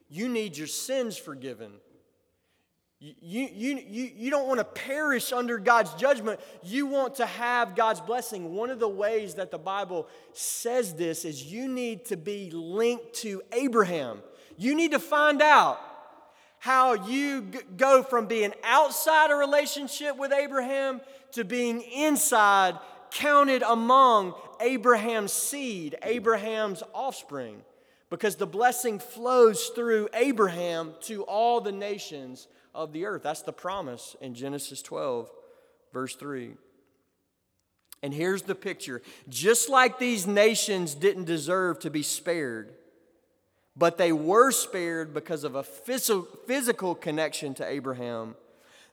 You 0.10 0.30
need 0.30 0.58
your 0.58 0.68
sins 0.68 1.18
forgiven. 1.18 1.74
You, 3.04 3.50
you, 3.52 3.84
you, 3.86 4.12
you 4.16 4.32
don't 4.32 4.48
want 4.48 4.60
to 4.60 4.64
perish 4.64 5.34
under 5.34 5.58
God's 5.58 5.94
judgment. 5.96 6.40
You 6.64 6.86
want 6.86 7.16
to 7.16 7.26
have 7.26 7.76
God's 7.76 8.00
blessing. 8.00 8.54
One 8.54 8.70
of 8.70 8.80
the 8.80 8.88
ways 8.88 9.36
that 9.36 9.52
the 9.52 9.58
Bible 9.58 10.08
says 10.32 10.94
this 10.94 11.26
is 11.26 11.44
you 11.44 11.68
need 11.68 12.06
to 12.06 12.16
be 12.16 12.50
linked 12.52 13.16
to 13.16 13.42
Abraham. 13.52 14.20
You 14.58 14.74
need 14.74 14.92
to 14.92 15.00
find 15.00 15.42
out 15.42 15.82
how 16.60 16.94
you 16.94 17.42
go 17.76 18.04
from 18.04 18.28
being 18.28 18.54
outside 18.64 19.32
a 19.32 19.36
relationship 19.36 20.16
with 20.16 20.32
Abraham 20.32 21.02
to 21.34 21.44
being 21.44 21.82
inside, 21.82 22.80
counted 23.12 23.64
among 23.64 24.34
Abraham's 24.62 25.34
seed, 25.34 25.98
Abraham's 26.04 26.82
offspring. 26.94 27.64
Because 28.10 28.38
the 28.38 28.48
blessing 28.48 29.00
flows 29.00 29.72
through 29.76 30.08
Abraham 30.14 30.94
to 31.02 31.24
all 31.24 31.60
the 31.60 31.74
nations 31.74 32.48
of 32.74 32.94
the 32.94 33.06
earth. 33.06 33.24
That's 33.24 33.42
the 33.42 33.54
promise 33.54 34.16
in 34.22 34.34
Genesis 34.34 34.82
12, 34.82 35.30
verse 35.94 36.16
3. 36.16 36.54
And 38.02 38.14
here's 38.14 38.42
the 38.42 38.56
picture 38.56 39.02
just 39.30 39.70
like 39.70 39.98
these 39.98 40.28
nations 40.28 40.94
didn't 40.94 41.26
deserve 41.26 41.80
to 41.80 41.90
be 41.90 42.04
spared, 42.04 42.74
but 43.76 43.98
they 43.98 44.12
were 44.12 44.52
spared 44.52 45.14
because 45.14 45.44
of 45.44 45.56
a 45.56 45.64
physical 45.64 46.96
connection 46.96 47.54
to 47.56 47.66
Abraham. 47.66 48.36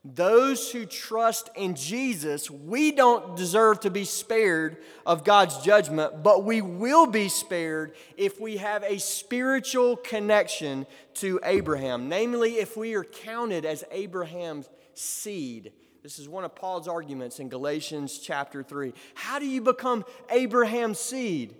Those 0.03 0.71
who 0.73 0.87
trust 0.87 1.51
in 1.55 1.75
Jesus, 1.75 2.51
we 2.51 2.91
don't 2.91 3.37
deserve 3.37 3.81
to 3.81 3.91
be 3.91 4.05
spared 4.05 4.79
of 5.05 5.25
God's 5.25 5.59
judgment, 5.59 6.23
but 6.23 6.43
we 6.43 6.63
will 6.63 7.07
be 7.07 7.29
spared 7.29 7.93
if 8.17 8.41
we 8.41 8.57
have 8.57 8.83
a 8.83 8.99
spiritual 8.99 9.97
connection 9.97 10.87
to 11.15 11.39
Abraham, 11.45 12.09
namely, 12.09 12.55
if 12.55 12.79
we 12.79 12.95
are 12.95 13.05
counted 13.05 13.67
as 13.67 13.85
Abraham's 13.91 14.71
seed. 14.95 15.73
This 16.03 16.19
is 16.19 16.31
one 16.31 16.45
of 16.45 16.55
Paul's 16.55 16.89
arguments 16.89 17.39
in 17.39 17.51
Galatians 17.51 18.19
chapter 18.19 18.63
3. 18.63 18.95
How 19.13 19.39
do 19.39 19.47
you 19.47 19.61
become 19.61 20.07
Abraham's 20.31 20.99
seed? 20.99 21.55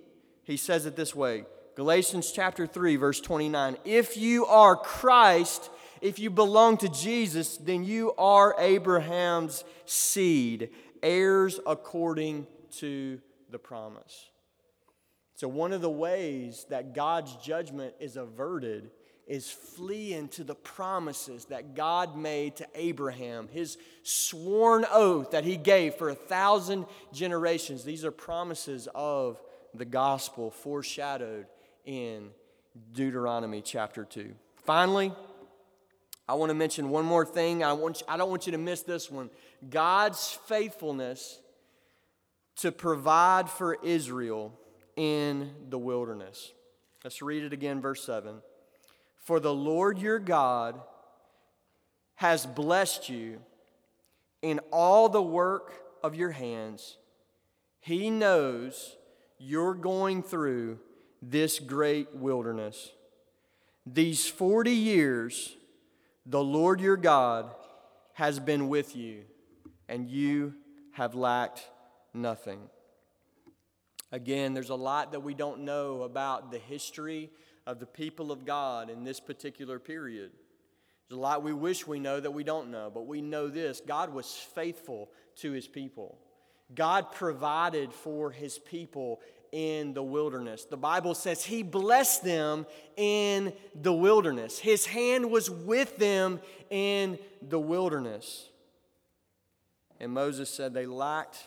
He 0.45 0.57
says 0.57 0.87
it 0.87 0.97
this 0.97 1.15
way 1.15 1.45
Galatians 1.77 2.33
chapter 2.33 2.67
3, 2.67 2.97
verse 2.97 3.21
29. 3.21 3.77
If 3.85 4.17
you 4.17 4.47
are 4.47 4.77
Christ, 4.77 5.69
if 6.01 6.19
you 6.19 6.31
belong 6.31 6.77
to 6.79 6.89
Jesus, 6.89 7.57
then 7.57 7.85
you 7.85 8.13
are 8.17 8.55
Abraham's 8.59 9.65
seed, 9.85 10.71
heirs 11.03 11.61
according 11.67 12.47
to 12.79 13.21
the 13.51 13.59
promise. 13.59 14.31
So, 15.35 15.49
one 15.49 15.73
of 15.73 15.81
the 15.81 15.91
ways 15.91 16.67
that 16.71 16.95
God's 16.95 17.35
judgment 17.37 17.95
is 17.99 18.17
averted 18.17 18.91
is 19.27 19.49
fleeing 19.49 20.29
to 20.29 20.43
the 20.43 20.57
promises 20.57 21.45
that 21.47 21.75
God 21.75 22.17
made 22.17 22.57
to 22.57 22.67
Abraham, 22.75 23.49
his 23.49 23.79
sworn 24.03 24.85
oath 24.91 25.31
that 25.31 25.45
he 25.45 25.57
gave 25.57 25.95
for 25.95 26.09
a 26.09 26.15
thousand 26.15 26.85
generations. 27.13 27.85
These 27.85 28.05
are 28.05 28.11
promises 28.11 28.89
of 28.95 29.41
the 29.73 29.85
gospel 29.85 30.51
foreshadowed 30.51 31.47
in 31.85 32.31
Deuteronomy 32.93 33.63
chapter 33.63 34.05
2. 34.05 34.35
Finally, 34.57 35.13
I 36.29 36.35
want 36.35 36.51
to 36.51 36.55
mention 36.55 36.91
one 36.91 37.05
more 37.05 37.27
thing. 37.27 37.65
I, 37.65 37.73
want 37.73 38.01
you, 38.01 38.07
I 38.09 38.17
don't 38.17 38.31
want 38.31 38.47
you 38.47 38.53
to 38.53 38.59
miss 38.59 38.83
this 38.83 39.11
one. 39.11 39.31
God's 39.69 40.39
faithfulness 40.47 41.41
to 42.57 42.71
provide 42.71 43.51
for 43.51 43.79
Israel 43.83 44.53
in 44.97 45.51
the 45.69 45.79
wilderness. 45.79 46.53
Let's 47.03 47.23
read 47.23 47.43
it 47.43 47.53
again, 47.53 47.81
verse 47.81 48.05
7. 48.05 48.37
For 49.17 49.41
the 49.41 49.55
Lord 49.55 49.99
your 49.99 50.19
God 50.19 50.81
has 52.17 52.45
blessed 52.45 53.09
you 53.09 53.41
in 54.43 54.61
all 54.71 55.09
the 55.09 55.23
work 55.23 55.73
of 56.03 56.15
your 56.15 56.31
hands. 56.31 56.99
He 57.81 58.11
knows 58.11 58.97
you're 59.39 59.75
going 59.75 60.23
through 60.23 60.79
this 61.23 61.59
great 61.59 62.15
wilderness. 62.15 62.91
These 63.87 64.27
40 64.27 64.71
years, 64.71 65.57
the 66.27 66.43
Lord 66.43 66.81
your 66.81 66.97
God 66.97 67.51
has 68.15 68.39
been 68.39 68.69
with 68.69 68.95
you, 68.97 69.23
and 69.89 70.09
you 70.09 70.55
have 70.93 71.15
lacked 71.15 71.67
nothing. 72.13 72.61
Again, 74.13 74.55
there's 74.55 74.71
a 74.71 74.75
lot 74.75 75.13
that 75.13 75.21
we 75.21 75.35
don't 75.35 75.61
know 75.61 76.03
about 76.03 76.51
the 76.51 76.59
history 76.59 77.31
of 77.67 77.79
the 77.79 77.87
people 77.87 78.33
of 78.33 78.45
God 78.45 78.91
in 78.91 79.05
this 79.05 79.21
particular 79.21 79.79
period. 79.79 80.33
There's 81.09 81.19
a 81.19 81.21
lot 81.21 81.43
we 81.43 81.53
wish 81.53 81.87
we 81.87 82.01
know 82.01 82.21
that 82.21 82.33
we 82.33 82.45
don't 82.45 82.71
know, 82.71 82.91
but 82.93 83.07
we 83.07 83.21
know 83.21 83.49
this 83.49 83.81
God 83.81 84.13
was 84.13 84.35
faithful 84.55 85.11
to 85.37 85.53
his 85.53 85.67
people. 85.67 86.19
God 86.75 87.13
provided 87.13 87.93
for 87.93 88.31
his 88.31 88.59
people 88.59 89.21
in 89.53 89.95
the 89.95 90.03
wilderness. 90.03 90.65
The 90.65 90.77
Bible 90.77 91.15
says 91.15 91.45
he 91.45 91.63
blessed 91.63 92.23
them 92.23 92.67
in 92.97 93.53
the 93.75 93.93
wilderness. 93.93 94.59
His 94.59 94.87
hand 94.87 95.31
was 95.31 95.51
with 95.51 95.97
them 95.97 96.41
in 96.71 97.19
the 97.43 97.59
wilderness. 97.59 98.49
And 99.99 100.13
Moses 100.13 100.49
said 100.49 100.73
they 100.73 100.87
lacked 100.87 101.39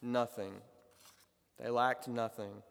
nothing. 0.00 0.52
They 1.60 1.68
lacked 1.68 2.06
nothing. 2.06 2.62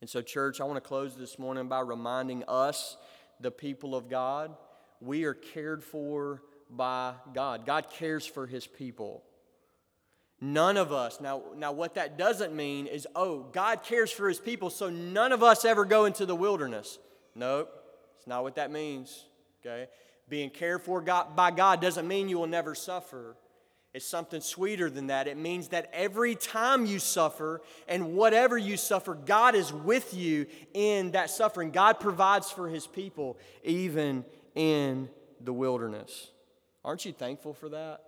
And 0.00 0.10
so, 0.10 0.20
church, 0.20 0.60
I 0.60 0.64
want 0.64 0.76
to 0.76 0.86
close 0.86 1.16
this 1.16 1.38
morning 1.38 1.68
by 1.68 1.80
reminding 1.80 2.44
us, 2.48 2.96
the 3.40 3.50
people 3.50 3.94
of 3.94 4.08
God, 4.08 4.54
we 5.00 5.24
are 5.24 5.34
cared 5.34 5.84
for 5.84 6.42
by 6.70 7.12
God. 7.34 7.66
God 7.66 7.90
cares 7.90 8.26
for 8.26 8.46
his 8.46 8.66
people. 8.66 9.22
None 10.40 10.76
of 10.76 10.92
us, 10.92 11.20
now, 11.20 11.42
now 11.56 11.72
what 11.72 11.94
that 11.94 12.18
doesn't 12.18 12.54
mean 12.54 12.86
is, 12.86 13.06
oh, 13.16 13.46
God 13.52 13.82
cares 13.82 14.10
for 14.10 14.28
his 14.28 14.38
people, 14.38 14.68
so 14.68 14.90
none 14.90 15.32
of 15.32 15.42
us 15.42 15.64
ever 15.64 15.86
go 15.86 16.04
into 16.04 16.26
the 16.26 16.36
wilderness. 16.36 16.98
Nope, 17.34 17.70
it's 18.18 18.26
not 18.26 18.42
what 18.42 18.56
that 18.56 18.70
means, 18.70 19.24
okay? 19.64 19.88
Being 20.28 20.50
cared 20.50 20.82
for 20.82 21.00
God, 21.00 21.36
by 21.36 21.52
God 21.52 21.80
doesn't 21.80 22.06
mean 22.06 22.28
you 22.28 22.38
will 22.38 22.46
never 22.46 22.74
suffer. 22.74 23.36
It's 23.94 24.04
something 24.04 24.42
sweeter 24.42 24.90
than 24.90 25.06
that. 25.06 25.26
It 25.26 25.38
means 25.38 25.68
that 25.68 25.88
every 25.90 26.34
time 26.34 26.84
you 26.84 26.98
suffer 26.98 27.62
and 27.88 28.14
whatever 28.14 28.58
you 28.58 28.76
suffer, 28.76 29.14
God 29.14 29.54
is 29.54 29.72
with 29.72 30.12
you 30.12 30.46
in 30.74 31.12
that 31.12 31.30
suffering. 31.30 31.70
God 31.70 31.98
provides 31.98 32.50
for 32.50 32.68
his 32.68 32.86
people 32.86 33.38
even 33.64 34.26
in 34.54 35.08
the 35.40 35.54
wilderness. 35.54 36.30
Aren't 36.84 37.06
you 37.06 37.12
thankful 37.12 37.54
for 37.54 37.70
that? 37.70 38.02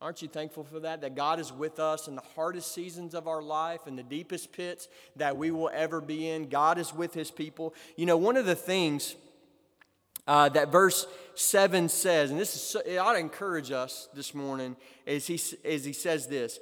Aren't 0.00 0.20
you 0.20 0.28
thankful 0.28 0.64
for 0.64 0.80
that? 0.80 1.00
That 1.00 1.14
God 1.14 1.40
is 1.40 1.52
with 1.52 1.78
us 1.78 2.06
in 2.06 2.16
the 2.16 2.22
hardest 2.34 2.74
seasons 2.74 3.14
of 3.14 3.26
our 3.26 3.42
life, 3.42 3.86
in 3.86 3.96
the 3.96 4.02
deepest 4.02 4.52
pits 4.52 4.88
that 5.16 5.36
we 5.36 5.50
will 5.50 5.70
ever 5.72 6.00
be 6.00 6.28
in. 6.28 6.48
God 6.48 6.78
is 6.78 6.92
with 6.92 7.14
his 7.14 7.30
people. 7.30 7.74
You 7.96 8.04
know, 8.04 8.18
one 8.18 8.36
of 8.36 8.44
the 8.44 8.54
things 8.54 9.16
uh, 10.26 10.48
that 10.50 10.70
verse 10.70 11.06
7 11.34 11.88
says, 11.88 12.30
and 12.30 12.38
this 12.38 12.54
is, 12.54 12.60
so, 12.60 12.80
it 12.80 12.96
ought 12.96 13.14
to 13.14 13.18
encourage 13.18 13.70
us 13.70 14.08
this 14.12 14.34
morning, 14.34 14.76
as 15.06 15.26
he, 15.26 15.40
as 15.64 15.84
he 15.84 15.92
says 15.92 16.26
this 16.26 16.58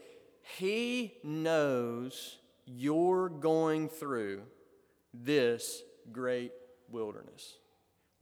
He 0.58 1.14
knows 1.24 2.38
you're 2.66 3.28
going 3.28 3.88
through 3.88 4.42
this 5.12 5.82
great 6.12 6.52
wilderness. 6.90 7.56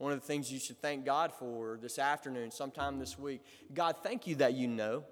One 0.03 0.11
of 0.11 0.19
the 0.19 0.27
things 0.27 0.51
you 0.51 0.59
should 0.59 0.81
thank 0.81 1.05
God 1.05 1.31
for 1.31 1.79
this 1.81 1.97
afternoon, 1.97 2.51
sometime 2.51 2.99
this 2.99 3.17
week. 3.17 3.41
God, 3.73 3.95
thank 4.03 4.27
you 4.27 4.35
that 4.35 4.51
you 4.53 4.67
know. 4.67 5.05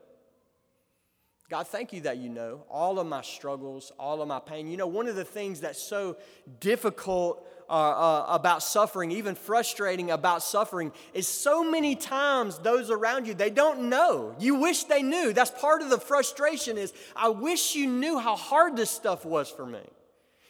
God, 1.49 1.65
thank 1.65 1.93
you 1.93 2.01
that 2.01 2.17
you 2.17 2.27
know 2.27 2.65
all 2.69 2.99
of 2.99 3.07
my 3.07 3.21
struggles, 3.21 3.93
all 3.97 4.21
of 4.21 4.27
my 4.27 4.41
pain. 4.41 4.67
You 4.67 4.75
know, 4.75 4.87
one 4.87 5.07
of 5.07 5.15
the 5.15 5.23
things 5.23 5.61
that's 5.61 5.81
so 5.81 6.17
difficult 6.59 7.47
uh, 7.69 7.71
uh, 7.71 8.25
about 8.27 8.63
suffering, 8.63 9.11
even 9.11 9.35
frustrating 9.35 10.11
about 10.11 10.43
suffering, 10.43 10.91
is 11.13 11.25
so 11.25 11.63
many 11.63 11.95
times 11.95 12.57
those 12.57 12.91
around 12.91 13.27
you, 13.27 13.33
they 13.33 13.49
don't 13.49 13.87
know. 13.87 14.35
You 14.39 14.55
wish 14.55 14.83
they 14.83 15.03
knew. 15.03 15.31
That's 15.31 15.51
part 15.51 15.81
of 15.81 15.89
the 15.89 15.99
frustration 15.99 16.77
is, 16.77 16.91
I 17.15 17.29
wish 17.29 17.75
you 17.75 17.87
knew 17.87 18.19
how 18.19 18.35
hard 18.35 18.75
this 18.75 18.89
stuff 18.89 19.23
was 19.23 19.49
for 19.49 19.65
me. 19.65 19.87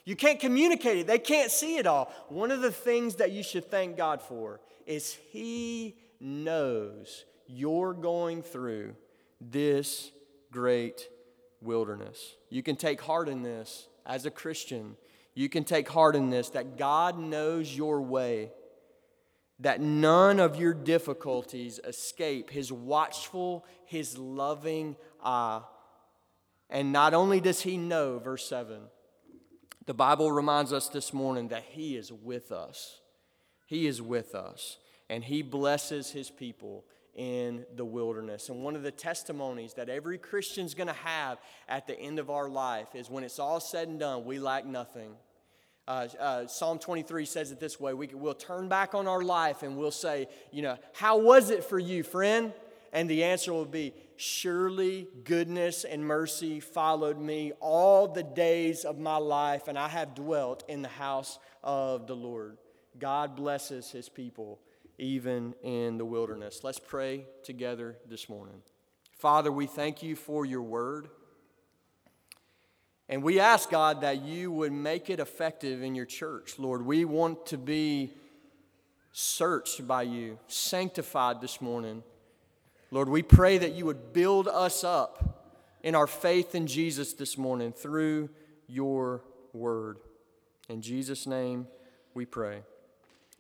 You 0.03 0.15
can't 0.15 0.39
communicate 0.39 0.97
it. 0.97 1.07
They 1.07 1.19
can't 1.19 1.51
see 1.51 1.77
it 1.77 1.85
all. 1.85 2.11
One 2.29 2.51
of 2.51 2.61
the 2.61 2.71
things 2.71 3.15
that 3.15 3.31
you 3.31 3.43
should 3.43 3.69
thank 3.69 3.97
God 3.97 4.21
for 4.21 4.59
is 4.85 5.17
He 5.29 5.95
knows 6.19 7.25
you're 7.47 7.93
going 7.93 8.41
through 8.41 8.95
this 9.39 10.11
great 10.51 11.07
wilderness. 11.61 12.35
You 12.49 12.63
can 12.63 12.75
take 12.75 13.01
heart 13.01 13.29
in 13.29 13.43
this 13.43 13.87
as 14.05 14.25
a 14.25 14.31
Christian. 14.31 14.95
You 15.35 15.49
can 15.49 15.63
take 15.63 15.87
heart 15.87 16.15
in 16.15 16.29
this 16.29 16.49
that 16.49 16.77
God 16.77 17.19
knows 17.19 17.75
your 17.75 18.01
way, 18.01 18.51
that 19.59 19.81
none 19.81 20.39
of 20.39 20.55
your 20.55 20.73
difficulties 20.73 21.79
escape 21.83 22.49
His 22.49 22.71
watchful, 22.71 23.65
His 23.85 24.17
loving 24.17 24.95
eye. 25.23 25.61
And 26.69 26.91
not 26.91 27.13
only 27.13 27.39
does 27.39 27.61
He 27.61 27.77
know, 27.77 28.17
verse 28.17 28.47
7, 28.47 28.79
the 29.91 29.95
Bible 29.95 30.31
reminds 30.31 30.71
us 30.71 30.87
this 30.87 31.11
morning 31.11 31.49
that 31.49 31.65
He 31.71 31.97
is 31.97 32.13
with 32.13 32.53
us. 32.53 33.01
He 33.65 33.87
is 33.87 34.01
with 34.01 34.35
us, 34.35 34.77
and 35.09 35.21
He 35.21 35.41
blesses 35.41 36.11
His 36.11 36.29
people 36.29 36.85
in 37.13 37.65
the 37.75 37.83
wilderness. 37.83 38.47
And 38.47 38.63
one 38.63 38.77
of 38.77 38.83
the 38.83 38.91
testimonies 38.91 39.73
that 39.73 39.89
every 39.89 40.17
Christian's 40.17 40.75
going 40.75 40.87
to 40.87 40.93
have 40.93 41.39
at 41.67 41.87
the 41.87 41.99
end 41.99 42.19
of 42.19 42.29
our 42.29 42.47
life 42.47 42.95
is 42.95 43.09
when 43.09 43.25
it's 43.25 43.37
all 43.37 43.59
said 43.59 43.89
and 43.89 43.99
done, 43.99 44.23
we 44.23 44.39
lack 44.39 44.65
nothing. 44.65 45.11
Uh, 45.89 46.07
uh, 46.17 46.47
Psalm 46.47 46.79
23 46.79 47.25
says 47.25 47.51
it 47.51 47.59
this 47.59 47.77
way 47.77 47.93
we, 47.93 48.07
will 48.13 48.33
turn 48.33 48.69
back 48.69 48.95
on 48.95 49.09
our 49.09 49.21
life 49.21 49.61
and 49.61 49.75
we'll 49.75 49.91
say, 49.91 50.29
you 50.53 50.61
know, 50.61 50.77
how 50.93 51.17
was 51.17 51.49
it 51.49 51.65
for 51.65 51.77
you, 51.77 52.01
friend? 52.01 52.53
And 52.93 53.09
the 53.09 53.25
answer 53.25 53.51
will 53.51 53.65
be, 53.65 53.93
Surely 54.24 55.07
goodness 55.24 55.84
and 55.84 56.05
mercy 56.05 56.59
followed 56.59 57.19
me 57.19 57.53
all 57.59 58.07
the 58.07 58.22
days 58.22 58.86
of 58.86 58.99
my 58.99 59.17
life, 59.17 59.67
and 59.67 59.80
I 59.80 59.88
have 59.88 60.13
dwelt 60.13 60.63
in 60.67 60.84
the 60.84 60.89
house 60.89 61.39
of 61.63 62.05
the 62.05 62.15
Lord. 62.15 62.59
God 62.99 63.36
blesses 63.36 63.89
his 63.89 64.09
people 64.09 64.59
even 64.99 65.55
in 65.63 65.97
the 65.97 66.05
wilderness. 66.05 66.59
Let's 66.63 66.78
pray 66.78 67.26
together 67.41 67.97
this 68.07 68.30
morning. 68.30 68.61
Father, 69.17 69.51
we 69.51 69.65
thank 69.65 70.03
you 70.03 70.15
for 70.15 70.45
your 70.45 70.61
word. 70.61 71.07
And 73.09 73.24
we 73.24 73.39
ask, 73.39 73.72
God, 73.72 74.01
that 74.01 74.22
you 74.22 74.51
would 74.51 74.72
make 74.72 75.09
it 75.09 75.19
effective 75.19 75.82
in 75.82 75.95
your 75.95 76.05
church. 76.05 76.59
Lord, 76.59 76.86
we 76.86 77.05
want 77.05 77.47
to 77.47 77.57
be 77.57 78.11
searched 79.13 79.88
by 79.88 80.03
you, 80.03 80.38
sanctified 80.45 81.41
this 81.41 81.59
morning. 81.59 82.03
Lord, 82.91 83.07
we 83.07 83.23
pray 83.23 83.57
that 83.57 83.73
you 83.73 83.85
would 83.85 84.11
build 84.11 84.49
us 84.49 84.83
up 84.83 85.31
in 85.81 85.95
our 85.95 86.07
faith 86.07 86.53
in 86.53 86.67
Jesus 86.67 87.13
this 87.13 87.37
morning 87.37 87.71
through 87.71 88.29
your 88.67 89.23
word. 89.53 89.97
In 90.67 90.81
Jesus' 90.81 91.25
name 91.25 91.67
we 92.13 92.25
pray. 92.25 92.63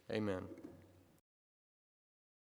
Amen. 0.09 0.60